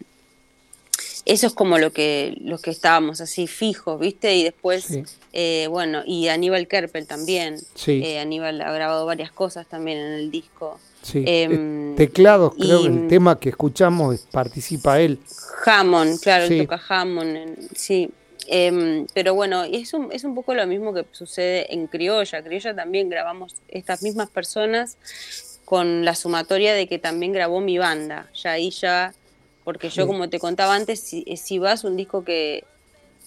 eso 1.25 1.47
es 1.47 1.53
como 1.53 1.77
lo 1.77 1.91
que, 1.91 2.37
los 2.39 2.61
que 2.61 2.71
estábamos 2.71 3.19
así 3.19 3.47
fijos, 3.47 3.99
¿viste? 3.99 4.33
Y 4.35 4.43
después, 4.43 4.87
eh, 5.33 5.67
bueno, 5.69 6.01
y 6.05 6.29
Aníbal 6.29 6.69
Kerpel 6.69 7.05
también. 7.05 7.59
Eh, 7.85 8.19
Aníbal 8.19 8.61
ha 8.61 8.71
grabado 8.71 9.05
varias 9.05 9.31
cosas 9.31 9.67
también 9.67 9.97
en 9.97 10.13
el 10.13 10.31
disco. 10.31 10.79
Sí. 11.07 11.23
Em, 11.25 11.95
teclados, 11.95 12.53
creo 12.55 12.81
que 12.81 12.87
el 12.87 13.07
tema 13.07 13.39
que 13.39 13.49
escuchamos 13.49 14.27
participa 14.29 14.99
él. 14.99 15.19
Hammond, 15.65 16.19
claro, 16.19 16.47
toca 16.57 16.81
Hammond, 16.89 17.69
sí. 17.73 18.09
Em, 18.45 19.07
pero 19.13 19.33
bueno, 19.33 19.63
es 19.63 19.93
un, 19.93 20.11
es 20.11 20.25
un 20.25 20.35
poco 20.35 20.53
lo 20.53 20.67
mismo 20.67 20.93
que 20.93 21.05
sucede 21.11 21.73
en 21.73 21.87
Criolla. 21.87 22.43
Criolla 22.43 22.75
también 22.75 23.09
grabamos 23.09 23.55
estas 23.69 24.03
mismas 24.03 24.29
personas 24.29 24.97
con 25.63 26.03
la 26.03 26.13
sumatoria 26.13 26.73
de 26.73 26.87
que 26.87 26.99
también 26.99 27.31
grabó 27.31 27.61
mi 27.61 27.77
banda. 27.77 28.29
Ya 28.33 28.51
ahí 28.51 28.69
ya, 28.69 29.13
porque 29.63 29.89
yo 29.89 30.07
como 30.07 30.29
te 30.29 30.39
contaba 30.39 30.75
antes, 30.75 30.99
si, 30.99 31.23
si 31.37 31.57
vas 31.57 31.85
un 31.85 31.95
disco 31.95 32.25
que 32.25 32.65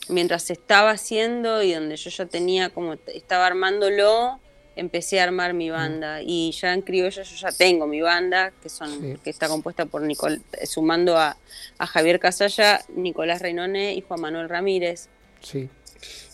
mientras 0.09 0.51
estaba 0.51 0.91
haciendo 0.91 1.63
y 1.63 1.73
donde 1.73 1.97
yo 1.97 2.11
ya 2.11 2.27
tenía 2.27 2.69
como, 2.69 2.95
estaba 3.07 3.47
armándolo, 3.47 4.39
empecé 4.81 5.21
a 5.21 5.25
armar 5.25 5.53
mi 5.53 5.69
banda 5.69 6.23
y 6.23 6.53
ya 6.53 6.73
en 6.73 6.81
criolla 6.81 7.23
yo 7.23 7.37
ya 7.37 7.53
tengo 7.53 7.87
mi 7.87 8.01
banda 8.01 8.51
que 8.63 8.71
son 8.71 9.19
que 9.23 9.29
está 9.29 9.47
compuesta 9.47 9.85
por 9.85 10.01
Nicol 10.03 10.41
sumando 10.65 11.19
a, 11.19 11.37
Javier 11.79 12.19
Casalla, 12.19 12.83
Nicolás 12.95 13.43
Reinone 13.43 13.95
y 13.95 14.01
Juan 14.01 14.21
Manuel 14.21 14.49
Ramírez. 14.49 15.09
Sí. 15.41 15.69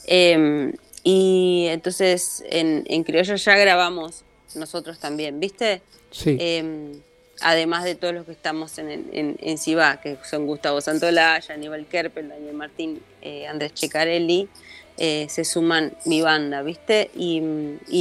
Em, 0.06 0.72
y 1.02 1.66
entonces 1.70 2.44
en, 2.48 2.84
en 2.86 3.02
criolla 3.02 3.34
ya 3.34 3.56
grabamos 3.56 4.24
nosotros 4.54 4.98
también, 4.98 5.40
¿viste? 5.40 5.82
Sí. 6.10 6.36
Em, 6.40 7.00
además 7.40 7.84
de 7.84 7.94
todos 7.96 8.14
los 8.14 8.26
que 8.26 8.32
estamos 8.32 8.78
en, 8.78 8.90
en, 9.12 9.36
en 9.40 9.58
Cibá, 9.58 10.00
que 10.00 10.18
son 10.28 10.46
Gustavo 10.46 10.80
Santolaya, 10.80 11.54
Aníbal 11.54 11.86
Kerpel, 11.86 12.28
Daniel 12.28 12.54
Martín, 12.54 13.02
eh, 13.22 13.46
Andrés 13.46 13.74
Checarelli, 13.74 14.48
eh, 14.98 15.26
se 15.28 15.44
suman 15.44 15.92
mi 16.04 16.22
banda, 16.22 16.62
¿viste? 16.62 17.10
Y, 17.14 17.42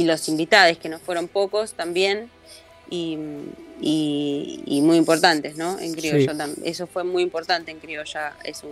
los 0.04 0.28
invitados, 0.28 0.78
que 0.78 0.88
no 0.88 0.98
fueron 0.98 1.28
pocos 1.28 1.74
también, 1.74 2.30
y, 2.90 3.16
muy 4.82 4.96
importantes, 4.96 5.56
¿no? 5.56 5.78
En 5.78 5.92
criolla. 5.92 6.48
Eso 6.64 6.86
fue 6.86 7.04
muy 7.04 7.22
importante 7.22 7.70
en 7.70 7.78
criolla. 7.78 8.34
Es 8.44 8.62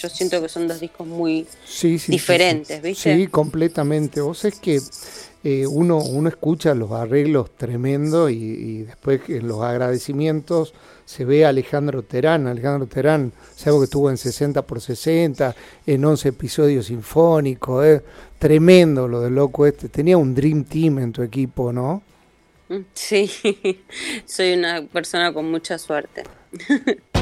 yo 0.00 0.08
siento 0.08 0.40
que 0.40 0.48
son 0.48 0.68
dos 0.68 0.80
discos 0.80 1.06
muy 1.06 1.46
diferentes, 2.08 2.80
¿viste? 2.82 3.16
Sí, 3.16 3.26
completamente. 3.26 4.20
Vos 4.20 4.44
es 4.44 4.54
que 4.56 4.80
eh, 5.46 5.66
uno, 5.66 5.98
uno 5.98 6.30
escucha 6.30 6.74
los 6.74 6.90
arreglos 6.92 7.50
tremendos 7.54 8.30
y, 8.30 8.84
después 8.84 9.20
en 9.28 9.46
los 9.46 9.60
agradecimientos 9.62 10.72
se 11.04 11.26
ve 11.26 11.44
a 11.44 11.50
Alejandro 11.50 12.02
Terán. 12.02 12.46
Alejandro 12.46 12.86
Terán, 12.86 13.30
sabemos 13.54 13.82
que 13.82 13.84
estuvo 13.84 14.08
en 14.08 14.16
60 14.16 14.62
por 14.62 14.80
60, 14.80 15.54
en 15.86 16.02
11 16.02 16.30
episodios 16.30 16.86
sinfónicos, 16.86 17.84
eh, 17.84 18.02
tremendo 18.38 19.06
lo 19.06 19.20
del 19.20 19.34
loco 19.34 19.66
este. 19.66 19.90
Tenía 19.90 20.16
un 20.16 20.34
Dream 20.34 20.64
Team 20.64 20.98
en 21.00 21.12
tu 21.12 21.22
equipo, 21.22 21.74
¿no? 21.74 22.02
Mm, 22.70 22.78
sí, 22.94 23.30
soy 24.24 24.54
una 24.54 24.80
persona 24.86 25.30
con 25.34 25.50
mucha 25.50 25.76
suerte. 25.76 26.22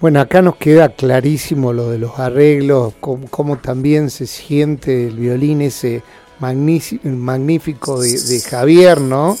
Bueno, 0.00 0.20
acá 0.20 0.42
nos 0.42 0.54
queda 0.56 0.90
clarísimo 0.90 1.72
lo 1.72 1.90
de 1.90 1.98
los 1.98 2.20
arreglos, 2.20 2.94
cómo, 3.00 3.58
también 3.58 4.10
se 4.10 4.28
siente 4.28 5.08
el 5.08 5.16
violín 5.16 5.60
ese 5.60 6.02
magnífico 6.38 8.00
de, 8.00 8.40
Javier, 8.48 9.00
¿no? 9.00 9.36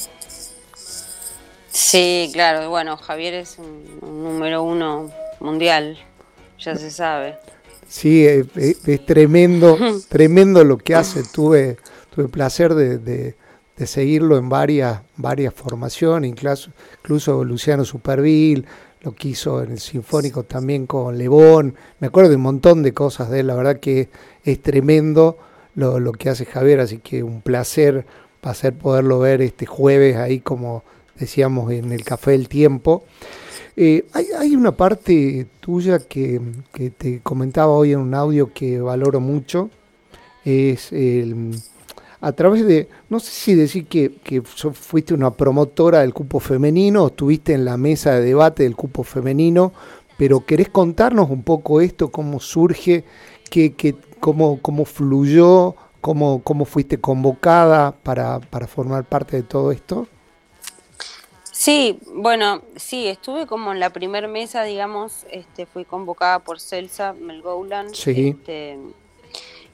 Sí, 1.70 2.28
claro, 2.32 2.70
bueno, 2.70 2.96
Javier 2.96 3.34
es 3.34 3.56
un, 3.58 4.24
número 4.24 4.64
uno 4.64 5.12
mundial. 5.38 5.96
ya 6.58 6.74
se 6.74 6.90
sabe. 6.90 7.38
Sí, 7.86 8.26
es, 8.26 9.06
tremendo, 9.06 9.78
tremendo 10.08 10.64
lo 10.64 10.76
que 10.76 10.96
hace. 10.96 11.22
Tuve, 11.22 11.76
tuve 12.12 12.26
placer 12.26 12.74
de, 12.74 12.98
de, 12.98 13.36
seguirlo 13.86 14.36
en 14.36 14.48
varias, 14.48 15.00
varias 15.16 15.54
formaciones, 15.54 16.30
incluso, 16.30 16.70
incluso 17.02 17.44
Luciano 17.44 17.84
Superville, 17.84 18.64
lo 19.02 19.12
que 19.12 19.28
hizo 19.28 19.62
en 19.62 19.72
el 19.72 19.78
Sinfónico 19.78 20.42
también 20.42 20.86
con 20.86 21.16
Lebón. 21.16 21.74
Me 22.00 22.08
acuerdo 22.08 22.30
de 22.30 22.36
un 22.36 22.42
montón 22.42 22.82
de 22.82 22.92
cosas 22.92 23.30
de 23.30 23.40
él, 23.40 23.46
la 23.46 23.54
verdad 23.54 23.78
que 23.78 24.08
es 24.44 24.60
tremendo 24.60 25.38
lo, 25.74 26.00
lo 26.00 26.12
que 26.12 26.30
hace 26.30 26.44
Javier, 26.44 26.80
así 26.80 26.98
que 26.98 27.22
un 27.22 27.40
placer 27.40 28.04
poderlo 28.80 29.18
ver 29.18 29.42
este 29.42 29.66
jueves 29.66 30.16
ahí 30.16 30.40
como 30.40 30.82
decíamos 31.18 31.70
en 31.72 31.92
el 31.92 32.04
Café 32.04 32.32
del 32.32 32.48
Tiempo. 32.48 33.04
Eh, 33.76 34.06
hay, 34.12 34.56
una 34.56 34.72
parte 34.72 35.46
tuya 35.60 36.00
que, 36.00 36.40
te 36.96 37.20
comentaba 37.20 37.72
hoy 37.72 37.92
en 37.92 38.00
un 38.00 38.14
audio 38.14 38.52
que 38.52 38.80
valoro 38.80 39.20
mucho, 39.20 39.70
es 40.44 40.92
el, 40.92 41.54
a 42.20 42.32
través 42.32 42.66
de, 42.66 42.88
no 43.08 43.20
sé 43.20 43.30
si 43.30 43.54
decir 43.54 43.86
que, 43.86 44.16
que 44.24 44.42
fuiste 44.42 45.14
una 45.14 45.30
promotora 45.30 46.00
del 46.00 46.12
cupo 46.12 46.40
femenino, 46.40 47.04
o 47.04 47.06
estuviste 47.08 47.52
en 47.52 47.64
la 47.64 47.76
mesa 47.76 48.12
de 48.14 48.24
debate 48.24 48.64
del 48.64 48.74
cupo 48.74 49.04
femenino, 49.04 49.72
pero 50.16 50.44
querés 50.44 50.68
contarnos 50.68 51.30
un 51.30 51.44
poco 51.44 51.80
esto, 51.80 52.10
cómo 52.10 52.40
surge, 52.40 53.04
qué, 53.50 53.96
cómo, 54.18 54.60
cómo 54.60 54.84
fluyó, 54.84 55.76
cómo, 56.00 56.42
cómo 56.42 56.64
fuiste 56.64 56.98
convocada 56.98 57.92
para, 57.92 58.40
para 58.40 58.66
formar 58.66 59.04
parte 59.04 59.36
de 59.36 59.42
todo 59.44 59.70
esto. 59.70 60.08
Sí, 61.52 61.98
bueno, 62.14 62.62
sí, 62.76 63.06
estuve 63.06 63.46
como 63.46 63.72
en 63.72 63.80
la 63.80 63.90
primera 63.90 64.28
mesa, 64.28 64.62
digamos, 64.62 65.26
este, 65.30 65.66
fui 65.66 65.84
convocada 65.84 66.38
por 66.40 66.60
Celsa 66.60 67.12
Melgoulan. 67.12 67.94
Sí. 67.94 68.36
Este, 68.38 68.78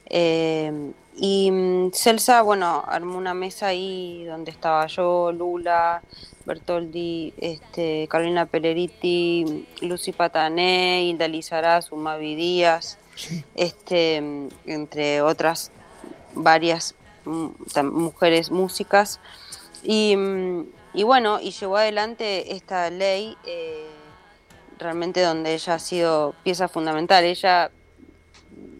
eh, 0.09 0.91
y 1.17 1.51
mm, 1.51 1.91
Celsa, 1.93 2.41
bueno, 2.41 2.83
armó 2.87 3.17
una 3.17 3.33
mesa 3.33 3.67
ahí 3.67 4.23
donde 4.25 4.51
estaba 4.51 4.85
yo, 4.87 5.31
Lula, 5.31 6.01
Bertoldi, 6.45 7.33
este, 7.37 8.07
Carolina 8.09 8.45
Peleriti, 8.45 9.67
Lucy 9.81 10.11
Patané, 10.11 11.03
Hilda 11.03 11.27
Lizaraz, 11.27 11.91
Umavi 11.91 12.35
Díaz, 12.35 12.97
este, 13.55 14.17
entre 14.65 15.21
otras 15.21 15.71
varias 16.33 16.95
mm, 17.25 17.47
mujeres 17.91 18.51
músicas. 18.51 19.19
Y 19.83 20.15
mm, 20.15 20.65
y 20.95 21.03
bueno, 21.03 21.41
y 21.41 21.51
llevó 21.51 21.75
adelante 21.75 22.55
esta 22.55 22.89
ley 22.89 23.35
eh, 23.45 23.85
realmente 24.79 25.21
donde 25.21 25.53
ella 25.53 25.73
ha 25.73 25.79
sido 25.79 26.33
pieza 26.41 26.69
fundamental. 26.69 27.25
Ella 27.25 27.69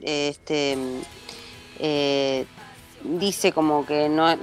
este, 0.02 0.78
eh, 1.80 2.46
dice 3.06 3.52
como 3.52 3.86
que 3.86 4.10
no, 4.10 4.30
es, 4.30 4.38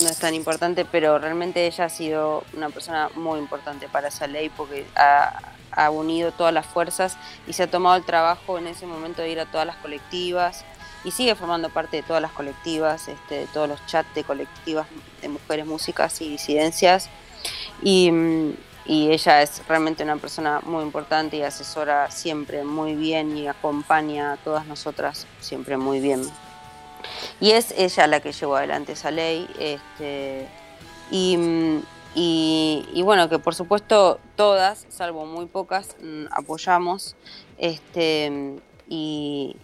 no 0.00 0.08
es 0.08 0.18
tan 0.18 0.34
importante, 0.34 0.84
pero 0.84 1.18
realmente 1.18 1.66
ella 1.66 1.84
ha 1.84 1.88
sido 1.88 2.44
una 2.54 2.70
persona 2.70 3.10
muy 3.14 3.38
importante 3.38 3.88
para 3.88 4.08
esa 4.08 4.26
ley 4.26 4.48
porque 4.48 4.86
ha, 4.96 5.52
unido 5.90 6.32
todas 6.32 6.54
las 6.54 6.64
fuerzas 6.64 7.18
y 7.46 7.52
se 7.52 7.64
ha 7.64 7.70
tomado 7.70 7.96
el 7.96 8.04
trabajo 8.04 8.56
en 8.56 8.66
ese 8.66 8.86
momento 8.86 9.20
de 9.20 9.28
ir 9.28 9.40
a 9.40 9.44
todas 9.44 9.66
las 9.66 9.76
colectivas 9.76 10.64
y 11.04 11.10
sigue 11.10 11.34
formando 11.34 11.68
parte 11.68 11.98
de 11.98 12.02
todas 12.02 12.22
las 12.22 12.32
colectivas, 12.32 13.08
este, 13.08 13.40
de 13.40 13.46
todos 13.46 13.68
los 13.68 13.84
chats 13.84 14.12
de 14.14 14.24
colectivas 14.24 14.86
de 15.20 15.28
mujeres, 15.28 15.66
músicas 15.66 16.18
y 16.22 16.30
disidencias. 16.30 17.10
Y, 17.82 18.10
ella 18.88 19.42
es 19.42 19.66
realmente 19.66 20.04
una 20.04 20.16
persona 20.16 20.60
muy 20.64 20.84
importante 20.84 21.36
y 21.36 21.42
asesora 21.42 22.08
siempre 22.10 22.62
muy 22.62 22.94
bien 22.94 23.36
y 23.36 23.48
acompaña 23.48 24.34
a 24.34 24.36
todas 24.36 24.64
nosotras 24.64 25.26
siempre 25.40 25.76
muy 25.76 25.98
bien. 25.98 26.22
Y 27.40 27.50
es 27.50 27.72
ella 27.76 28.06
la 28.06 28.20
que 28.20 28.32
llevó 28.32 28.56
adelante 28.56 28.92
esa 28.92 29.10
ley. 29.10 29.48
Este, 29.58 30.46
y, 31.10 33.02
bueno, 33.02 33.28
que 33.28 33.38
por 33.38 33.54
supuesto 33.54 34.18
todas, 34.36 34.86
salvo 34.88 35.26
muy 35.26 35.46
pocas, 35.46 35.96
mm, 36.00 36.26
apoyamos. 36.30 37.14
Este, 37.58 38.58
y, 38.88 39.56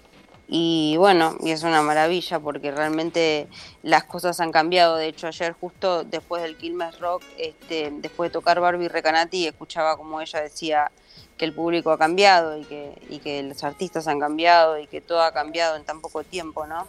y 0.48 0.96
bueno, 0.98 1.36
y 1.40 1.50
es 1.50 1.62
una 1.62 1.80
maravilla 1.80 2.38
porque 2.38 2.70
realmente 2.70 3.48
las 3.82 4.04
cosas 4.04 4.38
han 4.40 4.52
cambiado. 4.52 4.96
De 4.96 5.06
hecho, 5.06 5.26
ayer 5.26 5.54
justo 5.58 6.04
después 6.04 6.42
del 6.42 6.58
Quilmes 6.58 7.00
Rock, 7.00 7.22
este, 7.38 7.90
después 7.90 8.30
de 8.30 8.34
tocar 8.34 8.60
Barbie 8.60 8.88
Recanati, 8.88 9.46
escuchaba 9.46 9.96
como 9.96 10.20
ella 10.20 10.42
decía 10.42 10.90
que 11.38 11.46
el 11.46 11.54
público 11.54 11.90
ha 11.90 11.96
cambiado 11.96 12.58
y 12.58 12.64
que, 12.64 13.00
y 13.08 13.18
que 13.20 13.42
los 13.42 13.64
artistas 13.64 14.06
han 14.08 14.20
cambiado 14.20 14.78
y 14.78 14.86
que 14.86 15.00
todo 15.00 15.22
ha 15.22 15.32
cambiado 15.32 15.76
en 15.76 15.84
tan 15.84 16.02
poco 16.02 16.22
tiempo, 16.22 16.66
¿no? 16.66 16.86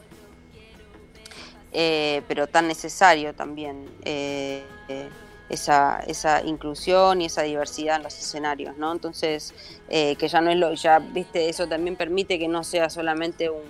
Eh, 1.73 2.21
pero 2.27 2.47
tan 2.47 2.67
necesario 2.67 3.33
también. 3.33 3.89
Eh, 4.05 4.63
eh, 4.87 5.09
esa, 5.49 5.99
esa 6.07 6.41
inclusión 6.43 7.21
y 7.21 7.25
esa 7.25 7.43
diversidad 7.43 7.97
en 7.97 8.03
los 8.03 8.17
escenarios, 8.17 8.77
¿no? 8.77 8.91
Entonces, 8.91 9.53
eh, 9.89 10.15
que 10.15 10.27
ya 10.27 10.41
no 10.41 10.51
es 10.51 10.57
lo, 10.57 10.73
ya, 10.73 10.99
viste, 10.99 11.49
eso 11.49 11.67
también 11.67 11.95
permite 11.95 12.39
que 12.39 12.47
no 12.47 12.63
sea 12.63 12.89
solamente 12.89 13.49
un, 13.49 13.63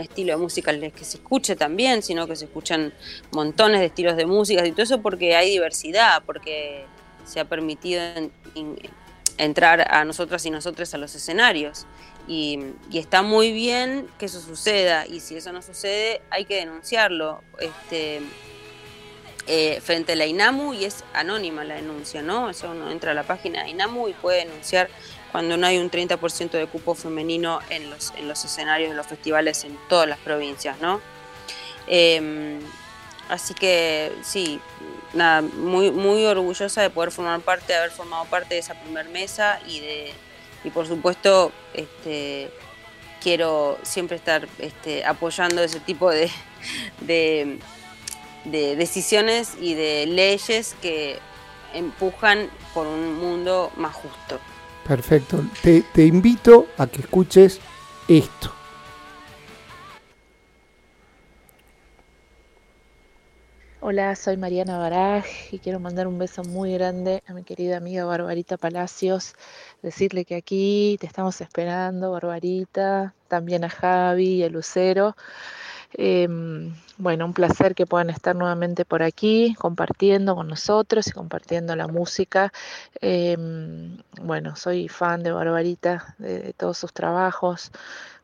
estilo 0.00 0.32
de 0.32 0.38
música 0.38 0.72
que 0.90 1.04
se 1.04 1.18
escuche 1.18 1.54
también, 1.54 2.02
sino 2.02 2.26
que 2.26 2.34
se 2.34 2.46
escuchan 2.46 2.92
montones 3.30 3.78
de 3.78 3.86
estilos 3.86 4.16
de 4.16 4.26
música 4.26 4.66
y 4.66 4.72
todo 4.72 4.82
eso 4.82 5.00
porque 5.00 5.36
hay 5.36 5.50
diversidad, 5.50 6.24
porque 6.26 6.84
se 7.24 7.38
ha 7.38 7.44
permitido 7.44 8.02
entrar 9.38 9.86
a 9.88 10.04
nosotras 10.04 10.44
y 10.44 10.50
nosotros 10.50 10.92
a 10.92 10.98
los 10.98 11.14
escenarios. 11.14 11.86
Y, 12.28 12.58
está 12.92 13.22
muy 13.22 13.52
bien 13.52 14.08
que 14.18 14.26
eso 14.26 14.40
suceda 14.40 15.06
y 15.06 15.20
si 15.20 15.36
eso 15.36 15.52
no 15.52 15.62
sucede 15.62 16.22
hay 16.30 16.44
que 16.44 16.56
denunciarlo. 16.56 17.42
Este, 17.58 18.22
eh, 19.48 19.80
frente 19.80 20.14
a 20.14 20.16
la 20.16 20.26
INAMU 20.26 20.74
y 20.74 20.86
es 20.86 21.04
anónima 21.12 21.62
la 21.62 21.76
denuncia, 21.76 22.20
¿no? 22.20 22.50
Eso 22.50 22.68
uno 22.68 22.90
entra 22.90 23.12
a 23.12 23.14
la 23.14 23.22
página 23.22 23.62
de 23.62 23.70
INAMU 23.70 24.08
y 24.08 24.12
puede 24.12 24.44
denunciar 24.44 24.90
cuando 25.30 25.56
no 25.56 25.68
hay 25.68 25.78
un 25.78 25.88
30% 25.88 26.50
de 26.50 26.66
cupo 26.66 26.96
femenino 26.96 27.60
en 27.70 27.88
los, 27.88 28.12
en 28.16 28.26
los 28.26 28.44
escenarios 28.44 28.90
de 28.90 28.96
los 28.96 29.06
festivales 29.06 29.62
en 29.62 29.78
todas 29.88 30.08
las 30.08 30.18
provincias, 30.18 30.80
¿no? 30.80 31.00
Em, 31.86 32.58
así 33.28 33.54
que 33.54 34.12
sí, 34.24 34.60
nada, 35.12 35.42
muy, 35.42 35.92
muy 35.92 36.24
orgullosa 36.24 36.82
de 36.82 36.90
poder 36.90 37.12
formar 37.12 37.40
parte, 37.40 37.72
de 37.72 37.78
haber 37.78 37.90
formado 37.92 38.24
parte 38.24 38.54
de 38.54 38.60
esa 38.60 38.74
primer 38.74 39.08
mesa 39.10 39.60
y 39.68 39.80
de 39.80 40.14
y 40.66 40.70
por 40.70 40.86
supuesto 40.86 41.52
este, 41.72 42.50
quiero 43.22 43.78
siempre 43.82 44.18
estar 44.18 44.46
este, 44.58 45.06
apoyando 45.06 45.62
ese 45.62 45.80
tipo 45.80 46.10
de 46.10 46.28
de 48.50 48.76
decisiones 48.76 49.54
y 49.60 49.74
de 49.74 50.06
leyes 50.06 50.76
que 50.80 51.18
empujan 51.74 52.48
por 52.72 52.86
un 52.86 53.18
mundo 53.18 53.72
más 53.76 53.94
justo. 53.94 54.38
Perfecto. 54.86 55.44
Te, 55.62 55.82
te 55.82 56.06
invito 56.06 56.68
a 56.78 56.86
que 56.86 57.00
escuches 57.00 57.60
esto. 58.08 58.52
Hola, 63.88 64.16
soy 64.16 64.36
Mariana 64.36 64.78
Baraj 64.78 65.24
y 65.52 65.60
quiero 65.60 65.78
mandar 65.78 66.08
un 66.08 66.18
beso 66.18 66.42
muy 66.42 66.72
grande 66.72 67.22
a 67.28 67.32
mi 67.32 67.44
querida 67.44 67.76
amiga 67.76 68.04
Barbarita 68.04 68.56
Palacios. 68.56 69.36
Decirle 69.80 70.24
que 70.24 70.34
aquí 70.34 70.96
te 71.00 71.06
estamos 71.06 71.40
esperando, 71.40 72.10
Barbarita, 72.10 73.14
también 73.28 73.62
a 73.62 73.70
Javi 73.70 74.38
y 74.38 74.42
a 74.42 74.48
Lucero. 74.48 75.14
Em, 75.92 76.74
bueno, 76.98 77.26
un 77.26 77.32
placer 77.32 77.76
que 77.76 77.86
puedan 77.86 78.10
estar 78.10 78.34
nuevamente 78.34 78.84
por 78.84 79.04
aquí 79.04 79.54
compartiendo 79.56 80.34
con 80.34 80.48
nosotros 80.48 81.06
y 81.06 81.12
compartiendo 81.12 81.76
la 81.76 81.86
música. 81.86 82.52
Em, 83.00 83.98
bueno, 84.20 84.56
soy 84.56 84.88
fan 84.88 85.22
de 85.22 85.30
Barbarita, 85.30 86.16
de, 86.18 86.52
todos 86.54 86.76
sus 86.76 86.92
trabajos, 86.92 87.70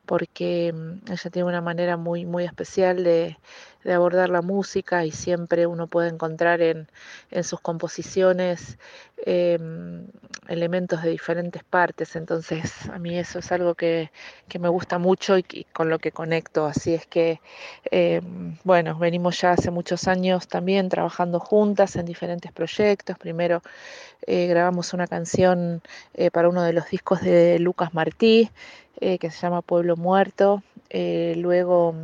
porque 0.07 0.69
em, 0.69 1.01
ella 1.09 1.31
tiene 1.31 1.49
una 1.49 1.61
manera 1.61 1.97
muy, 1.97 2.27
muy 2.27 2.45
especial 2.45 3.05
de, 3.05 3.39
de 3.85 3.93
abordar 3.93 4.29
la 4.31 4.43
música 4.43 5.05
y 5.05 5.11
siempre 5.11 5.67
uno 5.67 5.87
puede 5.87 6.09
encontrar 6.09 6.61
en, 6.61 6.89
en 7.31 7.45
sus 7.45 7.61
composiciones 7.61 8.79
em, 9.25 10.07
elementos 10.49 11.03
de 11.03 11.11
diferentes 11.11 11.65
partes. 11.65 12.17
Entonces 12.17 12.89
a 12.91 12.99
mí 12.99 13.19
eso 13.19 13.39
es 13.39 13.53
algo 13.53 13.75
que, 13.75 14.11
que 14.49 14.59
me 14.59 14.69
gusta 14.69 14.99
mucho 14.99 15.39
y, 15.39 15.67
con 15.73 15.89
lo 15.89 15.99
que 15.99 16.13
conecto. 16.13 16.67
Así 16.67 16.95
es 16.95 17.07
que, 17.07 17.41
em, 17.91 18.57
bueno, 18.65 18.99
venimos 18.99 19.41
ya 19.41 19.53
hace 19.53 19.71
muchos 19.71 20.09
años 20.09 20.49
también 20.49 20.89
trabajando 20.89 21.41
juntas 21.41 21.97
en 21.97 22.07
diferentes 22.07 22.53
proyectos. 22.53 23.19
Primero 23.19 23.63
eh, 24.27 24.47
grabamos 24.47 24.93
una 24.95 25.07
canción 25.07 25.83
eh, 26.15 26.31
para 26.31 26.49
uno 26.49 26.63
de 26.63 26.73
los 26.73 26.89
discos 26.91 27.21
de 27.23 27.59
Lucas 27.59 27.95
Martí, 27.95 28.51
eh, 29.01 29.19
que 29.19 29.31
se 29.31 29.41
llama 29.41 29.63
Pueblo 29.63 29.97
Muerto. 29.97 30.63
luego 30.93 31.95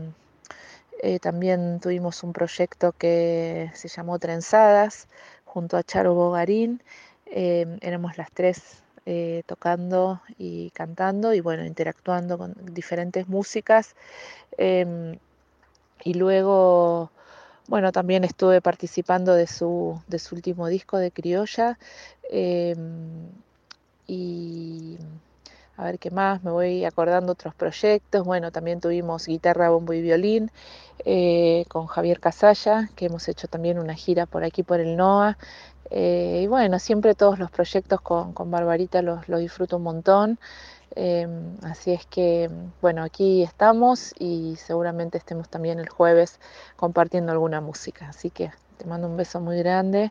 eh, 1.01 1.19
también 1.21 1.81
tuvimos 1.81 2.23
un 2.23 2.33
proyecto 2.33 2.93
que 2.93 3.71
se 3.75 3.89
llamó 3.89 4.19
Trenzadas 4.19 5.09
junto 5.45 5.77
a 5.77 5.83
Charo 5.83 6.15
Bogarín. 6.15 6.83
Eh, 7.27 7.79
éramos 7.81 8.17
las 8.19 8.31
tres 8.33 8.83
eh, 9.07 9.43
tocando 9.47 10.21
y 10.39 10.71
cantando 10.71 11.35
y 11.35 11.41
bueno, 11.41 11.65
interactuando 11.65 12.39
con 12.39 12.55
diferentes 12.73 13.29
músicas. 13.29 13.95
Em, 14.59 15.19
y 16.05 16.15
luego, 16.15 17.11
bueno, 17.69 17.93
también 17.93 18.25
estuve 18.25 18.61
participando 18.61 19.35
de 19.35 19.47
su, 19.47 20.01
de 20.09 20.19
su 20.19 20.35
último 20.35 20.69
disco 20.69 20.99
de 20.99 21.11
Criolla. 21.13 21.79
Em, 22.31 23.29
y 24.07 24.99
a 25.79 25.85
ver 25.85 25.99
qué 26.01 26.11
más, 26.11 26.43
me 26.43 26.51
voy 26.51 26.85
acordando 26.85 27.33
otros 27.33 27.55
proyectos. 27.55 28.25
Bueno, 28.25 28.51
también 28.51 28.81
tuvimos 28.81 29.27
guitarra, 29.27 29.71
bombo 29.71 29.93
y 29.93 30.03
violín 30.03 30.51
eh, 31.05 31.65
con 31.69 31.87
Javier 31.87 32.19
Casalla, 32.19 32.91
que 32.97 33.07
hemos 33.07 33.29
hecho 33.29 33.47
también 33.47 33.79
una 33.79 33.95
gira 33.95 34.27
por 34.27 34.43
aquí 34.43 34.65
por 34.65 34.81
el 34.81 34.97
NOA. 34.97 35.39
Eh, 35.91 36.41
y 36.43 36.47
bueno, 36.49 36.81
siempre 36.81 37.15
todos 37.15 37.39
los 37.39 37.53
proyectos 37.53 38.01
con, 38.01 38.35
Barbarita 38.51 39.03
los, 39.03 39.25
disfruto 39.29 39.77
un 39.77 39.85
montón. 39.85 40.39
Em, 40.97 41.57
así 41.63 41.93
es 41.93 42.05
que, 42.07 42.51
bueno, 42.83 43.05
aquí 43.05 43.45
estamos 43.45 44.13
y 44.19 44.57
seguramente 44.57 45.17
estemos 45.17 45.49
también 45.49 45.79
el 45.79 45.89
jueves 45.89 46.41
compartiendo 46.77 47.31
alguna 47.31 47.61
música. 47.61 48.09
Así 48.09 48.31
que 48.31 48.51
te 48.79 48.85
mando 48.87 49.07
un 49.07 49.17
beso 49.17 49.41
muy 49.41 49.59
grande. 49.59 50.11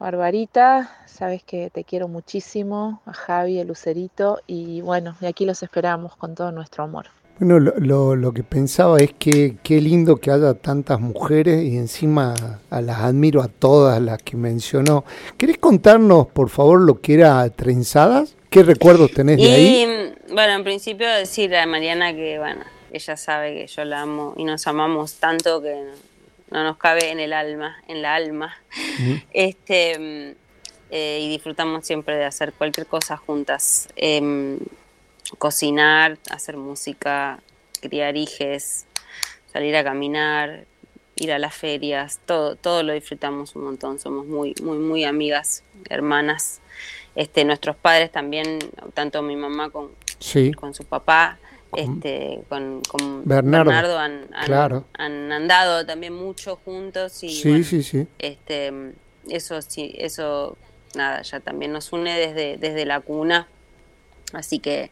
Barbarita, 0.00 0.96
sabes 1.04 1.42
que 1.42 1.68
te 1.68 1.84
quiero 1.84 2.08
muchísimo, 2.08 3.02
a 3.04 3.12
Javi, 3.12 3.58
el 3.58 3.68
Lucerito, 3.68 4.40
y 4.46 4.80
bueno, 4.80 5.14
de 5.20 5.28
aquí 5.28 5.44
los 5.44 5.62
esperamos 5.62 6.16
con 6.16 6.34
todo 6.34 6.50
nuestro 6.52 6.84
amor. 6.84 7.08
Bueno, 7.38 7.58
lo, 7.58 8.32
que 8.32 8.42
pensaba 8.42 8.96
es 8.96 9.12
que 9.12 9.58
qué 9.62 9.78
lindo 9.78 10.16
que 10.16 10.30
haya 10.30 10.54
tantas 10.54 11.00
mujeres 11.00 11.62
y 11.62 11.76
encima 11.76 12.34
a 12.70 12.80
las 12.80 13.00
admiro 13.00 13.42
a 13.42 13.48
todas 13.48 14.00
las 14.00 14.22
que 14.22 14.38
mencionó. 14.38 15.04
¿Querés 15.36 15.58
contarnos, 15.58 16.28
por 16.28 16.48
favor, 16.48 16.80
lo 16.80 17.02
que 17.02 17.14
era 17.14 17.46
Trenzadas? 17.50 18.36
¿Qué 18.48 18.62
recuerdos 18.62 19.12
tenés 19.12 19.36
de 19.36 19.52
ahí? 19.52 20.14
Bueno, 20.32 20.54
en 20.54 20.64
principio 20.64 21.06
decirle 21.10 21.58
a 21.58 21.66
Mariana 21.66 22.14
que, 22.14 22.38
bueno, 22.38 22.62
ella 22.90 23.18
sabe 23.18 23.54
que 23.54 23.66
yo 23.66 23.84
la 23.84 24.00
amo 24.00 24.32
y 24.38 24.44
nos 24.44 24.66
amamos 24.66 25.16
tanto 25.16 25.60
que 25.60 25.84
no 26.50 26.64
nos 26.64 26.76
cabe 26.76 27.10
en 27.10 27.20
el 27.20 27.32
alma, 27.32 27.82
en 27.88 28.02
la 28.02 28.14
alma. 28.14 28.56
Este 29.32 30.36
eh, 30.90 31.20
y 31.22 31.28
disfrutamos 31.28 31.86
siempre 31.86 32.16
de 32.16 32.24
hacer 32.24 32.52
cualquier 32.52 32.86
cosa 32.86 33.16
juntas. 33.16 33.88
Em, 33.96 34.58
cocinar, 35.38 36.18
hacer 36.30 36.56
música, 36.56 37.40
criar 37.80 38.16
hijes, 38.16 38.86
salir 39.52 39.76
a 39.76 39.84
caminar, 39.84 40.64
ir 41.14 41.32
a 41.32 41.38
las 41.38 41.54
ferias, 41.54 42.20
todo, 42.26 42.56
todo 42.56 42.82
lo 42.82 42.92
disfrutamos 42.92 43.54
un 43.54 43.64
montón, 43.64 43.98
somos 43.98 44.26
muy, 44.26 44.54
muy, 44.62 44.78
muy 44.78 45.04
amigas, 45.04 45.62
hermanas. 45.88 46.60
Este, 47.14 47.44
nuestros 47.44 47.76
padres 47.76 48.10
también, 48.10 48.58
tanto 48.94 49.22
mi 49.22 49.36
mamá 49.36 49.70
con, 49.70 49.90
con 50.56 50.74
su 50.74 50.84
papá, 50.84 51.38
este, 51.76 52.42
con, 52.48 52.82
Bernardo, 53.24 53.98
han, 53.98 54.28
han, 54.32 55.32
andado 55.32 55.86
también 55.86 56.12
mucho 56.14 56.56
juntos 56.56 57.22
y 57.22 57.30
sí, 57.30 57.62
sí, 57.64 57.82
sí. 57.82 58.06
Este, 58.18 58.72
eso 59.28 59.62
sí, 59.62 59.94
eso 59.96 60.56
nada, 60.94 61.22
ya 61.22 61.40
también 61.40 61.72
nos 61.72 61.92
une 61.92 62.18
desde, 62.18 62.56
desde 62.56 62.84
la 62.84 63.00
cuna. 63.00 63.46
Así 64.32 64.58
que 64.58 64.90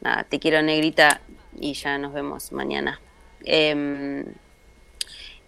nada, 0.00 0.24
te 0.24 0.38
quiero 0.38 0.62
negrita 0.62 1.20
y 1.58 1.74
ya 1.74 1.98
nos 1.98 2.12
vemos 2.12 2.52
mañana. 2.52 3.00
Em, 3.44 4.24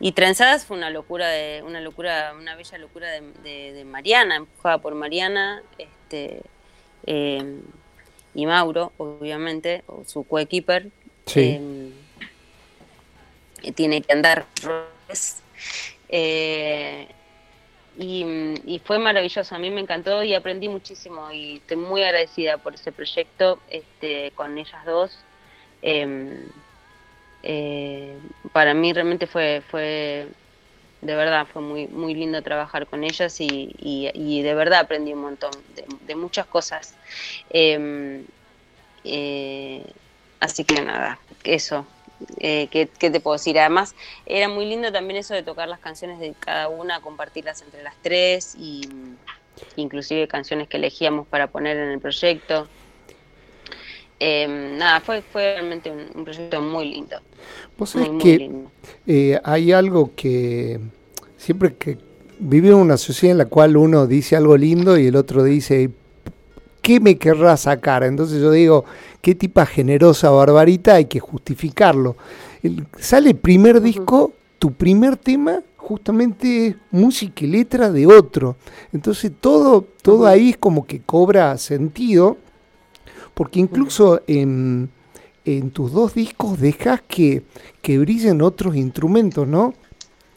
y 0.01 0.13
Trenzadas 0.13 0.65
fue 0.65 0.77
una 0.77 0.91
locura 0.91 1.29
de, 1.29 1.63
una 1.67 1.81
locura, 1.81 2.35
una 2.39 2.55
bella 2.55 2.79
locura 2.79 3.09
de, 3.11 3.85
Mariana, 3.85 4.37
empujada 4.37 4.79
por 4.79 4.95
Mariana, 4.95 5.63
este 5.79 6.43
em, 7.05 7.63
y 8.39 8.47
Mauro, 8.47 8.93
obviamente, 8.99 9.83
o 9.89 10.05
su 10.07 10.23
coequiper, 10.23 10.91
eh, 11.35 11.91
tiene 13.75 14.01
que 14.01 14.13
andar 14.13 14.47
eh, 16.09 17.09
y, 17.99 18.81
fue 18.85 19.01
maravilloso, 19.01 19.57
a 19.57 19.59
mí 19.59 19.71
me 19.71 19.81
encantó 19.81 20.23
y 20.23 20.37
aprendí 20.37 20.69
muchísimo 20.69 21.33
y 21.33 21.57
estoy 21.57 21.79
muy 21.79 22.05
agradecida 22.05 22.59
por 22.59 22.75
ese 22.75 22.93
proyecto 22.93 23.59
este, 23.71 24.31
con 24.37 24.57
ellas 24.57 24.85
dos. 24.87 25.19
Em, 25.83 26.45
eh, 27.43 28.17
para 28.53 28.73
mí 28.73 28.93
realmente 28.93 29.27
fue, 29.27 29.65
fue 29.69 30.29
de 31.01 31.15
verdad 31.15 31.47
fue 31.47 31.63
muy, 31.63 31.87
muy 31.87 32.15
lindo 32.15 32.43
trabajar 32.43 32.87
con 32.87 33.05
ellas 33.05 33.37
y, 33.41 34.43
de 34.43 34.55
verdad 34.55 34.81
aprendí 34.81 35.13
un 35.13 35.23
montón 35.23 35.51
de, 36.07 36.15
muchas 36.15 36.47
cosas. 36.47 36.95
Em, 37.51 38.25
eh, 39.05 39.85
así 40.41 40.65
que 40.65 40.83
nada, 40.83 41.21
eso. 41.45 41.87
Eh, 42.41 42.69
¿qué, 42.71 42.87
te 42.87 43.21
puedo 43.21 43.37
decir? 43.37 43.59
Además, 43.59 43.95
era 44.27 44.49
muy 44.49 44.67
lindo 44.67 44.91
también 44.91 45.19
eso 45.21 45.35
de 45.35 45.43
tocar 45.43 45.69
las 45.69 45.79
canciones 45.79 46.19
de 46.19 46.35
cada 46.35 46.69
una, 46.69 47.01
compartirlas 47.01 47.63
entre 47.63 47.83
las 47.83 47.95
tres 48.03 48.55
y 48.57 48.81
inclusive 49.77 50.27
canciones 50.27 50.69
que 50.69 50.79
elegíamos 50.79 51.29
para 51.29 51.47
poner 51.49 51.77
en 51.77 51.91
el 51.91 52.01
proyecto. 52.01 52.69
Em, 54.21 54.77
nada, 54.77 55.01
fue, 55.01 55.23
fue 55.23 55.55
realmente 55.55 55.91
un, 55.91 56.25
proyecto 56.25 56.61
muy 56.61 56.91
lindo. 56.91 57.17
Vos 57.79 57.91
sabés 57.91 58.11
que 58.21 58.51
eh, 59.07 59.41
hay 59.45 59.71
algo 59.73 60.11
que 60.17 60.81
siempre 61.37 61.75
que 61.77 61.99
vivimos 62.41 62.79
en 62.79 62.83
una 62.83 62.97
sociedad 62.97 63.33
en 63.33 63.39
la 63.39 63.47
cual 63.47 63.77
uno 63.77 64.07
dice 64.07 64.35
algo 64.35 64.57
lindo 64.57 64.99
y 64.99 65.07
el 65.07 65.15
otro 65.15 65.45
dice, 65.45 65.91
¿qué 66.83 66.99
me 66.99 67.17
querrá 67.17 67.57
sacar? 67.57 68.03
Entonces 68.03 68.41
yo 68.41 68.51
digo, 68.51 68.85
qué 69.23 69.37
tipa 69.37 69.67
generosa 69.67 70.31
barbarita, 70.31 70.95
hay 70.95 71.05
que 71.05 71.21
justificarlo. 71.21 72.17
sale 72.99 73.31
el 73.31 73.37
primer 73.37 73.81
disco, 73.81 74.33
tu 74.59 74.73
primer 74.73 75.17
tema 75.17 75.63
justamente 75.77 76.77
música 76.91 77.45
y 77.45 77.47
letra 77.47 77.91
de 77.93 78.07
otro. 78.07 78.57
Entonces 78.93 79.31
todo, 79.41 79.87
todo 80.03 80.27
ahí 80.27 80.51
es 80.51 80.57
como 80.57 80.87
que 80.87 81.01
cobra 81.01 81.57
sentido 81.57 82.37
porque 83.39 83.61
incluso 83.61 84.21
en, 84.27 84.91
tus 85.73 85.93
dos 85.93 86.13
discos 86.13 86.59
dejas 86.61 87.03
que, 87.07 87.45
que 87.81 87.97
brillen 87.97 88.43
otros 88.43 88.75
instrumentos, 88.75 89.47
¿no? 89.47 89.75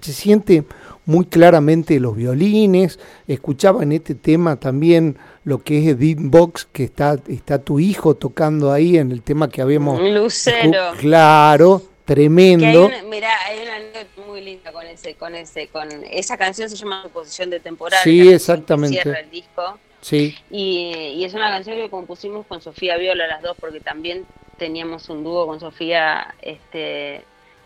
Se 0.01 0.13
siente 0.13 0.65
muy 1.07 1.25
claramente 1.25 1.99
los 1.99 2.15
violines, 2.15 2.99
escuchaba 3.27 3.81
en 3.81 3.93
este 3.93 4.13
tema 4.13 4.57
también 4.57 5.17
lo 5.45 5.63
que 5.63 5.89
es 5.89 5.97
beatbox, 5.97 6.65
que 6.71 6.83
está, 6.83 7.17
está 7.27 7.57
tu 7.57 7.79
hijo 7.79 8.13
tocando 8.13 8.71
ahí 8.71 8.99
en 8.99 9.11
el 9.11 9.23
tema 9.23 9.49
que 9.49 9.63
habíamos... 9.63 9.99
Lucero. 9.99 10.91
Claro, 10.99 11.81
tremendo. 12.05 12.87
Mira, 13.09 13.31
hay 13.47 13.63
una 13.63 13.77
anécdota 13.77 14.27
muy 14.27 14.41
linda 14.41 14.71
con 14.71 14.85
ese, 14.85 15.15
con 15.15 15.33
ese, 15.33 15.69
con 15.69 15.89
esa 16.11 16.37
canción 16.37 16.69
se 16.69 16.75
llama 16.75 17.09
Posición 17.11 17.49
de 17.49 17.59
temporada. 17.59 18.03
Sí, 18.03 18.31
exactamente. 18.31 19.01
Cierra 19.01 19.21
el 19.21 19.31
disco. 19.31 19.79
Sí. 20.01 20.35
Y, 20.49 21.23
es 21.23 21.33
una 21.33 21.49
canción 21.49 21.77
que 21.77 21.89
compusimos 21.89 22.45
con 22.47 22.61
Sofía 22.61 22.97
Viola 22.97 23.27
las 23.27 23.41
dos, 23.41 23.55
porque 23.59 23.79
también 23.79 24.25
teníamos 24.57 25.09
un 25.09 25.23
dúo 25.23 25.47
con 25.47 25.59
Sofía 25.59 26.33
este, 26.41 27.23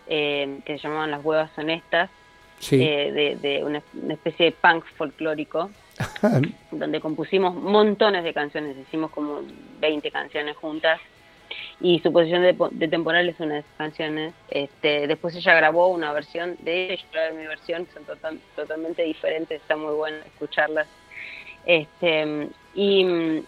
eh, 0.07 0.59
que 0.65 0.77
se 0.77 0.83
llamaban 0.83 1.11
Las 1.11 1.23
Huevas 1.23 1.51
Honestas, 1.57 2.09
eh, 2.71 3.38
de, 3.41 3.63
una, 3.63 3.81
especie 4.09 4.47
de 4.47 4.51
punk 4.51 4.86
folclórico, 4.97 5.71
donde 6.71 6.99
compusimos 6.99 7.55
montones 7.55 8.23
de 8.23 8.33
canciones, 8.33 8.77
hicimos 8.77 9.11
como 9.11 9.41
20 9.79 10.11
canciones 10.11 10.55
juntas. 10.57 10.99
Y 11.79 11.99
su 11.99 12.11
posición 12.11 12.41
de, 12.41 12.88
temporal 12.88 13.29
es 13.29 13.39
una 13.39 13.55
de 13.55 13.59
esas 13.59 13.75
canciones. 13.77 14.33
Este, 14.49 15.07
después 15.07 15.36
ella 15.36 15.53
grabó 15.55 15.88
una 15.88 16.11
versión 16.11 16.57
de 16.61 16.93
ella, 16.93 17.03
yo 17.13 17.36
mi 17.36 17.45
versión, 17.45 17.88
son 17.93 18.39
totalmente 18.55 19.03
diferentes, 19.03 19.61
está 19.61 19.75
muy 19.75 19.93
bueno 19.93 20.17
escucharlas 20.25 20.88
este, 21.66 22.49
y, 22.74 23.43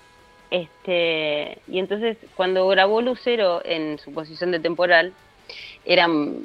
este, 0.49 1.59
y 1.67 1.79
entonces 1.79 2.17
cuando 2.35 2.67
grabó 2.67 3.01
Lucero 3.01 3.61
en 3.65 3.99
su 3.99 4.13
posición 4.13 4.51
de 4.51 4.59
temporal, 4.59 5.13
eran, 5.85 6.39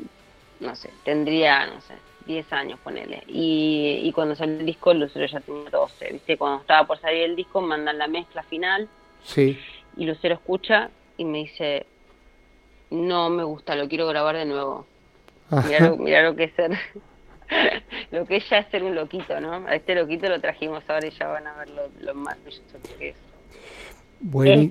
no 0.61 0.77
sé, 0.77 0.91
tendría, 1.05 1.66
no 1.66 1.81
sé, 1.81 1.95
10 2.27 2.53
años, 2.53 2.79
ponele. 2.83 3.23
Y, 3.27 4.01
y 4.03 4.12
cuando 4.12 4.35
salió 4.35 4.59
el 4.59 4.66
disco, 4.66 4.95
Lucero 4.95 5.27
ya 5.27 5.41
tenía 5.41 5.70
12, 5.70 6.12
¿viste? 6.12 6.37
Cuando 6.37 6.61
estaba 6.61 6.87
por 6.87 7.01
salir 7.01 7.23
el 7.23 7.37
disco, 7.37 7.61
mandan 7.61 7.99
la 7.99 8.07
mezcla 8.07 8.43
final. 8.45 8.89
Sí. 9.25 9.59
Y 9.97 10.05
Lucero 10.05 10.35
escucha 10.35 10.91
y 11.16 11.25
me 11.25 11.39
dice, 11.39 11.87
no 12.91 13.31
me 13.31 13.45
gusta, 13.45 13.75
lo 13.75 13.89
quiero 13.89 14.07
grabar 14.07 14.37
de 14.37 14.45
nuevo. 14.45 14.87
Mirá 15.99 16.23
lo, 16.23 16.35
que 16.35 16.45
es 16.45 16.55
ser 16.55 16.70
lo 18.11 18.26
que 18.26 18.36
es 18.36 18.48
ya 18.48 18.59
es 18.59 18.68
ser 18.68 18.82
un 18.82 18.94
loquito, 18.94 19.40
¿no? 19.40 19.66
A 19.66 19.74
este 19.74 19.94
loquito 19.94 20.28
lo 20.28 20.40
trajimos 20.40 20.88
ahora 20.88 21.07
y 21.07 21.11
ya 21.11 21.28
van 21.28 21.46
a 21.46 21.55
ver 21.55 21.70
lo, 21.70 21.88
lo 22.00 22.14
maravilloso 22.14 22.78
que 22.98 23.11
es. 23.11 23.16
Bueno. 24.20 24.62
Eh, 24.62 24.70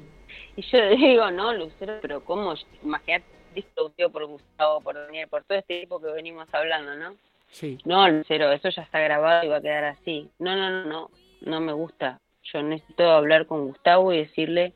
y 0.55 0.61
yo 0.63 0.89
digo, 0.89 1.31
no, 1.31 1.53
Lucero, 1.53 1.99
pero 2.01 2.23
¿cómo? 2.23 2.53
Imagínate, 2.83 3.25
distribuido 3.55 4.09
por 4.09 4.25
Gustavo, 4.25 4.81
por 4.81 4.95
Daniel, 4.95 5.27
por 5.27 5.43
todo 5.43 5.57
este 5.57 5.81
tipo 5.81 6.01
que 6.01 6.11
venimos 6.11 6.47
hablando, 6.53 6.95
¿no? 6.95 7.15
Sí. 7.51 7.77
No, 7.85 8.07
Lucero, 8.07 8.51
eso 8.51 8.69
ya 8.69 8.81
está 8.81 8.99
grabado 8.99 9.45
y 9.45 9.49
va 9.49 9.57
a 9.57 9.61
quedar 9.61 9.83
así. 9.85 10.29
No, 10.39 10.55
no, 10.55 10.69
no, 10.69 10.85
no, 10.85 11.11
no 11.41 11.59
me 11.59 11.73
gusta. 11.73 12.19
yo 12.43 12.61
necesito 12.63 13.09
hablar 13.11 13.45
con 13.45 13.67
Gustavo 13.67 14.13
y 14.13 14.19
decirle 14.19 14.73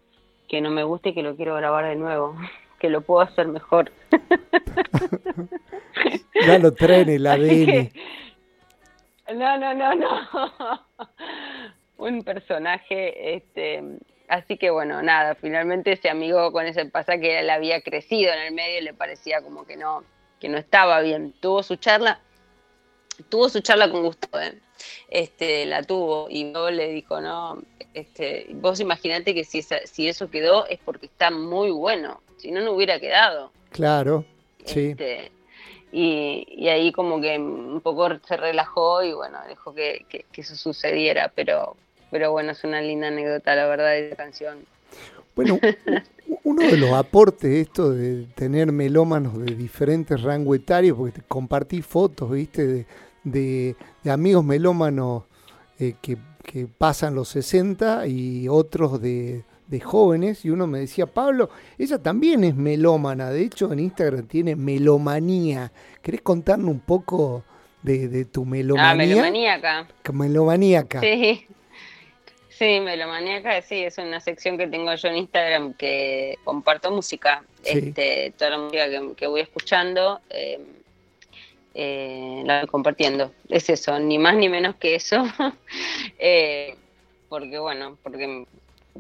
que 0.48 0.62
no 0.62 0.70
me 0.72 0.84
gusta 0.84 1.10
y 1.10 1.14
que 1.14 1.24
lo 1.24 1.36
quiero 1.36 1.56
grabar 1.56 1.86
de 1.86 1.96
nuevo, 1.96 2.36
que 2.80 2.90
lo 2.90 3.02
puedo 3.02 3.22
hacer 3.22 3.48
mejor. 3.48 3.92
ya 6.46 6.60
lo 6.60 6.74
traen 6.74 7.10
el 7.10 7.28
ADN. 7.28 7.92
no, 9.36 9.58
no, 9.58 9.74
no, 9.74 9.96
no. 9.96 10.82
Un 11.98 12.24
personaje, 12.24 13.36
este, 13.36 13.82
así 14.28 14.58
que 14.58 14.70
bueno, 14.70 15.02
nada, 15.02 15.36
finalmente 15.36 15.94
ese 15.94 16.10
amigo 16.10 16.52
con 16.52 16.66
ese 16.66 16.86
pasa 16.86 17.18
que 17.18 17.40
él 17.40 17.50
había 17.50 17.82
crecido 17.82 18.34
en 18.34 18.40
el 18.40 18.54
medio 18.54 18.80
y 18.80 18.84
le 18.84 18.94
parecía 18.94 19.42
como 19.42 19.66
que 19.66 19.78
no, 19.78 20.04
que 20.40 20.50
no 20.50 20.58
estaba 20.58 21.02
bien. 21.02 21.34
Tuvo 21.40 21.64
su 21.64 21.78
charla, 21.78 22.20
tuvo 23.30 23.50
su 23.50 23.62
charla 23.62 23.90
con 23.90 24.04
Gustavo, 24.04 24.44
¿eh? 24.44 24.60
este, 25.10 25.66
la 25.66 25.84
tuvo 25.84 26.28
y 26.30 26.52
luego 26.52 26.70
le 26.70 26.90
dijo, 26.90 27.22
no, 27.22 27.62
este, 27.94 28.48
vos 28.56 28.80
imaginate 28.80 29.34
que 29.34 29.44
si, 29.44 29.62
si 29.62 30.08
eso 30.08 30.30
quedó 30.30 30.68
es 30.68 30.80
porque 30.84 31.06
está 31.06 31.32
muy 31.32 31.72
bueno, 31.72 32.22
si 32.38 32.52
no, 32.52 32.62
no 32.62 32.74
hubiera 32.74 33.00
quedado. 33.00 33.52
Claro, 33.72 34.26
sí. 34.66 34.92
Este, 34.92 35.32
y, 35.92 36.68
ahí 36.68 36.92
como 36.92 37.22
que 37.22 37.38
un 37.40 37.80
poco 37.82 38.10
se 38.28 38.36
relajó 38.36 39.02
y 39.04 39.14
bueno, 39.14 39.38
dejó 39.48 39.74
que, 39.74 40.06
eso 40.36 40.56
sucediera, 40.56 41.32
pero, 41.34 41.78
pero 42.12 42.32
bueno, 42.32 42.52
es 42.52 42.64
una 42.64 42.82
linda 42.82 43.08
anécdota, 43.08 43.56
la 43.56 43.66
verdad, 43.68 43.92
de 43.92 44.08
esa 44.08 44.16
canción. 44.18 44.66
Bueno, 45.36 45.58
uno 46.44 46.62
de 46.64 46.78
los 46.78 46.92
aportes 46.92 47.50
esto 47.50 47.92
de 47.92 48.26
tener 48.36 48.72
melómanos 48.72 49.38
de 49.40 49.56
diferentes 49.56 50.22
rangos 50.22 50.58
etarios, 50.58 50.98
porque 50.98 51.22
compartí 51.22 51.82
fotos, 51.82 52.30
viste, 52.30 52.86
de, 53.24 53.76
de, 54.04 54.12
amigos 54.12 54.44
melómanos 54.44 55.24
eh, 55.80 55.96
que, 56.02 56.18
pasan 56.78 57.16
los 57.16 57.30
60 57.30 58.08
y 58.08 58.48
otros 58.48 59.02
de, 59.02 59.44
jóvenes. 59.84 60.46
Y 60.46 60.50
uno 60.50 60.68
me 60.68 60.80
decía, 60.80 61.06
Pablo, 61.06 61.50
ella 61.78 61.98
también 61.98 62.44
es 62.44 62.56
melómana. 62.56 63.30
De 63.30 63.44
hecho, 63.44 63.72
en 63.72 63.80
Instagram 63.80 64.28
tiene 64.28 64.56
melomanía. 64.56 65.72
¿Querés 66.02 66.22
contarnos 66.22 66.70
un 66.70 66.80
poco 66.80 67.44
de, 67.82 68.26
tu 68.26 68.46
melomanía? 68.46 68.92
Ah, 68.92 68.96
melomaníaca. 68.96 69.88
Melomaníaca. 70.12 71.00
Sí. 71.02 71.48
Sí, 72.58 72.80
Melomaníaca, 72.80 73.62
sí, 73.62 73.84
es 73.84 73.98
una 73.98 74.22
sección 74.22 74.58
que 74.58 74.68
tengo 74.68 74.96
yo 74.96 75.10
en 75.10 75.18
Instagram 75.18 75.74
que 75.74 76.38
comparto 76.46 76.90
música, 76.90 77.44
este, 77.66 78.34
toda 78.38 78.52
la 78.52 78.58
música 78.60 78.86
que, 79.18 79.28
voy 79.28 79.42
escuchando. 79.42 80.22
Eh, 80.30 80.62
eh, 81.74 82.44
la 82.46 82.60
voy 82.60 82.68
compartiendo. 82.68 83.34
Es 83.50 83.70
eso, 83.70 84.00
ni 84.00 84.18
más 84.18 84.36
ni 84.38 84.48
menos 84.48 84.76
que 84.76 84.96
eso. 84.96 85.24
Eh, 86.18 86.76
porque 87.28 87.60
bueno, 87.60 87.98
porque, 88.02 88.46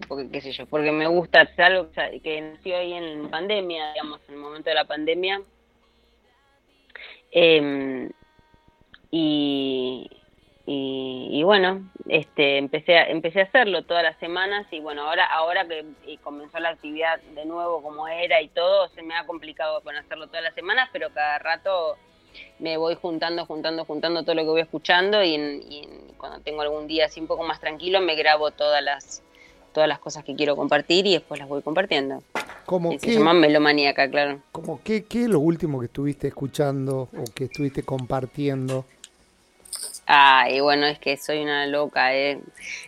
porque 0.07 0.29
qué 0.29 0.41
sé 0.41 0.51
yo, 0.51 0.65
porque 0.65 0.91
me 0.91 1.07
gusta 1.07 1.47
algo 1.57 1.89
que 1.91 2.41
nació 2.41 2.77
ahí 2.77 2.93
en 2.93 3.29
pandemia, 3.29 3.93
digamos, 3.93 4.21
en 4.27 4.35
el 4.35 4.39
momento 4.39 4.69
de 4.69 4.75
la 4.75 4.85
pandemia. 4.85 5.41
Em, 7.31 8.09
y, 9.11 10.09
y, 10.65 11.43
bueno, 11.43 11.89
este, 12.07 12.57
empecé 12.57 12.97
a, 12.97 13.09
empecé 13.09 13.41
a 13.41 13.43
hacerlo 13.43 13.83
todas 13.83 14.03
las 14.03 14.17
semanas 14.17 14.65
y 14.71 14.79
bueno, 14.79 15.03
ahora 15.03 15.25
ahora 15.25 15.67
que 15.67 15.85
comenzó 16.23 16.59
la 16.59 16.69
actividad 16.69 17.21
de 17.21 17.45
nuevo 17.45 17.81
como 17.81 18.07
era 18.07 18.41
y 18.41 18.49
todo, 18.49 18.89
se 18.89 19.01
me 19.01 19.15
ha 19.15 19.25
complicado 19.25 19.81
con 19.81 19.95
hacerlo 19.95 20.27
todas 20.27 20.43
las 20.43 20.55
semanas, 20.55 20.89
pero 20.91 21.09
cada 21.13 21.39
rato 21.39 21.97
me 22.59 22.77
voy 22.77 22.95
juntando, 22.95 23.45
juntando, 23.45 23.85
juntando 23.85 24.23
todo 24.23 24.35
lo 24.35 24.43
que 24.43 24.49
voy 24.49 24.61
escuchando 24.61 25.23
y, 25.23 25.87
cuando 26.17 26.39
tengo 26.41 26.61
algún 26.61 26.87
día 26.87 27.05
así 27.05 27.19
un 27.19 27.27
poco 27.27 27.43
más 27.43 27.59
tranquilo 27.59 28.01
me 28.01 28.15
grabo 28.15 28.51
todas 28.51 28.81
las 28.81 29.24
todas 29.75 29.89
las 29.89 29.99
cosas 29.99 30.23
que 30.23 30.35
quiero 30.35 30.55
compartir 30.55 31.05
y 31.05 31.13
después 31.13 31.37
las 31.37 31.49
voy 31.49 31.61
compartiendo. 31.61 32.23
Como 32.65 32.91
que, 32.91 32.99
se 32.99 33.13
llama 33.15 33.33
melomaníaca, 33.33 34.09
claro. 34.09 34.39
Como 34.53 34.81
qué, 34.81 35.03
qué 35.03 35.23
es 35.23 35.29
lo 35.29 35.41
último 35.41 35.81
que 35.81 35.87
estuviste 35.87 36.29
escuchando 36.29 37.09
o 37.15 37.23
que 37.35 37.43
estuviste 37.43 37.83
compartiendo? 37.83 38.85
Ah, 40.07 40.47
y 40.49 40.61
bueno, 40.61 40.85
es 40.85 40.97
que 40.97 41.17
soy 41.17 41.41
una 41.41 41.65
loca, 41.67 42.15
eh. 42.15 42.39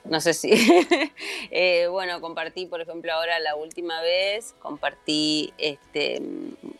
No 0.06 0.22
sé 0.22 0.34
si. 0.34 0.52
eh, 1.52 1.88
bueno, 1.88 2.22
compartí, 2.22 2.68
por 2.68 2.80
ejemplo, 2.80 3.12
ahora 3.12 3.40
la 3.40 3.56
última 3.56 4.02
vez, 4.02 4.56
compartí, 4.60 5.54
este, 5.58 6.22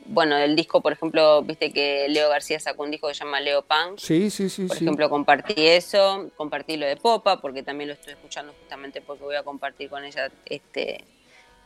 bueno, 0.08 0.38
el 0.38 0.56
disco, 0.56 0.82
por 0.82 0.94
ejemplo, 0.94 1.42
viste 1.44 1.72
que 1.72 2.08
Leo 2.10 2.30
García 2.30 2.60
sacó 2.60 2.84
un 2.84 2.92
disco 2.92 3.08
que 3.08 3.14
se 3.14 3.24
llama 3.24 3.40
Leo 3.40 3.62
Punk. 3.62 4.00
Sí, 4.00 4.30
sí, 4.30 4.50
sí. 4.50 4.66
Por 4.66 4.78
ejemplo, 4.78 5.10
compartí 5.10 5.54
eso, 5.58 6.30
compartí 6.36 6.78
lo 6.78 6.86
de 6.86 6.96
Popa, 6.96 7.42
porque 7.42 7.64
también 7.64 7.90
lo 7.90 7.94
estoy 7.94 8.14
escuchando 8.14 8.54
justamente 8.60 9.02
porque 9.02 9.24
voy 9.24 9.36
a 9.36 9.44
compartir 9.44 9.90
con 9.90 10.04
ella 10.04 10.32
este, 10.46 11.04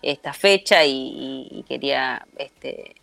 esta 0.01 0.33
fecha 0.33 0.85
y, 0.85 1.63
quería, 1.67 2.25
este, 2.37 2.95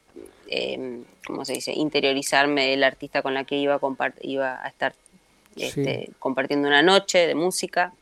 eh, 0.48 1.02
¿cómo 1.26 1.44
se 1.44 1.54
dice?, 1.54 1.72
interiorizarme 1.72 2.70
del 2.70 2.84
artista 2.84 3.22
con 3.22 3.34
la 3.34 3.44
que 3.44 3.56
iba 3.56 3.74
a, 3.74 4.12
iba 4.22 4.64
a 4.64 4.68
estar 4.68 4.94
este, 5.56 6.10
compartiendo 6.18 6.68
una 6.68 6.82
noche 6.82 7.26
de 7.26 7.34
música. 7.34 7.92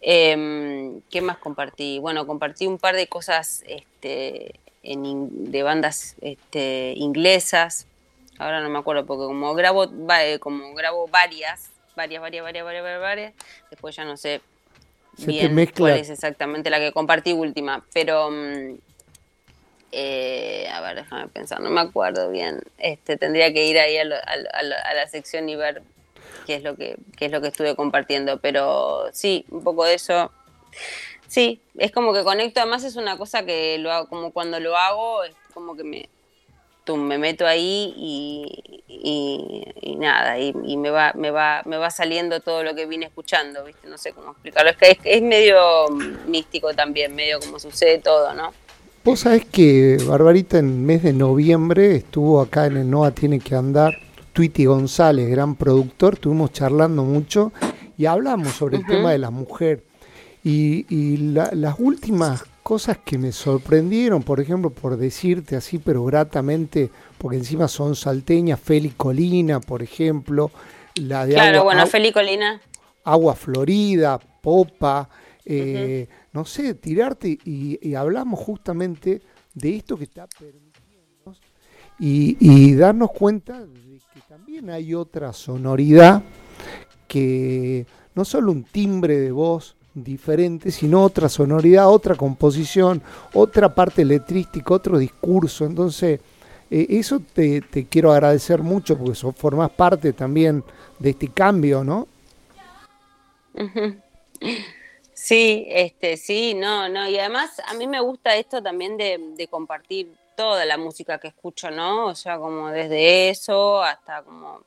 Em, 0.00 1.00
¿Qué 1.10 1.20
más 1.20 1.38
compartí? 1.38 1.98
Bueno, 1.98 2.26
compartí 2.26 2.66
un 2.66 2.78
par 2.78 2.96
de 2.96 3.06
cosas 3.06 3.62
este, 3.66 4.60
de 4.84 5.62
bandas 5.62 6.16
este, 6.20 6.94
inglesas. 6.96 7.86
Ahora 8.38 8.60
no 8.60 8.68
me 8.68 8.78
acuerdo 8.78 9.06
porque 9.06 9.24
como 9.24 9.54
grabo, 9.54 9.84
eh, 10.20 10.38
como 10.38 10.74
grabo 10.74 11.08
varias, 11.08 11.70
varias, 11.96 12.20
varias, 12.20 12.44
varias, 12.44 12.64
varias, 12.64 13.00
varias, 13.00 13.34
después 13.70 13.96
ya 13.96 14.04
no 14.04 14.16
sé 14.16 14.40
bien 15.18 15.70
cuál 15.76 15.98
es 15.98 16.10
exactamente 16.10 16.70
la 16.70 16.78
que 16.78 16.92
compartí 16.92 17.32
última. 17.32 17.84
Pero 17.92 18.30
mm, 18.30 18.74
eh, 19.92 20.68
a 20.72 20.80
ver, 20.80 20.96
déjame 20.96 21.28
pensar, 21.28 21.60
no 21.60 21.70
me 21.70 21.80
acuerdo 21.80 22.30
bien. 22.30 22.60
Este, 22.78 23.16
tendría 23.16 23.52
que 23.52 23.66
ir 23.66 23.78
ahí 23.78 23.96
a 23.96 24.04
la 24.04 25.06
sección 25.08 25.48
y 25.48 25.56
ver 25.56 25.82
qué 26.46 26.56
es 26.56 26.62
lo 26.62 26.76
que, 26.76 26.96
es 27.20 27.30
lo 27.30 27.40
que 27.40 27.48
estuve 27.48 27.76
compartiendo. 27.76 28.40
Pero 28.40 29.08
sí, 29.12 29.46
un 29.50 29.62
poco 29.62 29.84
de 29.84 29.94
eso. 29.94 30.32
Sí, 31.28 31.60
es 31.76 31.90
como 31.90 32.12
que 32.12 32.22
conecto, 32.22 32.60
además 32.60 32.84
es 32.84 32.96
una 32.96 33.16
cosa 33.16 33.44
que 33.44 33.78
lo 33.78 33.90
hago, 33.90 34.08
como 34.08 34.32
cuando 34.32 34.60
lo 34.60 34.76
hago, 34.76 35.24
es 35.24 35.34
como 35.52 35.76
que 35.76 35.84
me, 35.84 36.08
me 36.92 37.18
meto 37.18 37.46
ahí 37.46 37.94
y, 37.96 39.96
nada, 39.98 40.38
y, 40.38 40.76
me 40.76 40.90
va, 40.90 41.12
me 41.14 41.30
va, 41.30 41.62
me 41.64 41.76
va 41.76 41.90
saliendo 41.90 42.40
todo 42.40 42.62
lo 42.62 42.74
que 42.74 42.86
vine 42.86 43.06
escuchando, 43.06 43.64
¿viste? 43.64 43.88
No 43.88 43.96
sé 43.96 44.12
cómo 44.12 44.32
explicarlo. 44.32 44.70
Es 44.70 44.76
que 44.76 44.98
es, 45.02 45.22
medio 45.22 45.88
místico 46.26 46.74
también, 46.74 47.14
medio 47.14 47.40
como 47.40 47.58
sucede 47.58 47.98
todo, 47.98 48.34
¿no? 48.34 48.52
Vos 49.02 49.20
sabés 49.20 49.44
que 49.44 49.98
Barbarita 50.06 50.58
en 50.58 50.66
el 50.66 50.74
mes 50.74 51.02
de 51.02 51.12
noviembre 51.12 51.96
estuvo 51.96 52.40
acá 52.40 52.66
en 52.66 52.78
el 52.78 52.90
NOA 52.90 53.10
Tiene 53.10 53.38
que 53.38 53.54
Andar 53.54 53.98
Twitty 54.32 54.64
González, 54.64 55.28
gran 55.30 55.56
productor, 55.56 56.14
estuvimos 56.14 56.52
charlando 56.52 57.04
mucho 57.04 57.52
y 57.96 58.06
hablamos 58.06 58.52
sobre 58.52 58.78
el 58.78 58.86
tema 58.86 59.12
de 59.12 59.18
la 59.18 59.30
mujer. 59.30 59.84
Y, 60.44 61.16
las 61.16 61.78
últimas 61.78 62.44
cosas 62.62 62.98
que 62.98 63.16
me 63.16 63.32
sorprendieron, 63.32 64.22
por 64.22 64.40
ejemplo, 64.40 64.70
por 64.70 64.96
decirte 64.96 65.56
así, 65.56 65.78
pero 65.78 66.04
gratamente, 66.04 66.90
porque 67.18 67.38
encima 67.38 67.66
son 67.66 67.96
salteñas, 67.96 68.60
Feli 68.60 68.90
Colina, 68.90 69.60
por 69.60 69.82
ejemplo, 69.82 70.50
la 70.96 71.26
de 71.26 71.34
Claro, 71.34 71.64
bueno, 71.64 71.86
Feli 71.86 72.12
Colina. 72.12 72.60
Agua 73.04 73.34
Florida, 73.34 74.18
Popa, 74.18 75.08
eh, 75.44 76.08
no 76.32 76.44
sé, 76.44 76.74
tirarte 76.74 77.28
y, 77.28 77.78
y, 77.80 77.94
hablamos 77.94 78.38
justamente 78.38 79.22
de 79.54 79.76
esto 79.76 79.96
que 79.96 80.04
está 80.04 80.26
permitiendo 80.26 80.74
y, 81.98 82.36
y 82.40 82.74
darnos 82.74 83.12
cuenta 83.12 83.64
también 84.28 84.68
hay 84.70 84.94
otra 84.94 85.32
sonoridad 85.32 86.22
que 87.06 87.86
no 88.14 88.24
solo 88.24 88.50
un 88.50 88.64
timbre 88.64 89.18
de 89.20 89.30
voz 89.30 89.76
diferente, 89.94 90.70
sino 90.70 91.02
otra 91.02 91.28
sonoridad, 91.28 91.88
otra 91.88 92.16
composición, 92.16 93.00
otra 93.32 93.74
parte 93.74 94.04
letrística, 94.04 94.74
otro 94.74 94.98
discurso. 94.98 95.64
Entonces, 95.64 96.20
eh, 96.70 96.86
eso 96.90 97.20
te, 97.20 97.62
quiero 97.88 98.12
agradecer 98.12 98.62
mucho 98.62 98.98
porque 98.98 99.14
so, 99.14 99.32
formas 99.32 99.70
parte 99.70 100.12
también 100.12 100.64
de 100.98 101.10
este 101.10 101.28
cambio, 101.28 101.84
¿no? 101.84 102.08
Sí, 105.14 105.64
este, 105.70 106.18
sí, 106.18 106.52
no, 106.52 106.86
no, 106.90 107.08
y 107.08 107.18
además 107.18 107.58
a 107.66 107.72
mí 107.72 107.86
me 107.86 108.00
gusta 108.00 108.36
esto 108.36 108.62
también 108.62 108.98
de, 108.98 109.48
compartir 109.48 110.12
toda 110.36 110.66
la 110.66 110.76
música 110.76 111.18
que 111.18 111.28
escucho, 111.28 111.70
¿no? 111.70 112.08
O 112.08 112.14
sea, 112.14 112.36
como 112.36 112.68
desde 112.68 113.30
eso 113.30 113.82
hasta 113.82 114.22
como, 114.22 114.60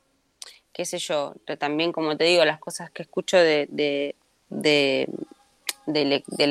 qué 0.74 0.84
sé 0.86 0.98
yo, 0.98 1.36
también 1.60 1.92
como 1.92 2.18
te 2.18 2.24
digo, 2.24 2.44
las 2.44 2.60
cosas 2.60 2.90
que 2.90 3.04
escucho 3.04 3.38
de, 3.38 4.16
del, 4.50 5.08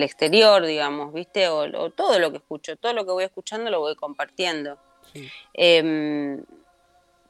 exterior, 0.02 0.64
digamos, 0.64 1.12
¿viste? 1.12 1.48
O, 1.48 1.90
todo 1.90 2.18
lo 2.18 2.30
que 2.30 2.38
escucho, 2.38 2.76
todo 2.76 2.92
lo 2.92 3.04
que 3.04 3.12
voy 3.12 3.24
escuchando 3.24 3.70
lo 3.70 3.80
voy 3.80 3.96
compartiendo. 3.96 4.78
Em, 5.54 6.42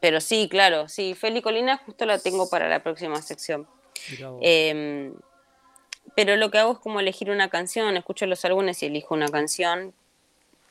pero 0.01 0.21
sí, 0.21 0.49
claro, 0.49 0.89
sí, 0.89 1.15
Feli 1.15 1.43
Colina 1.43 1.79
justo 1.79 2.07
la 2.07 2.19
tengo 2.19 2.49
para 2.49 2.69
la 2.69 2.83
próxima 2.83 3.21
sección. 3.23 3.67
pero 6.15 6.37
lo 6.37 6.51
que 6.51 6.59
hago 6.59 6.73
es 6.73 6.79
como 6.79 7.01
elegir 7.01 7.31
una 7.31 7.49
canción, 7.51 7.97
escucho 7.97 8.27
los 8.27 8.45
álbumes 8.45 8.83
y 8.83 8.87
elijo 8.87 9.15
una 9.15 9.29
canción 9.29 9.95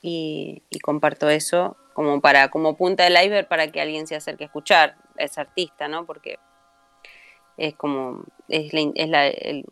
y, 0.01 0.61
comparto 0.81 1.29
eso 1.29 1.75
como 1.93 2.21
para 2.21 2.49
como 2.49 2.75
punta 2.75 3.03
del 3.05 3.13
iceberg 3.13 3.47
para 3.47 3.71
que 3.71 3.81
alguien 3.81 4.05
se 4.05 4.15
acerque 4.15 4.43
a 4.43 4.47
escuchar 4.47 4.97
a 5.17 5.23
ese 5.23 5.41
artista, 5.41 5.87
¿no? 5.87 6.05
Porque 6.05 6.37
es 7.57 7.75
como 7.75 8.23
es, 8.49 8.73
la, 8.73 9.27
el, 9.27 9.65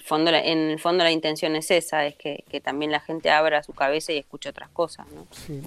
fondo 0.00 0.30
en 0.30 0.70
el 0.70 0.78
fondo 0.78 1.04
la 1.04 1.10
intención 1.10 1.56
es 1.56 1.70
esa, 1.70 2.06
es 2.06 2.14
que, 2.16 2.44
también 2.62 2.90
la 2.90 3.00
gente 3.00 3.30
abra 3.30 3.62
su 3.62 3.72
cabeza 3.72 4.12
y 4.12 4.18
escuche 4.18 4.48
otras 4.48 4.68
cosas, 4.70 5.06
¿no? 5.12 5.26
Sí. 5.30 5.60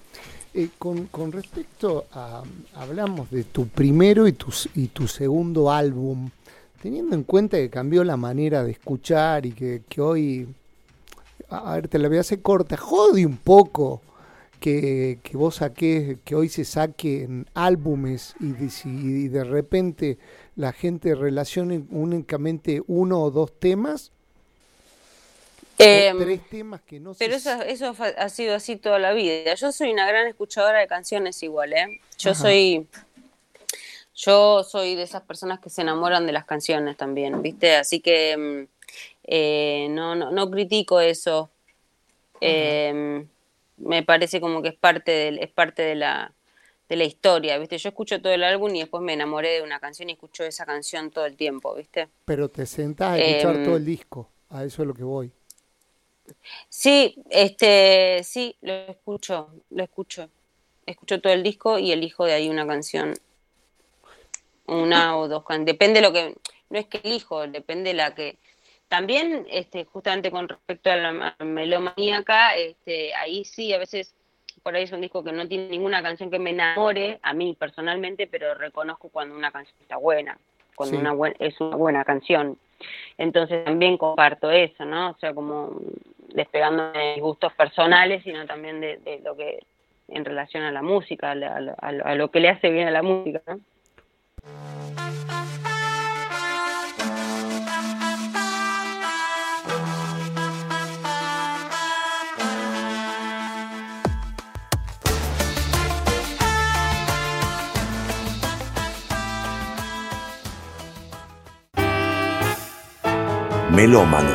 Eh, 0.54 0.70
con, 0.80 1.32
respecto 1.32 2.06
a 2.14 2.42
hablamos 2.76 3.30
de 3.30 3.44
tu 3.44 3.68
primero 3.68 4.28
y 4.28 4.34
tu, 4.34 4.54
y 4.74 4.88
tu 4.88 5.08
segundo 5.08 5.70
álbum, 5.70 6.30
teniendo 6.82 7.16
en 7.16 7.24
cuenta 7.24 7.58
que 7.58 7.70
cambió 7.70 8.04
la 8.04 8.16
manera 8.16 8.64
de 8.64 8.72
escuchar 8.72 9.46
y 9.46 9.52
que, 9.52 9.82
que 9.90 10.02
hoy 10.02 10.48
a 11.50 11.76
ver, 11.76 11.88
te 11.88 12.00
la 12.00 12.08
voy 12.08 12.18
a 12.18 12.22
hacer 12.22 12.42
corta, 12.42 12.78
jode 12.78 13.26
un 13.26 13.38
poco 13.38 14.02
que, 14.66 15.20
vos 15.34 15.58
saques, 15.58 16.18
que 16.26 16.34
hoy 16.34 16.50
se 16.50 16.66
saquen 16.66 17.46
álbumes 17.54 18.34
y 18.40 18.48
de, 18.48 18.72
y 18.86 19.28
de 19.28 19.44
repente 19.44 20.18
la 20.56 20.74
gente 20.74 21.14
relacione 21.14 21.84
únicamente 21.92 22.82
uno 22.88 23.22
o 23.22 23.30
dos 23.30 23.60
temas. 23.60 24.12
Em, 25.78 26.18
tres 26.18 26.50
temas 26.50 26.82
que 26.82 27.00
no 27.00 27.14
Pero 27.14 27.36
eso, 27.36 27.62
eso 27.62 27.94
ha 28.00 28.30
sido 28.30 28.56
así 28.56 28.76
toda 28.76 28.98
la 28.98 29.14
vida. 29.14 29.54
Yo 29.54 29.72
soy 29.72 29.92
una 29.92 30.08
gran 30.08 30.26
escuchadora 30.26 30.80
de 30.80 30.88
canciones 30.88 31.44
igual, 31.44 31.74
¿eh? 31.74 32.02
Yo 32.18 32.34
soy 32.34 32.88
yo 34.16 34.64
soy 34.64 34.96
de 34.96 35.04
esas 35.04 35.22
personas 35.22 35.60
que 35.60 35.70
se 35.70 35.82
enamoran 35.82 36.26
de 36.26 36.32
las 36.32 36.46
canciones 36.46 36.98
también, 36.98 37.42
¿viste? 37.44 37.76
Así 37.76 38.00
que 38.00 38.32
em, 38.32 38.68
eh, 39.26 39.88
no, 39.92 40.16
no, 40.16 40.32
no, 40.32 40.50
critico 40.50 41.02
eso. 41.02 41.52
Me 43.78 44.04
parece 44.04 44.40
como 44.42 44.62
que 44.62 44.70
es 44.70 44.76
parte, 44.76 45.12
de, 45.12 45.40
es 45.42 45.52
parte 45.52 45.82
de, 45.82 45.96
la, 45.96 46.34
de 46.90 46.96
la 46.96 47.04
historia, 47.04 47.58
¿viste? 47.58 47.78
Yo 47.78 47.90
escucho 47.90 48.22
todo 48.22 48.34
el 48.34 48.44
álbum 48.44 48.74
y 48.76 48.80
después 48.80 49.04
me 49.04 49.14
enamoré 49.14 49.52
de 49.52 49.62
una 49.62 49.80
canción 49.80 50.10
y 50.10 50.14
escucho 50.14 50.44
esa 50.44 50.66
canción 50.66 51.12
todo 51.12 51.26
el 51.26 51.36
tiempo, 51.36 51.76
¿viste? 51.76 52.08
Pero 52.26 52.50
te 52.50 52.66
sentás 52.66 53.12
a 53.12 53.20
escuchar 53.20 53.64
todo 53.64 53.76
el 53.76 53.84
em, 53.84 53.86
disco, 53.86 54.30
a 54.50 54.64
eso 54.64 54.82
es 54.82 54.88
lo 54.88 54.94
que 54.94 55.04
voy. 55.04 55.32
Sí, 56.70 57.16
este, 57.30 58.22
sí, 58.24 58.56
lo 58.62 58.74
escucho, 58.74 59.50
lo 59.70 59.84
escucho. 59.84 60.30
Escucho 60.86 61.20
todo 61.20 61.34
el 61.34 61.44
disco 61.44 61.80
y 61.80 61.92
elijo 61.92 62.26
de 62.26 62.34
ahí 62.34 62.50
una 62.50 62.66
canción. 62.68 63.14
Una 64.68 65.18
o 65.18 65.28
dos 65.28 65.44
canciones. 65.44 65.74
Depende 65.74 66.02
de 66.02 66.08
lo 66.08 66.14
que. 66.14 66.36
No 66.70 66.80
es 66.80 66.88
que 66.88 67.00
elijo, 67.04 67.48
depende 67.48 67.92
de 67.92 67.94
la 67.94 68.16
que 68.16 68.38
también, 68.88 69.46
este, 69.50 69.86
justamente 69.86 70.32
con 70.32 70.48
respecto 70.48 70.92
a 70.92 70.96
la 70.96 71.36
melomaníaca, 71.40 72.56
este, 72.56 73.14
ahí 73.16 73.44
sí, 73.44 73.74
a 73.74 73.78
veces 73.78 74.16
por 74.64 74.76
ahí 74.76 74.84
es 74.84 74.92
un 74.92 75.02
disco 75.02 75.24
que 75.24 75.32
no 75.32 75.48
tiene 75.48 75.70
ninguna 75.70 76.02
canción 76.02 76.32
que 76.32 76.40
me 76.40 76.50
enamore, 76.50 77.20
a 77.22 77.34
mí 77.34 77.56
personalmente, 77.58 78.26
pero 78.28 78.56
reconozco 78.56 79.10
cuando 79.10 79.36
una 79.36 79.52
canción 79.52 79.78
está 79.82 79.98
buena, 79.98 80.38
cuando 80.76 80.98
una 80.98 81.34
es 81.40 81.60
una 81.62 81.76
buena 81.76 82.04
canción. 82.04 82.58
Entonces 83.18 83.64
también 83.64 83.98
comparto 83.98 84.50
eso, 84.50 84.84
¿no? 84.86 85.12
O 85.12 85.18
sea, 85.20 85.34
como 85.34 85.80
despegando 86.34 86.92
de 86.92 87.20
gustos 87.20 87.54
personales, 87.54 88.24
sino 88.24 88.46
también 88.46 88.82
de, 88.82 89.22
lo 89.24 89.36
que 89.36 89.60
en 90.08 90.26
relación 90.26 90.64
a 90.64 90.72
la 90.72 90.82
música, 90.82 91.32
a, 91.32 91.36
a 91.82 92.16
lo 92.16 92.32
que 92.32 92.40
le 92.40 92.50
hace 92.50 92.70
bien 92.70 92.88
a 92.88 92.92
la 92.92 93.04
música, 93.04 93.42
¿no? 93.46 95.05
Melómano. 113.76 114.30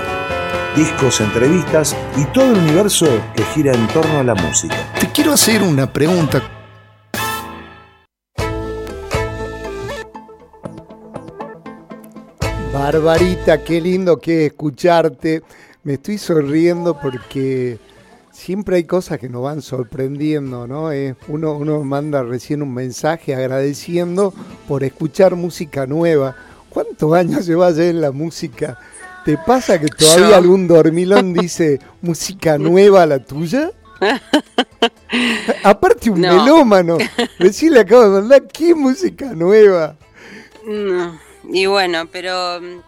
Discos, 0.77 1.21
entrevistas 1.21 1.97
y 2.17 2.25
todo 2.27 2.53
el 2.53 2.59
universo 2.59 3.07
que 3.35 3.43
gira 3.45 3.73
en 3.73 3.89
torno 3.89 4.19
a 4.19 4.23
la 4.23 4.35
música. 4.35 4.77
Te 5.01 5.09
quiero 5.09 5.33
hacer 5.33 5.63
una 5.63 5.91
pregunta. 5.91 6.43
Barbarita, 12.73 13.65
qué 13.65 13.81
lindo 13.81 14.19
que 14.19 14.47
escucharte. 14.47 15.43
Me 15.85 15.95
estoy 15.95 16.19
sonriendo 16.19 16.99
porque 17.01 17.79
siempre 18.31 18.77
hay 18.77 18.85
cosas 18.85 19.19
que 19.19 19.29
nos 19.29 19.43
van 19.43 19.63
sorprendiendo, 19.63 20.67
¿no? 20.67 20.93
Eh, 20.93 21.17
uno, 21.29 21.57
uno 21.57 21.83
manda 21.83 22.23
recién 22.23 22.63
un 22.63 22.75
mensaje 22.75 23.35
agradeciendo 23.35 24.35
por 24.69 24.85
escuchar 24.85 25.35
música 25.35 25.87
nueva. 25.87 26.37
¿Cuántos 26.69 27.13
años 27.15 27.47
llevas 27.47 27.79
en 27.79 28.01
la 28.01 28.13
música? 28.13 28.79
¿Te 29.25 29.37
pasa 29.37 29.79
que 29.79 29.89
todavía 29.89 30.37
algún 30.37 30.67
dormilón 30.67 31.35
dice 31.35 31.79
música 32.01 32.57
nueva 32.59 33.05
la 33.07 33.19
tuya? 33.19 33.71
Aparte 35.63 36.11
un 36.11 36.21
melómano. 36.21 36.97
Recién 37.39 37.75
le 37.75 37.81
acabo 37.81 38.03
de 38.05 38.21
mandar, 38.21 38.49
¿qué 38.49 38.75
música 38.75 39.27
nueva? 39.35 39.97
Y 41.53 41.67
bueno, 41.67 42.07
pero 42.11 42.61
mm, 42.61 42.81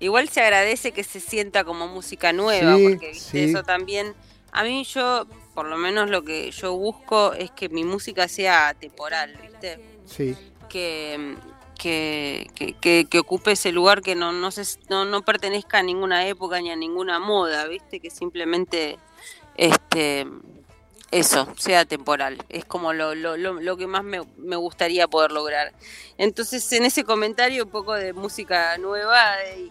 igual 0.00 0.28
se 0.28 0.40
agradece 0.40 0.92
que 0.92 1.04
se 1.04 1.20
sienta 1.20 1.64
como 1.64 1.86
música 1.88 2.32
nueva, 2.32 2.72
porque 2.72 3.12
eso 3.32 3.62
también, 3.62 4.14
a 4.52 4.62
mí 4.64 4.84
yo, 4.84 5.26
por 5.54 5.66
lo 5.66 5.76
menos 5.76 6.08
lo 6.08 6.22
que 6.22 6.50
yo 6.50 6.76
busco 6.76 7.34
es 7.34 7.50
que 7.50 7.68
mi 7.68 7.84
música 7.84 8.28
sea 8.28 8.74
temporal, 8.78 9.38
¿viste? 9.42 9.80
Sí. 10.06 10.34
Que, 10.68 11.36
que, 11.78 12.50
que, 12.54 13.06
que, 13.06 13.18
ocupe 13.18 13.52
ese 13.52 13.72
lugar 13.72 14.02
que 14.02 14.14
no, 14.14 14.32
no, 14.32 14.50
se, 14.50 14.64
no, 14.90 15.04
no, 15.04 15.22
pertenezca 15.22 15.78
a 15.78 15.82
ninguna 15.82 16.26
época 16.26 16.60
ni 16.60 16.70
a 16.70 16.76
ninguna 16.76 17.18
moda, 17.18 17.66
¿viste? 17.66 18.00
Que 18.00 18.10
simplemente 18.10 18.98
este 19.56 20.26
eso, 21.10 21.48
sea 21.56 21.84
temporal. 21.84 22.44
Es 22.48 22.64
como 22.64 22.92
lo, 22.92 23.14
lo, 23.14 23.36
lo, 23.36 23.76
que 23.76 23.86
más 23.86 24.04
me, 24.04 24.20
me, 24.36 24.56
gustaría 24.56 25.08
poder 25.08 25.32
lograr. 25.32 25.72
Entonces, 26.18 26.70
en 26.72 26.84
ese 26.84 27.04
comentario, 27.04 27.64
un 27.64 27.70
poco 27.70 27.94
de 27.94 28.12
música 28.12 28.76
nueva, 28.78 29.42
eh, 29.44 29.70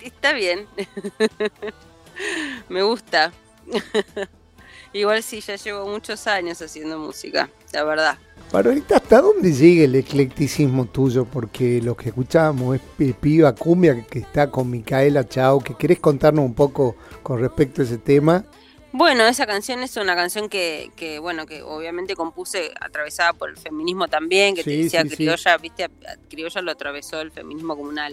está 0.00 0.32
bien. 0.32 0.68
me 2.68 2.82
gusta. 2.82 3.32
Igual 4.92 5.22
sí, 5.22 5.40
ya 5.40 5.56
llevo 5.56 5.86
muchos 5.86 6.26
años 6.26 6.62
haciendo 6.62 6.98
música, 6.98 7.50
la 7.72 7.84
verdad. 7.84 8.18
Para 8.50 8.68
ahorita, 8.68 8.96
¿hasta 8.96 9.20
dónde 9.20 9.52
llega 9.52 9.84
el 9.84 9.96
eclecticismo 9.96 10.86
tuyo? 10.86 11.24
Porque 11.24 11.82
lo 11.82 11.96
que 11.96 12.10
escuchábamos 12.10 12.76
es 12.76 13.14
Piba 13.14 13.54
Cumbia, 13.54 14.06
que 14.06 14.20
está 14.20 14.50
con 14.50 14.70
Micaela 14.70 15.28
Chao, 15.28 15.60
que 15.60 15.74
querés 15.74 15.98
contarnos 15.98 16.44
un 16.44 16.54
poco 16.54 16.96
con 17.22 17.40
respecto 17.40 17.82
a 17.82 17.84
ese 17.84 17.98
tema. 17.98 18.44
Bueno, 18.92 19.26
esa 19.26 19.46
canción 19.46 19.82
es 19.82 19.96
una 19.96 20.14
canción 20.14 20.48
que, 20.48 20.90
que, 20.96 21.18
bueno, 21.18 21.44
que 21.44 21.60
obviamente 21.60 22.14
compuse 22.14 22.70
atravesada 22.80 23.34
por 23.34 23.50
el 23.50 23.58
feminismo 23.58 24.08
también, 24.08 24.54
que 24.54 24.64
te 24.64 24.70
decía 24.74 25.04
criolla, 25.04 25.58
viste, 25.58 25.90
criolla 26.30 26.62
lo 26.62 26.70
atravesó 26.70 27.20
el 27.20 27.30
feminismo 27.30 27.76
como 27.76 27.90
una, 27.90 28.08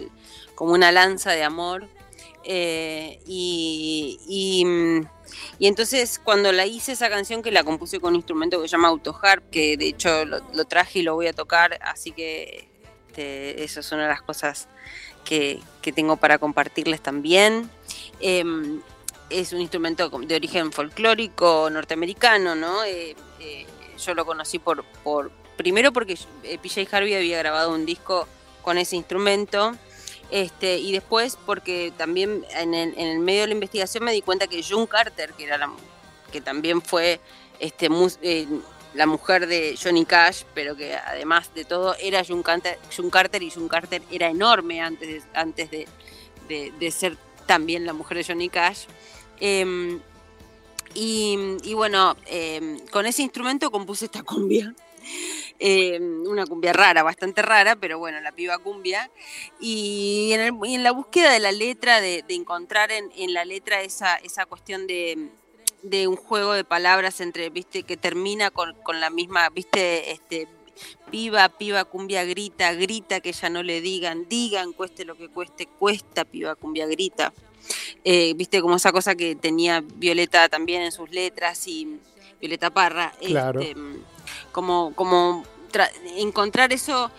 como 0.54 0.74
una 0.74 0.92
lanza 0.92 1.30
de 1.30 1.42
amor. 1.42 1.86
Eh, 2.44 3.20
y, 3.26 4.62
mm, 4.64 5.06
y 5.58 5.66
entonces 5.66 6.20
cuando 6.22 6.52
la 6.52 6.66
hice 6.66 6.92
esa 6.92 7.08
canción 7.08 7.42
que 7.42 7.50
la 7.50 7.64
compuse 7.64 8.00
con 8.00 8.10
un 8.10 8.16
instrumento 8.16 8.60
que 8.60 8.68
se 8.68 8.72
llama 8.72 8.88
Autoharp, 8.88 9.48
que 9.50 9.76
de 9.76 9.88
hecho 9.88 10.24
lo, 10.24 10.64
traje 10.64 11.00
y 11.00 11.02
lo 11.02 11.14
voy 11.14 11.26
a 11.26 11.32
tocar, 11.32 11.78
así 11.82 12.12
que 12.12 12.68
este, 13.14 13.62
eso 13.62 13.78
es 13.78 13.92
una 13.92 14.02
de 14.02 14.08
las 14.08 14.22
cosas 14.22 14.66
que, 15.24 15.60
tengo 15.94 16.16
para 16.16 16.38
compartirles 16.38 17.00
también. 17.00 17.70
Em, 18.20 18.82
es 19.30 19.52
un 19.52 19.60
instrumento 19.60 20.08
de 20.08 20.34
origen 20.34 20.72
folclórico 20.72 21.70
norteamericano, 21.70 22.56
¿no? 22.56 22.84
Eh, 22.84 23.14
eh, 23.40 23.66
yo 24.04 24.14
lo 24.14 24.26
conocí 24.26 24.58
por, 24.58 24.84
por 25.04 25.30
primero 25.56 25.92
porque 25.92 26.18
PJ 26.62 26.88
Harvey 26.90 27.14
había 27.14 27.38
grabado 27.38 27.72
un 27.72 27.86
disco 27.86 28.26
con 28.62 28.78
ese 28.78 28.96
instrumento 28.96 29.76
este, 30.30 30.78
y 30.78 30.92
después, 30.92 31.38
porque 31.44 31.92
también 31.96 32.44
en 32.50 32.74
el, 32.74 33.18
medio 33.18 33.42
de 33.42 33.48
la 33.48 33.54
investigación 33.54 34.04
me 34.04 34.12
di 34.12 34.22
cuenta 34.22 34.46
que 34.46 34.62
June 34.62 34.86
Carter, 34.86 35.32
que, 35.34 35.44
era 35.44 35.58
la, 35.58 35.70
que 36.32 36.40
también 36.40 36.82
fue 36.82 37.20
este, 37.60 37.88
eh, 38.22 38.46
la 38.94 39.06
mujer 39.06 39.46
de 39.46 39.78
Johnny 39.80 40.04
Cash, 40.04 40.44
pero 40.54 40.76
que 40.76 40.94
además 40.94 41.52
de 41.54 41.64
todo 41.64 41.94
era 42.00 42.24
June 42.24 42.42
Carter, 42.42 42.78
Carter 43.10 43.42
y 43.42 43.50
June 43.50 43.68
Carter 43.68 44.02
era 44.10 44.28
enorme 44.28 44.80
antes 44.80 45.08
de, 45.08 45.22
antes 45.34 45.70
de, 45.70 46.90
ser 46.90 47.16
también 47.46 47.84
la 47.84 47.92
mujer 47.92 48.18
de 48.18 48.24
Johnny 48.24 48.48
Cash. 48.48 48.84
Em, 49.40 50.00
y, 50.94 51.74
bueno, 51.74 52.16
em, 52.26 52.78
con 52.86 53.04
ese 53.04 53.22
instrumento 53.22 53.70
compuse 53.70 54.04
esta 54.04 54.22
cumbia. 54.22 54.72
Eh, 55.66 55.98
una 55.98 56.44
cumbia 56.44 56.74
rara, 56.74 57.02
bastante 57.02 57.40
rara, 57.40 57.74
pero 57.74 57.98
bueno, 57.98 58.20
la 58.20 58.32
piba 58.32 58.58
cumbia. 58.58 59.10
Y 59.58 60.30
en, 60.34 60.40
el- 60.42 60.54
y 60.64 60.74
en 60.74 60.82
la 60.82 60.90
búsqueda 60.92 61.32
de 61.32 61.38
la 61.38 61.52
letra, 61.52 62.02
de, 62.02 62.22
de 62.22 62.34
encontrar 62.34 62.92
en, 62.92 63.10
en 63.16 63.32
la 63.32 63.46
letra 63.46 63.80
esa, 63.80 64.16
esa 64.16 64.44
cuestión 64.44 64.86
de, 64.86 65.30
de 65.82 66.06
un 66.06 66.16
juego 66.16 66.52
de 66.52 66.64
palabras 66.64 67.22
entre, 67.22 67.48
viste, 67.48 67.82
que 67.84 67.96
termina 67.96 68.50
con, 68.50 68.74
con 68.82 69.00
la 69.00 69.08
misma, 69.08 69.48
viste, 69.48 70.12
este, 70.12 70.48
piba, 71.10 71.48
piba, 71.48 71.84
cumbia, 71.86 72.24
grita, 72.26 72.74
grita, 72.74 73.20
que 73.20 73.32
ya 73.32 73.48
no 73.48 73.62
le 73.62 73.80
digan, 73.80 74.28
digan, 74.28 74.74
cueste 74.74 75.06
lo 75.06 75.16
que 75.16 75.28
cueste, 75.30 75.66
cuesta, 75.66 76.26
piba, 76.26 76.56
cumbia, 76.56 76.86
grita. 76.86 77.32
Eh, 78.04 78.34
viste, 78.36 78.60
como 78.60 78.76
esa 78.76 78.92
cosa 78.92 79.14
que 79.14 79.34
tenía 79.34 79.82
Violeta 79.82 80.50
también 80.50 80.82
en 80.82 80.92
sus 80.92 81.10
letras 81.10 81.66
y 81.66 82.00
Violeta 82.38 82.68
Parra. 82.68 83.14
Claro. 83.18 83.62
este, 83.62 83.74
como, 84.52 84.94
como 84.94 85.42
tra- 85.74 85.90
encontrar 86.16 86.72
eso. 86.72 87.10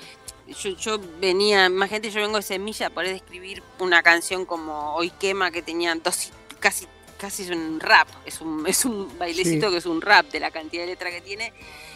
Yo, 0.48 0.70
yo 0.78 1.00
venía, 1.20 1.66
imagínate, 1.66 2.12
yo 2.12 2.22
vengo 2.22 2.38
de 2.38 2.44
Semilla, 2.44 2.90
poder 2.92 3.16
escribir 3.16 3.64
una 3.80 4.02
canción 4.04 4.46
como 4.46 4.94
Hoy 4.96 5.10
Quema, 5.10 5.50
que 5.52 5.62
tenía 5.64 5.94
dos, 5.96 6.30
casi, 6.60 6.86
casi 7.18 7.44
es 7.44 7.50
un 7.50 7.80
rap, 7.80 8.08
es 8.26 8.42
un, 8.42 8.66
es 8.68 8.86
un 8.86 9.18
bailecito 9.18 9.68
Sí. 9.68 9.72
que 9.72 9.78
es 9.80 9.86
un 9.88 10.02
rap 10.02 10.28
de 10.32 10.40
la 10.40 10.52
cantidad 10.52 10.84
de 10.84 10.88
letra 10.90 11.10
que 11.10 11.22
tiene. 11.22 11.52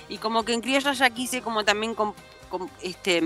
Y 0.09 0.17
como 0.17 0.43
que 0.43 0.53
en 0.53 0.61
criollo 0.61 0.91
ya 0.93 1.09
quise 1.11 1.41
como 1.43 1.63
también 1.63 1.95
este 2.81 3.21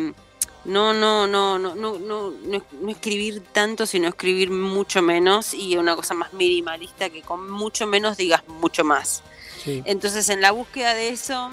no, 0.65 0.93
no, 0.93 1.27
no, 1.27 1.59
no, 1.59 1.75
no, 1.75 1.97
no, 1.99 2.31
no, 2.31 2.63
no 2.81 2.89
escribir 2.89 3.41
tanto, 3.51 3.86
sino 3.86 4.07
escribir 4.09 4.49
mucho 4.49 5.01
menos 5.01 5.53
y 5.53 5.75
una 5.77 5.95
cosa 5.95 6.13
más 6.13 6.31
minimalista 6.34 7.09
que 7.09 7.21
con 7.21 7.49
mucho 7.49 7.86
menos 7.88 8.15
digas 8.17 8.43
mucho 8.47 8.84
más. 8.84 9.23
Sí. 9.63 9.81
Entonces, 9.86 10.27
en 10.29 10.41
la 10.41 10.51
búsqueda 10.51 10.93
de 10.93 11.09
eso, 11.09 11.51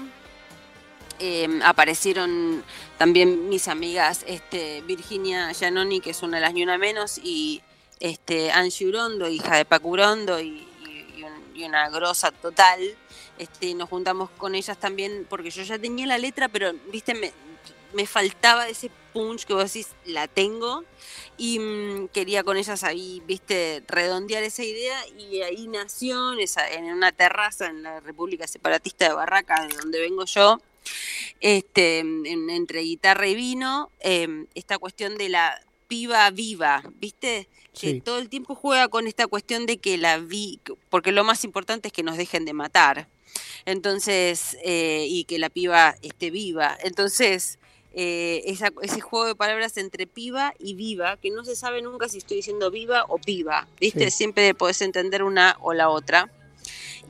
eh, 1.21 1.47
aparecieron 1.63 2.63
también 2.97 3.47
mis 3.49 3.67
amigas 3.67 4.23
este, 4.27 4.81
Virginia 4.81 5.53
Giannoni, 5.53 6.01
que 6.01 6.09
es 6.11 6.23
una 6.23 6.37
de 6.37 6.41
las 6.41 6.53
ni 6.53 6.63
una 6.63 6.77
menos, 6.77 7.17
y 7.23 7.61
este, 7.99 8.51
Angie 8.51 8.87
Urondo, 8.87 9.29
hija 9.29 9.55
de 9.57 9.65
Paco 9.65 9.89
Urondo, 9.89 10.39
y, 10.39 10.67
y- 10.87 11.13
y 11.19 11.23
un- 11.23 11.55
y 11.55 11.63
una 11.65 11.89
grosa 11.89 12.31
total. 12.31 12.79
Este, 13.37 13.73
nos 13.75 13.89
juntamos 13.89 14.29
con 14.31 14.55
ellas 14.55 14.77
también, 14.79 15.25
porque 15.29 15.49
yo 15.51 15.63
ya 15.63 15.77
tenía 15.79 16.05
la 16.07 16.17
letra, 16.17 16.47
pero, 16.49 16.73
viste, 16.91 17.13
me, 17.13 17.31
me 17.93 18.05
faltaba 18.07 18.67
ese 18.67 18.89
punch 19.13 19.45
que 19.45 19.53
vos 19.53 19.65
decís, 19.71 19.89
la 20.05 20.27
tengo, 20.27 20.83
y 21.37 21.59
mm, 21.59 22.07
quería 22.09 22.43
con 22.43 22.57
ellas 22.57 22.83
ahí, 22.83 23.21
viste, 23.25 23.83
redondear 23.87 24.43
esa 24.43 24.63
idea, 24.63 24.97
y 25.17 25.41
ahí 25.41 25.67
nació 25.67 26.33
en, 26.33 26.39
esa, 26.39 26.67
en 26.69 26.85
una 26.85 27.11
terraza 27.11 27.67
en 27.67 27.83
la 27.83 27.99
República 27.99 28.47
Separatista 28.47 29.07
de 29.09 29.13
Barracas, 29.15 29.67
de 29.67 29.75
donde 29.77 29.99
vengo 29.99 30.25
yo, 30.25 30.59
este, 31.39 31.99
en- 31.99 32.49
entre 32.49 32.81
guitarra 32.81 33.27
y 33.27 33.35
vino, 33.35 33.89
eh, 33.99 34.45
esta 34.55 34.77
cuestión 34.77 35.17
de 35.17 35.29
la 35.29 35.61
piba 35.87 36.29
viva, 36.31 36.83
¿viste? 36.99 37.47
Que 37.73 38.01
todo 38.01 38.19
el 38.19 38.29
tiempo 38.29 38.55
juega 38.55 38.87
con 38.87 39.07
esta 39.07 39.27
cuestión 39.27 39.65
de 39.65 39.77
que 39.77 39.97
la 39.97 40.17
vi, 40.17 40.59
porque 40.89 41.11
lo 41.11 41.23
más 41.23 41.43
importante 41.43 41.87
es 41.87 41.93
que 41.93 42.03
nos 42.03 42.17
dejen 42.17 42.45
de 42.45 42.53
matar. 42.53 43.07
Entonces, 43.65 44.57
eh, 44.63 45.05
y 45.07 45.23
que 45.25 45.39
la 45.39 45.49
piba 45.49 45.95
esté 46.01 46.31
viva. 46.31 46.77
Entonces, 46.83 47.59
eh, 47.93 48.41
esa- 48.45 48.71
ese 48.81 49.01
juego 49.01 49.25
de 49.25 49.35
palabras 49.35 49.77
entre 49.77 50.07
piba 50.07 50.53
y 50.59 50.73
viva, 50.75 51.17
que 51.17 51.29
no 51.29 51.43
se 51.43 51.55
sabe 51.55 51.81
nunca 51.81 52.07
si 52.09 52.17
estoy 52.19 52.37
diciendo 52.37 52.71
viva 52.71 53.05
o 53.07 53.17
piba, 53.17 53.67
¿viste? 53.79 54.09
Sí. 54.11 54.17
Siempre 54.17 54.53
podés 54.53 54.81
entender 54.81 55.23
una 55.23 55.57
o 55.61 55.73
la 55.73 55.89
otra. 55.89 56.29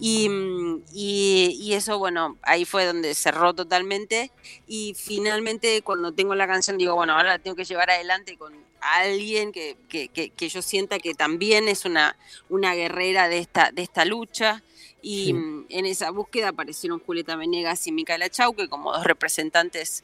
Y, 0.04 0.28
mm, 0.30 0.84
y- 0.94 1.58
y 1.62 1.74
eso, 1.74 2.00
bueno, 2.00 2.36
ahí 2.42 2.66
fue 2.66 2.86
donde 2.86 3.14
cerró 3.14 3.54
totalmente. 3.54 4.32
Y 4.68 4.96
finalmente, 4.98 5.82
cuando 5.84 6.12
tengo 6.12 6.34
la 6.34 6.48
canción, 6.48 6.78
digo, 6.80 6.96
bueno, 6.96 7.14
ahora 7.14 7.30
la 7.30 7.40
tengo 7.40 7.56
que 7.56 7.66
llevar 7.66 7.92
adelante 7.92 8.36
con 8.36 8.54
alguien 8.82 9.52
que, 9.52 9.78
que- 9.88 10.08
que- 10.08 10.32
que 10.32 10.50
yo 10.50 10.64
sienta 10.64 10.98
que 10.98 11.14
también 11.14 11.68
es 11.68 11.86
una, 11.86 12.18
una 12.50 12.74
guerrera 12.74 13.30
de 13.30 13.38
esta, 13.38 13.72
de 13.72 13.84
esta 13.84 14.04
lucha. 14.06 14.64
Y 15.04 15.26
Sí. 15.28 15.34
mm, 15.34 15.66
en 15.70 15.86
esa 15.86 16.10
búsqueda 16.10 16.50
aparecieron 16.50 17.00
Julieta 17.00 17.36
Venegas 17.36 17.86
y 17.86 17.92
Micaela 17.92 18.28
Chauque 18.30 18.68
como 18.70 18.92
dos 18.92 19.04
representantes. 19.04 20.04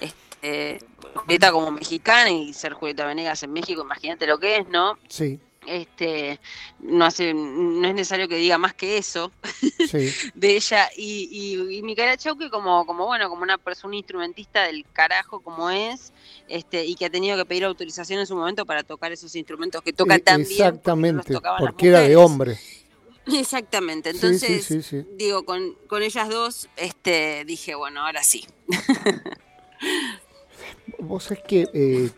Este, 0.00 0.78
Julieta 1.14 1.50
como 1.52 1.70
mexicana 1.70 2.30
y 2.30 2.52
ser 2.52 2.72
Julieta 2.74 3.06
Venegas 3.06 3.42
en 3.42 3.52
México, 3.52 3.82
imagínate 3.82 4.26
lo 4.26 4.38
que 4.38 4.58
es, 4.58 4.68
¿no? 4.68 4.98
Sí, 5.08 5.38
Este, 5.66 6.40
no 6.80 7.04
hace, 7.04 7.32
no 7.34 7.86
es 7.86 7.94
necesario 7.94 8.28
que 8.28 8.36
diga 8.36 8.58
más 8.58 8.74
que 8.74 8.98
eso 8.98 9.32
sí. 9.90 10.12
de 10.34 10.56
ella 10.56 10.88
y, 10.96 11.28
y, 11.30 11.78
y 11.78 11.82
Micaela 11.82 12.16
Chauque 12.16 12.50
como, 12.50 12.84
como 12.86 13.06
bueno, 13.06 13.28
como 13.28 13.42
una 13.42 13.58
persona 13.58 13.96
instrumentista 13.96 14.64
del 14.64 14.84
carajo 14.92 15.40
como 15.40 15.70
es, 15.70 16.12
este, 16.48 16.84
y 16.84 16.94
que 16.94 17.06
ha 17.06 17.10
tenido 17.10 17.36
que 17.36 17.44
pedir 17.44 17.64
autorización 17.64 18.20
en 18.20 18.26
su 18.26 18.36
momento 18.36 18.66
para 18.66 18.82
tocar 18.82 19.12
esos 19.12 19.34
instrumentos 19.34 19.82
que 19.82 19.92
toca 19.92 20.16
E- 20.16 20.20
tan 20.20 20.42
bien. 20.44 20.80
porque 20.80 21.32
no 21.32 21.42
porque 21.58 21.88
era 21.88 22.00
de 22.00 22.16
hombre. 22.16 22.58
Exactamente, 23.26 24.10
entonces 24.10 24.64
sí, 24.66 24.82
sí. 24.82 25.02
digo, 25.12 25.44
con, 25.44 25.74
con 25.88 26.02
ellas 26.02 26.28
dos, 26.28 26.68
este, 26.76 27.44
dije, 27.46 27.74
bueno, 27.74 28.04
ahora 28.04 28.22
sí. 28.22 28.46
Vos 31.04 31.30
es 31.30 31.40
que 31.40 31.68
eh, 31.72 32.10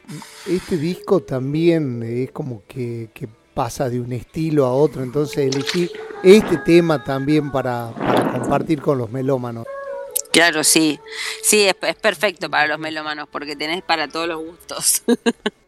este 0.47 0.77
disco 0.77 1.21
también 1.21 2.03
es 2.03 2.31
como 2.31 2.63
que, 2.67 3.11
que 3.13 3.29
pasa 3.55 3.89
de 3.89 4.01
un 4.01 4.13
estilo 4.13 4.67
a 4.67 4.73
otro, 4.73 5.03
entonces 5.03 5.39
elegí 5.39 5.91
este 6.23 6.59
tema 6.59 7.03
también 7.03 7.51
para, 7.51 7.93
para 7.93 8.33
compartir 8.39 8.81
con 8.81 8.99
los 8.99 9.11
melómanos. 9.11 9.67
Claro, 10.33 10.63
sí. 10.65 11.01
Sí, 11.43 11.63
es, 11.63 11.77
es 11.81 11.97
perfecto 11.97 12.51
para 12.51 12.67
los 12.67 12.79
melómanos 12.79 13.29
porque 13.31 13.57
tenés 13.57 13.83
para 13.83 14.09
todos 14.09 14.29
los 14.29 14.45
gustos. 14.45 15.03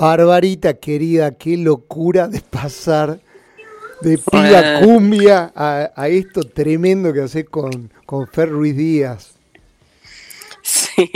Barbarita 0.00 0.74
querida, 0.74 1.32
qué 1.36 1.58
locura 1.58 2.26
de 2.26 2.40
pasar 2.40 3.20
de 4.00 4.16
piba 4.16 4.80
cumbia 4.80 5.52
a, 5.54 5.92
a 5.94 6.08
esto 6.08 6.42
tremendo 6.42 7.12
que 7.12 7.20
haces 7.20 7.44
con, 7.50 7.92
con 8.06 8.26
Fer 8.26 8.48
Ruiz 8.50 8.76
Díaz. 8.76 9.34
sí. 10.62 11.10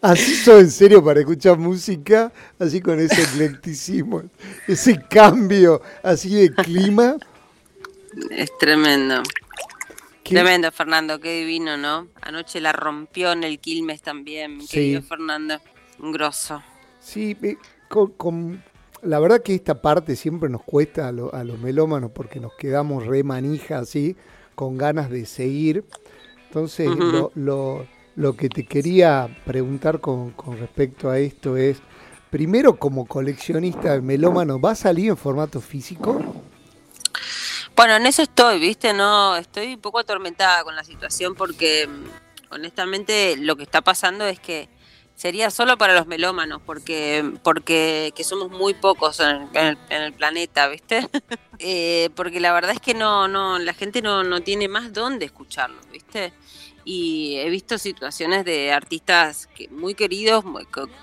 Así 0.00 0.34
soy 0.34 0.62
en 0.62 0.70
serio 0.70 1.04
para 1.04 1.20
escuchar 1.20 1.58
música, 1.58 2.32
así 2.58 2.80
con 2.80 2.98
ese 2.98 3.22
eclecticismo, 3.22 4.22
ese 4.66 5.00
cambio 5.08 5.80
así 6.02 6.34
de 6.34 6.52
clima. 6.52 7.16
Es 8.30 8.50
tremendo. 8.58 9.22
Tremendo, 10.24 10.72
Fernando, 10.72 11.20
qué 11.20 11.40
divino, 11.40 11.76
¿no? 11.76 12.08
Anoche 12.22 12.60
la 12.60 12.72
rompió 12.72 13.32
en 13.32 13.44
el 13.44 13.58
Quilmes 13.60 14.02
también, 14.02 14.56
mi 14.56 14.66
Sí. 14.66 14.68
querido 14.68 15.02
Fernando. 15.02 15.60
Un 16.00 16.12
grosso. 16.12 16.62
Sí, 17.00 17.36
eh, 17.42 17.56
con, 17.92 18.12
con- 18.12 18.64
la 19.02 19.18
verdad 19.18 19.42
que 19.42 19.54
esta 19.54 19.82
parte 19.82 20.16
siempre 20.16 20.48
nos 20.48 20.62
cuesta 20.62 21.08
a, 21.08 21.12
lo- 21.12 21.34
a 21.34 21.44
los 21.44 21.58
melómanos 21.58 22.10
porque 22.14 22.40
nos 22.40 22.54
quedamos 22.54 23.04
re 23.06 23.22
manija 23.22 23.78
así, 23.80 24.16
con 24.54 24.78
ganas 24.78 25.10
de 25.10 25.26
seguir. 25.26 25.84
Entonces, 26.46 26.88
lo, 27.12 27.32
lo- 27.34 27.86
lo 28.16 28.34
que 28.34 28.48
te 28.48 28.64
quería 28.64 29.28
preguntar 29.44 30.00
con, 30.00 30.30
con 30.30 30.58
respecto 30.58 31.10
a 31.10 31.18
esto 31.18 31.56
es, 31.58 31.82
primero 32.30 32.78
como 32.78 33.04
coleccionista 33.04 33.92
de 33.92 34.00
melómano, 34.00 34.58
¿va 34.58 34.70
a 34.70 34.74
salir 34.74 35.10
en 35.10 35.16
formato 35.18 35.60
físico? 35.60 36.18
Bueno, 37.76 37.96
en 37.96 38.06
eso 38.06 38.22
estoy, 38.22 38.58
¿viste? 38.58 38.94
No, 38.94 39.36
estoy 39.36 39.74
un 39.74 39.80
poco 39.80 39.98
atormentada 39.98 40.64
con 40.64 40.74
la 40.76 40.84
situación 40.84 41.34
porque 41.34 41.86
mm, 41.86 42.54
honestamente 42.54 43.36
lo 43.36 43.56
que 43.56 43.64
está 43.64 43.82
pasando 43.82 44.24
es 44.24 44.40
que 44.40 44.68
sería 45.22 45.50
solo 45.50 45.78
para 45.78 45.94
los 45.94 46.08
melómanos 46.08 46.60
porque 46.66 47.22
porque 47.44 48.12
que 48.16 48.24
somos 48.24 48.50
muy 48.50 48.74
pocos 48.74 49.20
en 49.20 49.28
el, 49.28 49.42
en 49.54 49.66
el- 49.68 49.78
en 49.90 50.02
el 50.02 50.12
planeta, 50.12 50.66
¿viste? 50.68 51.08
Eh, 51.64 52.10
porque 52.16 52.40
la 52.40 52.52
verdad 52.52 52.72
es 52.72 52.80
que 52.80 52.92
no 52.92 53.28
no 53.28 53.56
la 53.60 53.72
gente 53.72 54.02
no, 54.02 54.24
no 54.24 54.40
tiene 54.40 54.66
más 54.66 54.92
dónde 54.92 55.26
escucharlo, 55.26 55.80
¿viste? 55.92 56.32
Y 56.84 57.36
he 57.38 57.48
visto 57.50 57.78
situaciones 57.78 58.44
de 58.44 58.72
artistas 58.72 59.46
que, 59.54 59.68
muy 59.68 59.94
queridos, 59.94 60.44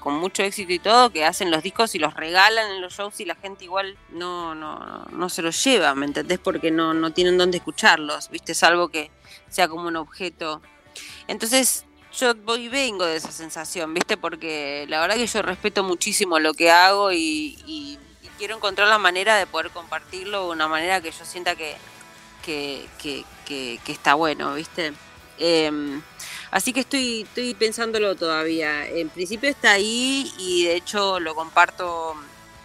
con 0.02 0.16
mucho 0.16 0.44
éxito 0.44 0.74
y 0.74 0.80
todo, 0.80 1.12
que 1.12 1.24
hacen 1.24 1.50
los 1.50 1.64
discos 1.64 1.96
y 1.96 2.00
los 2.00 2.14
regalan 2.14 2.72
en 2.72 2.82
los 2.82 2.94
shows 2.98 3.22
y 3.22 3.26
la 3.26 3.36
gente 3.36 3.64
igual 3.64 3.98
no, 4.10 4.54
no, 4.54 5.06
no 5.14 5.30
se 5.30 5.42
los 5.42 5.64
lleva, 5.64 5.96
¿me 5.96 6.06
entendés? 6.06 6.40
Porque 6.40 6.72
no, 6.72 6.94
no 6.94 7.14
tienen 7.14 7.38
dónde 7.38 7.60
escucharlos, 7.60 8.30
¿viste? 8.30 8.54
Salvo 8.54 8.90
que 8.90 9.12
sea 9.48 9.70
como 9.70 9.88
un 9.88 9.96
objeto. 9.96 10.62
Entonces, 11.30 11.86
yo 12.20 12.36
voy 12.36 12.66
y 12.66 12.70
vengo 12.70 13.06
de 13.06 13.18
esa 13.18 13.32
sensación, 13.32 13.94
¿viste? 13.94 14.18
Porque 14.18 14.86
la 14.90 15.00
verdad 15.02 15.16
que 15.16 15.28
yo 15.28 15.42
respeto 15.42 15.84
muchísimo 15.84 16.40
lo 16.40 16.54
que 16.54 16.72
hago 16.72 17.12
y, 17.12 17.98
quiero 18.38 18.56
encontrar 18.56 18.88
la 18.88 18.98
manera 18.98 19.36
de 19.36 19.46
poder 19.48 19.70
compartirlo 19.70 20.46
de 20.46 20.52
una 20.52 20.70
manera 20.70 21.02
que 21.02 21.12
yo 21.12 21.26
sienta 21.26 21.56
que- 21.56 21.76
que 22.46 23.26
está 23.88 24.14
bueno, 24.14 24.54
¿viste? 24.56 24.94
Em, 25.38 26.02
Así 26.52 26.74
que 26.74 26.80
estoy, 26.80 27.22
estoy 27.22 27.54
pensándolo 27.54 28.16
todavía. 28.16 28.88
En 28.88 29.10
principio 29.10 29.50
está 29.50 29.72
ahí 29.74 30.34
y 30.40 30.66
de 30.66 30.76
hecho 30.76 31.20
lo 31.20 31.36
comparto 31.36 32.16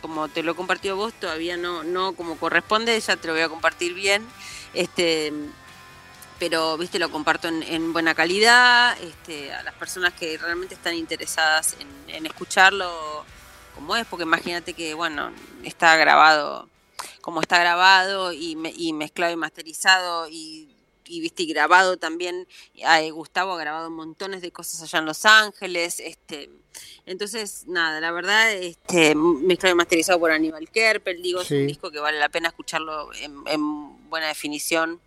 como 0.01 0.29
te 0.29 0.43
lo 0.43 0.53
he 0.53 0.55
compartido 0.55 0.97
vos, 0.97 1.15
todavía 1.15 1.57
no, 1.57 1.83
no 1.83 2.15
como 2.15 2.37
corresponde, 2.37 2.99
ya 3.01 3.17
te 3.17 3.27
lo 3.27 3.35
voy 3.35 3.43
a 3.43 3.49
compartir 3.49 3.95
bien. 3.95 4.27
Este, 4.75 5.33
pero 6.39 6.77
viste 6.77 6.99
lo 6.99 7.11
comparto 7.11 7.49
en, 7.49 7.93
buena 7.93 8.15
calidad 8.15 8.97
este, 9.03 9.53
a 9.53 9.63
las 9.63 9.75
personas 9.75 10.13
que 10.15 10.37
realmente 10.39 10.75
están 10.75 10.95
interesadas 10.95 11.77
en, 12.09 12.27
escucharlo 12.27 13.25
como 13.75 13.97
es 13.97 14.07
porque 14.07 14.23
imagínate 14.23 14.73
que 14.75 14.95
bueno 14.95 15.33
está 15.65 15.97
grabado 15.97 16.69
como 17.21 17.41
está 17.41 17.59
grabado 17.59 18.33
y, 18.33 18.57
y 18.77 18.93
mezclado 18.93 19.33
y 19.33 19.37
masterizado 19.37 20.29
y 20.29 20.75
y 21.07 21.21
viste 21.21 21.45
grabado 21.45 21.97
también 21.97 22.47
Gustavo 23.13 23.53
ha 23.53 23.59
grabado 23.59 23.91
montones 23.91 24.43
de 24.43 24.51
cosas 24.51 24.83
allá 24.83 24.99
en 24.99 25.07
Los 25.07 25.25
Ángeles 25.25 26.01
este 26.01 26.51
entonces 27.07 27.67
nada 27.67 28.01
la 28.01 28.11
verdad 28.11 28.53
este 28.53 29.15
mezclado 29.15 29.75
y 29.75 29.77
masterizado 29.77 30.19
por 30.19 30.31
Aníbal 30.31 30.69
Kerpel 30.71 31.23
digo 31.23 31.43
es 31.43 31.51
un 31.51 31.67
disco 31.67 31.91
que 31.91 32.01
vale 32.01 32.19
la 32.19 32.29
pena 32.29 32.49
escucharlo 32.49 33.11
en, 33.15 34.09
buena 34.09 34.29
definición 34.29 35.01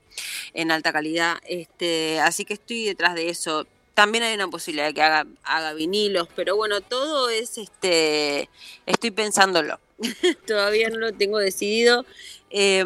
en 0.54 0.72
alta 0.72 0.92
calidad 0.92 1.38
este 1.48 2.20
así 2.20 2.46
que 2.46 2.54
estoy 2.56 2.86
detrás 2.86 3.16
de 3.16 3.30
eso 3.30 3.68
también 3.94 4.24
hay 4.24 4.36
una 4.36 4.48
posibilidad 4.48 4.86
de 4.86 4.94
que 4.94 5.02
haga, 5.02 5.26
haga 5.44 5.74
vinilos, 5.74 6.28
pero 6.36 6.56
bueno, 6.56 6.82
todo 6.82 7.32
es 7.32 7.58
este, 7.58 8.48
estoy 8.86 9.10
pensándolo. 9.10 9.80
Todavía 10.46 10.90
no 10.90 11.00
lo 11.00 11.14
tengo 11.14 11.40
decidido. 11.40 12.06
Eh, 12.52 12.86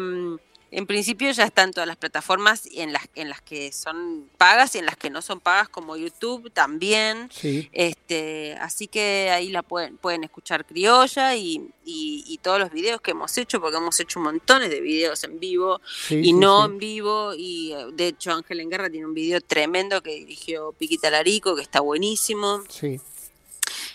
en 0.74 0.86
principio 0.86 1.30
ya 1.32 1.44
están 1.44 1.70
todas 1.70 1.86
las 1.86 1.98
plataformas 1.98 2.66
en 2.72 2.94
las, 2.94 3.06
en 3.14 3.28
las 3.28 3.42
que 3.42 3.72
son 3.72 4.30
pagas 4.38 4.74
y 4.74 4.78
en 4.78 4.86
las 4.86 4.96
que 4.96 5.10
no 5.10 5.20
son 5.20 5.38
pagas 5.38 5.68
como 5.68 5.98
YouTube 5.98 6.50
también. 6.50 7.28
Este, 7.72 8.56
así 8.58 8.88
que 8.88 9.28
ahí 9.30 9.50
la 9.50 9.62
pueden, 9.62 9.98
pueden 9.98 10.24
escuchar 10.24 10.64
criolla 10.64 11.36
y, 11.36 11.68
y, 11.84 12.38
todos 12.42 12.58
los 12.58 12.72
videos 12.72 13.02
que 13.02 13.10
hemos 13.10 13.36
hecho, 13.36 13.60
porque 13.60 13.76
hemos 13.76 14.00
hecho 14.00 14.18
montones 14.18 14.70
de 14.70 14.80
videos 14.80 15.22
en 15.24 15.38
vivo 15.38 15.78
y 16.08 16.32
no 16.32 16.64
en 16.64 16.78
vivo. 16.78 17.34
Y 17.36 17.72
eh, 17.72 17.86
de 17.92 18.08
hecho 18.08 18.32
Ángel 18.32 18.60
en 18.60 18.70
Guerra 18.70 18.88
tiene 18.88 19.06
un 19.06 19.14
video 19.14 19.42
tremendo 19.42 20.02
que 20.02 20.14
dirigió 20.14 20.72
Piquita 20.72 21.10
Larico, 21.10 21.54
que 21.54 21.62
está 21.62 21.80
buenísimo. 21.80 22.62
Sí. 22.70 22.98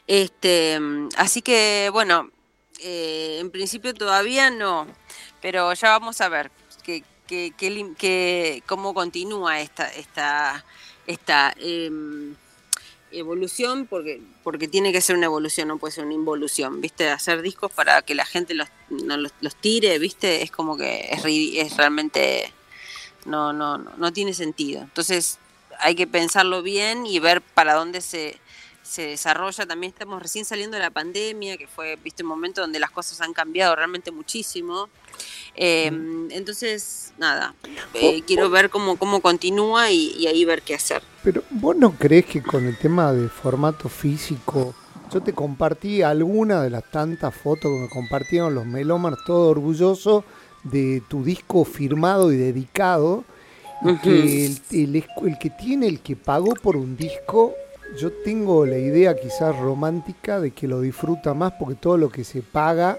Este, 0.06 0.80
así 1.16 1.42
que 1.42 1.90
bueno, 1.92 2.30
eh, 2.82 3.40
en 3.42 3.50
principio 3.50 3.96
todavía 3.96 4.52
no, 4.52 4.86
pero 5.42 5.74
ya 5.74 5.90
vamos 5.90 6.22
a 6.22 6.30
ver 6.30 6.52
que, 7.28 7.54
que, 7.98 8.64
cómo 8.66 8.94
continúa 8.94 9.62
esta, 9.62 9.88
esta, 9.94 10.66
esta 11.06 11.54
em, 11.60 12.36
evolución, 13.12 13.86
porque, 13.86 14.22
porque 14.44 14.68
tiene 14.68 14.92
que 14.92 15.02
ser 15.02 15.16
una 15.16 15.26
evolución, 15.26 15.68
no 15.68 15.78
puede 15.78 15.94
ser 15.94 16.06
una 16.06 16.14
involución, 16.14 16.82
¿viste? 16.82 17.10
Hacer 17.10 17.42
discos 17.42 17.72
para 17.72 18.02
que 18.02 18.16
la 18.16 18.26
gente 18.26 18.54
los, 18.54 18.70
no 18.90 19.18
los, 19.18 19.56
tire, 19.56 20.00
¿viste? 20.00 20.42
Es 20.42 20.52
como 20.52 20.78
que 20.78 21.10
es, 21.12 21.24
es 21.26 21.78
realmente, 21.78 22.52
no, 23.26 23.54
no, 23.54 23.78
no 23.78 24.14
tiene 24.14 24.34
sentido. 24.34 24.82
Entonces 24.82 25.40
hay 25.80 25.96
que 25.96 26.08
pensarlo 26.08 26.62
bien 26.64 27.06
y 27.06 27.20
ver 27.20 27.42
para 27.42 27.76
dónde 27.76 28.02
se, 28.02 28.40
se 28.88 29.08
desarrolla. 29.08 29.66
También 29.66 29.92
estamos 29.92 30.22
recién 30.22 30.46
saliendo 30.46 30.78
de 30.78 30.84
la 30.84 30.90
pandemia, 30.90 31.58
que 31.58 31.68
fue, 31.68 31.98
viste, 31.98 32.24
un 32.24 32.30
momento 32.30 32.62
donde 32.62 32.80
las 32.80 32.92
cosas 32.92 33.20
han 33.22 33.34
cambiado 33.34 33.76
realmente 33.76 34.12
muchísimo. 34.12 34.90
Em, 35.56 36.30
entonces, 36.32 37.14
nada, 37.18 37.56
eh, 37.94 38.22
quiero 38.26 38.50
ver 38.50 38.70
cómo, 38.70 38.98
cómo 38.98 39.22
continúa 39.22 39.92
y, 39.92 40.28
ahí 40.28 40.46
ver 40.46 40.62
qué 40.62 40.76
hacer. 40.76 41.02
Pero 41.24 41.44
vos 41.50 41.76
no 41.76 41.92
crees 41.92 42.26
que 42.26 42.42
con 42.42 42.66
el 42.66 42.78
tema 42.78 43.12
de 43.12 43.28
formato 43.28 43.90
físico, 43.90 44.74
yo 45.12 45.22
te 45.22 45.34
compartí 45.34 46.02
alguna 46.02 46.62
de 46.62 46.70
las 46.70 46.90
tantas 46.92 47.36
fotos 47.36 47.72
que 47.72 47.82
me 47.82 47.90
compartieron 47.90 48.54
los 48.54 48.66
melómanos, 48.66 49.20
todo 49.26 49.50
orgulloso 49.50 50.24
de 50.64 51.02
tu 51.08 51.24
disco 51.24 51.66
firmado 51.66 52.32
y 52.32 52.38
dedicado. 52.38 53.24
que 54.04 54.46
el, 54.46 54.62
el 54.72 55.38
que 55.40 55.50
tiene, 55.50 55.88
el 55.88 56.02
que 56.02 56.16
pagó 56.16 56.54
por 56.54 56.76
un 56.76 56.98
disco, 56.98 57.56
yo 57.96 58.12
tengo 58.12 58.66
la 58.66 58.78
idea 58.78 59.16
quizás 59.16 59.58
romántica 59.58 60.40
de 60.40 60.52
que 60.52 60.68
lo 60.68 60.82
disfruta 60.82 61.34
más 61.34 61.54
porque 61.54 61.76
todo 61.76 61.98
lo 61.98 62.10
que 62.10 62.24
se 62.24 62.42
paga, 62.42 62.98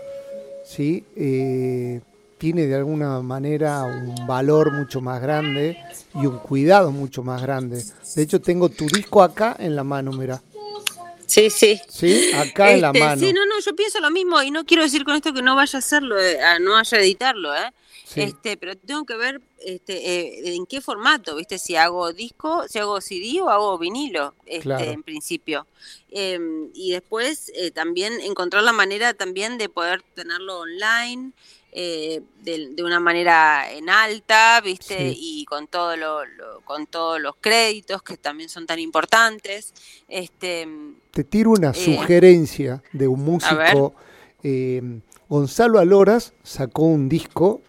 ¿sí? 0.64 1.05
Eh, 1.16 2.01
tiene 2.39 2.66
de 2.66 2.76
alguna 2.76 3.20
manera 3.20 3.82
un 3.82 4.26
valor 4.26 4.72
mucho 4.72 5.01
más 5.01 5.20
grande 5.20 5.76
y 6.14 6.26
un 6.26 6.39
cuidado 6.39 6.93
mucho 6.93 7.22
más 7.22 7.43
grande. 7.43 7.82
De 8.14 8.22
hecho, 8.22 8.41
tengo 8.41 8.68
tu 8.68 8.86
disco 8.86 9.22
acá 9.22 9.57
en 9.59 9.74
la 9.74 9.84
mano, 9.84 10.12
mira. 10.12 10.41
Sí, 11.26 11.51
sí. 11.51 11.78
Sí, 11.89 12.30
acá 12.32 12.72
en 12.72 12.80
la 12.80 12.89
este, 12.89 13.01
mano. 13.01 13.20
Sí, 13.20 13.32
no, 13.32 13.45
no, 13.45 13.61
yo 13.61 13.76
pienso 13.76 14.01
lo 14.01 14.11
mismo 14.11 14.41
y 14.43 14.51
no 14.51 14.64
quiero 14.64 14.82
decir 14.82 15.05
con 15.05 15.14
esto 15.14 15.34
que 15.34 15.43
no 15.43 15.57
vaya 15.57 15.76
a 15.76 15.80
hacerlo, 15.80 16.18
eh, 16.18 16.39
no 16.61 16.72
vaya 16.72 16.97
a 16.97 17.01
editarlo, 17.01 17.55
¿eh? 17.55 17.70
Este, 18.16 18.56
pero 18.56 18.76
tengo 18.76 19.04
que 19.04 19.16
ver 19.16 19.40
este, 19.59 19.94
eh, 19.94 20.54
en 20.54 20.66
qué 20.66 20.80
formato, 20.80 21.36
¿viste? 21.36 21.59
Si 21.59 21.76
hago 21.76 22.12
disco, 22.12 22.66
si 22.68 22.78
hago 22.78 23.00
CD 23.00 23.40
o 23.42 23.50
hago 23.50 23.78
vinilo, 23.78 24.34
este, 24.46 24.90
en 24.90 25.02
principio. 25.02 25.66
Em, 26.11 26.70
y 26.74 26.92
después 26.92 27.52
eh, 27.54 27.70
también 27.70 28.20
encontrar 28.20 28.62
la 28.62 28.72
manera 28.72 29.14
también 29.14 29.59
de 29.59 29.68
poder 29.68 30.02
tenerlo 30.14 30.61
online. 30.61 31.32
Eh, 31.70 32.22
de, 32.40 32.82
una 32.82 32.98
manera 32.98 33.70
en 33.70 33.90
alta, 33.90 34.59
¿viste? 34.62 35.14
Y 35.14 35.44
con 35.44 35.66
todo 35.66 35.96
lo, 35.96 36.22
con 36.64 36.86
todos 36.86 37.20
los 37.20 37.36
créditos 37.38 38.02
que 38.02 38.16
también 38.16 38.48
son 38.48 38.66
tan 38.66 38.78
importantes. 38.78 39.74
Este, 40.09 40.66
Te 41.11 41.24
tiro 41.24 41.50
una 41.50 41.74
sugerencia 41.74 42.82
de 42.92 43.06
un 43.06 43.22
músico. 43.22 43.94
Gonzalo 45.28 45.78
Aloras 45.78 46.32
sacó 46.42 46.84
un 46.84 47.11
disco 47.11 47.61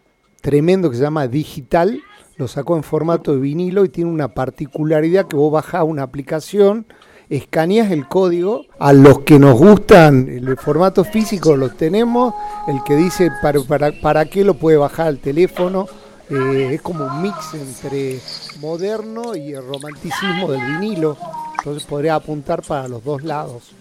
tremendo 0.41 0.89
que 0.89 0.97
se 0.97 1.03
llama 1.03 1.27
Digital, 1.27 2.01
lo 2.37 2.47
sacó 2.47 2.77
en 2.77 2.83
formato 2.83 3.33
de 3.33 3.39
vinilo 3.39 3.83
y 3.83 3.89
tiene 3.89 4.09
una 4.09 4.29
particularidad 4.29 5.27
que 5.27 5.35
vos 5.35 5.51
bajás 5.51 5.83
una 5.83 6.03
aplicación, 6.03 6.85
escaneas 7.29 7.91
el 7.91 8.07
código, 8.07 8.65
a 8.79 8.93
los 8.93 9.19
que 9.19 9.39
nos 9.39 9.57
gustan 9.57 10.27
el 10.29 10.57
formato 10.57 11.03
físico 11.03 11.55
los 11.55 11.75
tenemos, 11.77 12.33
el 12.67 12.81
que 12.83 12.95
dice 12.95 13.29
para, 13.41 13.59
para, 13.61 13.91
para 14.01 14.25
qué 14.25 14.43
lo 14.43 14.53
puede 14.53 14.77
bajar 14.77 15.07
al 15.07 15.19
teléfono, 15.19 15.87
eh, 16.29 16.71
es 16.73 16.81
como 16.81 17.05
un 17.05 17.21
mix 17.21 17.53
entre 17.55 18.19
moderno 18.59 19.35
y 19.35 19.53
el 19.53 19.65
romanticismo 19.65 20.51
del 20.51 20.61
vinilo, 20.65 21.17
entonces 21.57 21.83
podría 21.85 22.15
apuntar 22.15 22.61
para 22.61 22.87
los 22.87 23.03
dos 23.03 23.23
lados. 23.23 23.71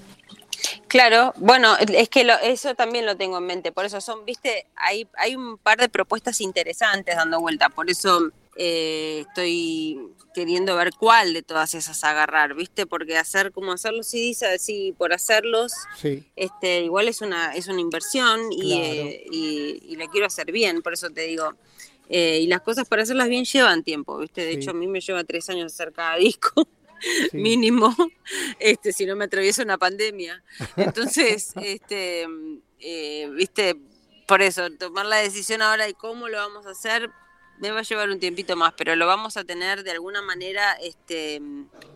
Claro, 0.88 1.34
bueno, 1.36 1.76
es 1.78 2.08
que 2.08 2.26
eso 2.42 2.74
también 2.74 3.04
lo 3.04 3.16
tengo 3.16 3.38
en 3.38 3.46
mente, 3.46 3.72
por 3.72 3.84
eso 3.84 4.00
son, 4.00 4.24
viste, 4.24 4.66
hay, 4.74 5.06
hay 5.16 5.36
un 5.36 5.58
par 5.58 5.78
de 5.78 5.88
propuestas 5.88 6.40
interesantes 6.40 7.14
dando 7.16 7.40
vuelta, 7.40 7.68
por 7.68 7.90
eso 7.90 8.30
eh, 8.56 9.24
estoy 9.28 10.00
queriendo 10.34 10.76
ver 10.76 10.90
cuál 10.98 11.34
de 11.34 11.42
todas 11.42 11.74
esas 11.74 12.02
agarrar, 12.04 12.54
viste, 12.54 12.86
porque 12.86 13.16
hacer 13.16 13.52
como 13.52 13.72
hacerlos 13.72 14.06
sí 14.06 14.18
dice 14.20 14.46
así 14.46 14.94
por 14.96 15.12
hacerlos, 15.12 15.72
este, 16.36 16.80
igual 16.82 17.08
es 17.08 17.20
una, 17.20 17.54
es 17.54 17.68
una 17.68 17.80
inversión 17.80 18.40
eh, 18.62 19.24
y, 19.30 19.82
y, 19.84 19.96
la 19.96 20.06
quiero 20.06 20.26
hacer 20.26 20.50
bien, 20.52 20.80
por 20.82 20.94
eso 20.94 21.10
te 21.10 21.22
digo. 21.22 21.54
Eh, 22.08 22.40
y 22.42 22.46
las 22.46 22.62
cosas 22.62 22.88
para 22.88 23.02
hacerlas 23.02 23.28
bien 23.28 23.44
llevan 23.44 23.82
tiempo, 23.82 24.18
¿viste? 24.18 24.44
De 24.44 24.52
hecho, 24.52 24.70
a 24.70 24.74
mí 24.74 24.86
me 24.86 25.00
lleva 25.00 25.24
tres 25.24 25.50
años 25.50 25.72
hacer 25.72 25.92
cada 25.92 26.16
disco. 26.18 26.66
mínimo, 27.32 27.94
este, 28.58 28.92
si 28.92 29.06
no 29.06 29.16
me 29.16 29.24
atraviesa 29.24 29.62
una 29.62 29.78
pandemia. 29.78 30.42
Entonces, 30.76 31.52
este, 31.62 32.26
eh, 32.80 33.30
viste, 33.34 33.76
por 34.26 34.42
eso, 34.42 34.68
tomar 34.78 35.06
la 35.06 35.16
decisión 35.16 35.62
ahora 35.62 35.88
y 35.88 35.94
cómo 35.94 36.28
lo 36.28 36.38
vamos 36.38 36.66
a 36.66 36.70
hacer, 36.70 37.10
me 37.60 37.70
va 37.70 37.80
a 37.80 37.82
llevar 37.82 38.08
un 38.10 38.20
tiempito 38.20 38.56
más, 38.56 38.74
pero 38.76 38.94
lo 38.94 39.06
vamos 39.06 39.36
a 39.36 39.44
tener 39.44 39.82
de 39.82 39.90
alguna 39.90 40.22
manera 40.22 40.74
este, 40.74 41.40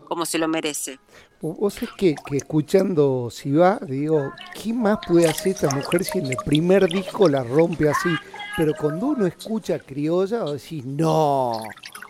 como 0.08 0.26
se 0.26 0.38
lo 0.38 0.48
merece. 0.48 0.98
Vos 1.40 1.82
es 1.82 1.90
que, 1.96 2.14
que 2.26 2.36
escuchando 2.36 3.28
si 3.30 3.52
va, 3.52 3.78
digo, 3.82 4.32
¿qué 4.60 4.72
más 4.72 4.98
puede 5.06 5.28
hacer 5.28 5.52
esta 5.52 5.68
mujer 5.74 6.04
si 6.04 6.18
en 6.18 6.26
el 6.26 6.36
primer 6.36 6.88
disco 6.88 7.28
la 7.28 7.42
rompe 7.42 7.88
así? 7.88 8.10
Pero 8.56 8.74
cuando 8.74 9.06
uno 9.06 9.26
escucha 9.26 9.78
criolla, 9.78 10.44
decís, 10.44 10.84
no, 10.84 11.60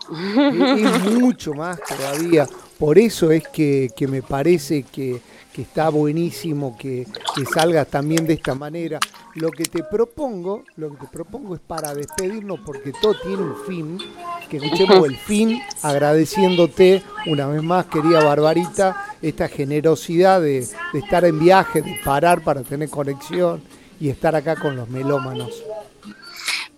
es 0.11 1.13
mucho 1.13 1.55
más 1.55 1.79
todavía. 1.81 2.47
Por 2.83 2.99
eso 2.99 3.31
es 3.31 3.47
que, 3.47 3.93
me 4.09 4.23
parece 4.23 4.83
que, 4.83 5.21
está 5.57 5.89
buenísimo 5.89 6.77
que, 6.77 7.07
salgas 7.55 7.87
también 7.87 8.27
de 8.27 8.35
esta 8.35 8.57
manera. 8.57 8.99
Lo 9.37 9.53
que 9.53 9.63
te 9.63 9.85
propongo, 9.85 10.65
lo 10.75 10.91
que 10.91 10.97
te 10.97 11.07
propongo 11.07 11.55
es 11.55 11.61
para 11.61 11.95
despedirnos, 11.95 12.59
porque 12.67 12.93
todo 13.01 13.15
tiene 13.23 13.41
un 13.41 13.55
fin, 13.69 13.99
que 14.51 14.57
escuchemos 14.57 15.07
el 15.07 15.17
fin 15.17 15.63
agradeciéndote 15.81 17.05
una 17.27 17.47
vez 17.47 17.63
más, 17.63 17.87
querida 17.87 18.25
Barbarita, 18.25 19.15
esta 19.23 19.47
generosidad 19.47 20.41
de 20.41 20.67
estar 20.93 21.25
en 21.25 21.39
viaje, 21.39 21.83
de 21.83 22.01
parar 22.05 22.43
para 22.43 22.63
tener 22.63 22.91
conexión 22.91 23.63
y 24.01 24.09
estar 24.09 24.35
acá 24.35 24.57
con 24.57 24.75
los 24.75 24.89
melómanos. 24.89 25.63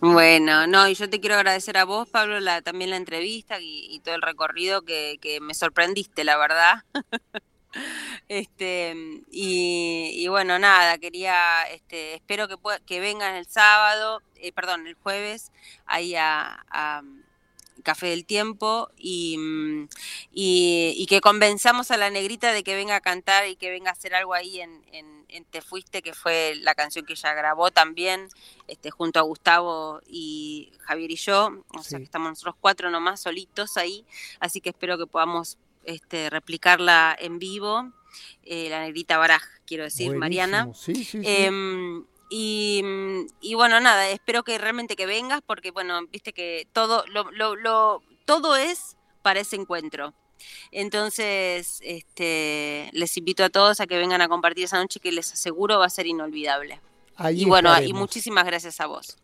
Bueno, 0.06 0.66
no, 0.66 0.86
y 0.86 0.94
yo 0.94 1.08
te 1.08 1.18
quiero 1.18 1.36
agradecer 1.36 1.78
a 1.78 1.84
vos, 1.86 2.06
Pablo, 2.06 2.38
la, 2.38 2.60
también 2.60 2.90
la 2.90 2.96
entrevista 2.96 3.58
y, 3.58 4.00
todo 4.04 4.14
el 4.14 4.20
recorrido 4.20 4.82
que, 4.82 5.16
que 5.18 5.40
me 5.40 5.54
sorprendiste, 5.54 6.24
la 6.24 6.36
verdad. 6.36 6.84
Este, 8.28 8.94
y, 9.32 10.28
bueno, 10.28 10.60
nada, 10.60 10.96
quería, 10.98 11.64
este, 11.72 12.14
espero 12.14 12.46
que, 12.46 12.56
que 12.86 13.00
vengan 13.00 13.34
el 13.34 13.46
sábado, 13.46 14.22
eh, 14.36 14.52
perdón, 14.52 14.86
el 14.86 14.94
jueves, 14.94 15.50
ahí 15.84 16.14
a, 16.14 17.02
Café 17.84 18.08
del 18.08 18.24
Tiempo 18.24 18.90
y, 18.98 19.38
y, 20.32 21.06
que 21.06 21.20
convenzamos 21.20 21.92
a 21.92 21.96
la 21.96 22.10
negrita 22.10 22.52
de 22.52 22.64
que 22.64 22.74
venga 22.74 22.96
a 22.96 23.00
cantar 23.00 23.46
y 23.46 23.54
que 23.54 23.70
venga 23.70 23.90
a 23.90 23.92
hacer 23.92 24.14
algo 24.14 24.34
ahí 24.34 24.60
en, 24.60 25.46
Te 25.50 25.60
Fuiste, 25.60 26.02
que 26.02 26.14
fue 26.14 26.56
la 26.60 26.74
canción 26.74 27.04
que 27.04 27.12
ella 27.12 27.34
grabó 27.34 27.70
también, 27.70 28.28
este, 28.66 28.90
junto 28.90 29.20
a 29.20 29.22
Gustavo 29.22 30.00
y 30.08 30.72
Javier 30.80 31.12
y 31.12 31.16
yo, 31.16 31.62
o 31.68 31.82
sea 31.82 31.98
que 31.98 32.04
estamos 32.04 32.30
nosotros 32.30 32.56
cuatro 32.60 32.90
nomás 32.90 33.20
solitos 33.20 33.76
ahí, 33.76 34.04
así 34.40 34.60
que 34.60 34.70
espero 34.70 34.98
que 34.98 35.06
podamos 35.06 35.58
este, 35.84 36.30
replicarla 36.30 37.16
en 37.18 37.38
vivo, 37.38 37.92
eh, 38.44 38.68
la 38.70 38.80
negrita 38.80 39.18
Baraj, 39.18 39.42
quiero 39.66 39.84
decir, 39.84 40.14
Mariana. 40.16 40.70
Em, 41.12 42.04
y, 42.30 43.54
bueno, 43.54 43.80
nada, 43.80 44.08
espero 44.08 44.42
que 44.42 44.58
realmente 44.58 44.96
que 44.96 45.06
vengas, 45.06 45.40
porque 45.46 45.70
bueno, 45.70 46.00
viste 46.08 46.32
que 46.32 46.66
todo, 46.72 47.04
lo, 47.06 47.30
lo, 47.56 48.02
todo 48.24 48.56
es 48.56 48.96
para 49.22 49.40
ese 49.40 49.56
encuentro. 49.56 50.14
Entonces, 50.72 51.80
este, 51.82 52.90
les 52.92 53.16
invito 53.16 53.44
a 53.44 53.50
todos 53.50 53.80
a 53.80 53.86
que 53.86 53.96
vengan 53.96 54.20
a 54.20 54.28
compartir 54.28 54.64
esa 54.64 54.78
noche 54.78 55.00
que 55.00 55.12
les 55.12 55.32
aseguro 55.32 55.78
va 55.78 55.86
a 55.86 55.90
ser 55.90 56.06
inolvidable. 56.06 56.80
y 57.32 57.44
bueno, 57.44 57.80
y 57.80 57.92
muchísimas 57.92 58.44
gracias 58.44 58.80
a 58.80 58.86
vos. 58.86 59.16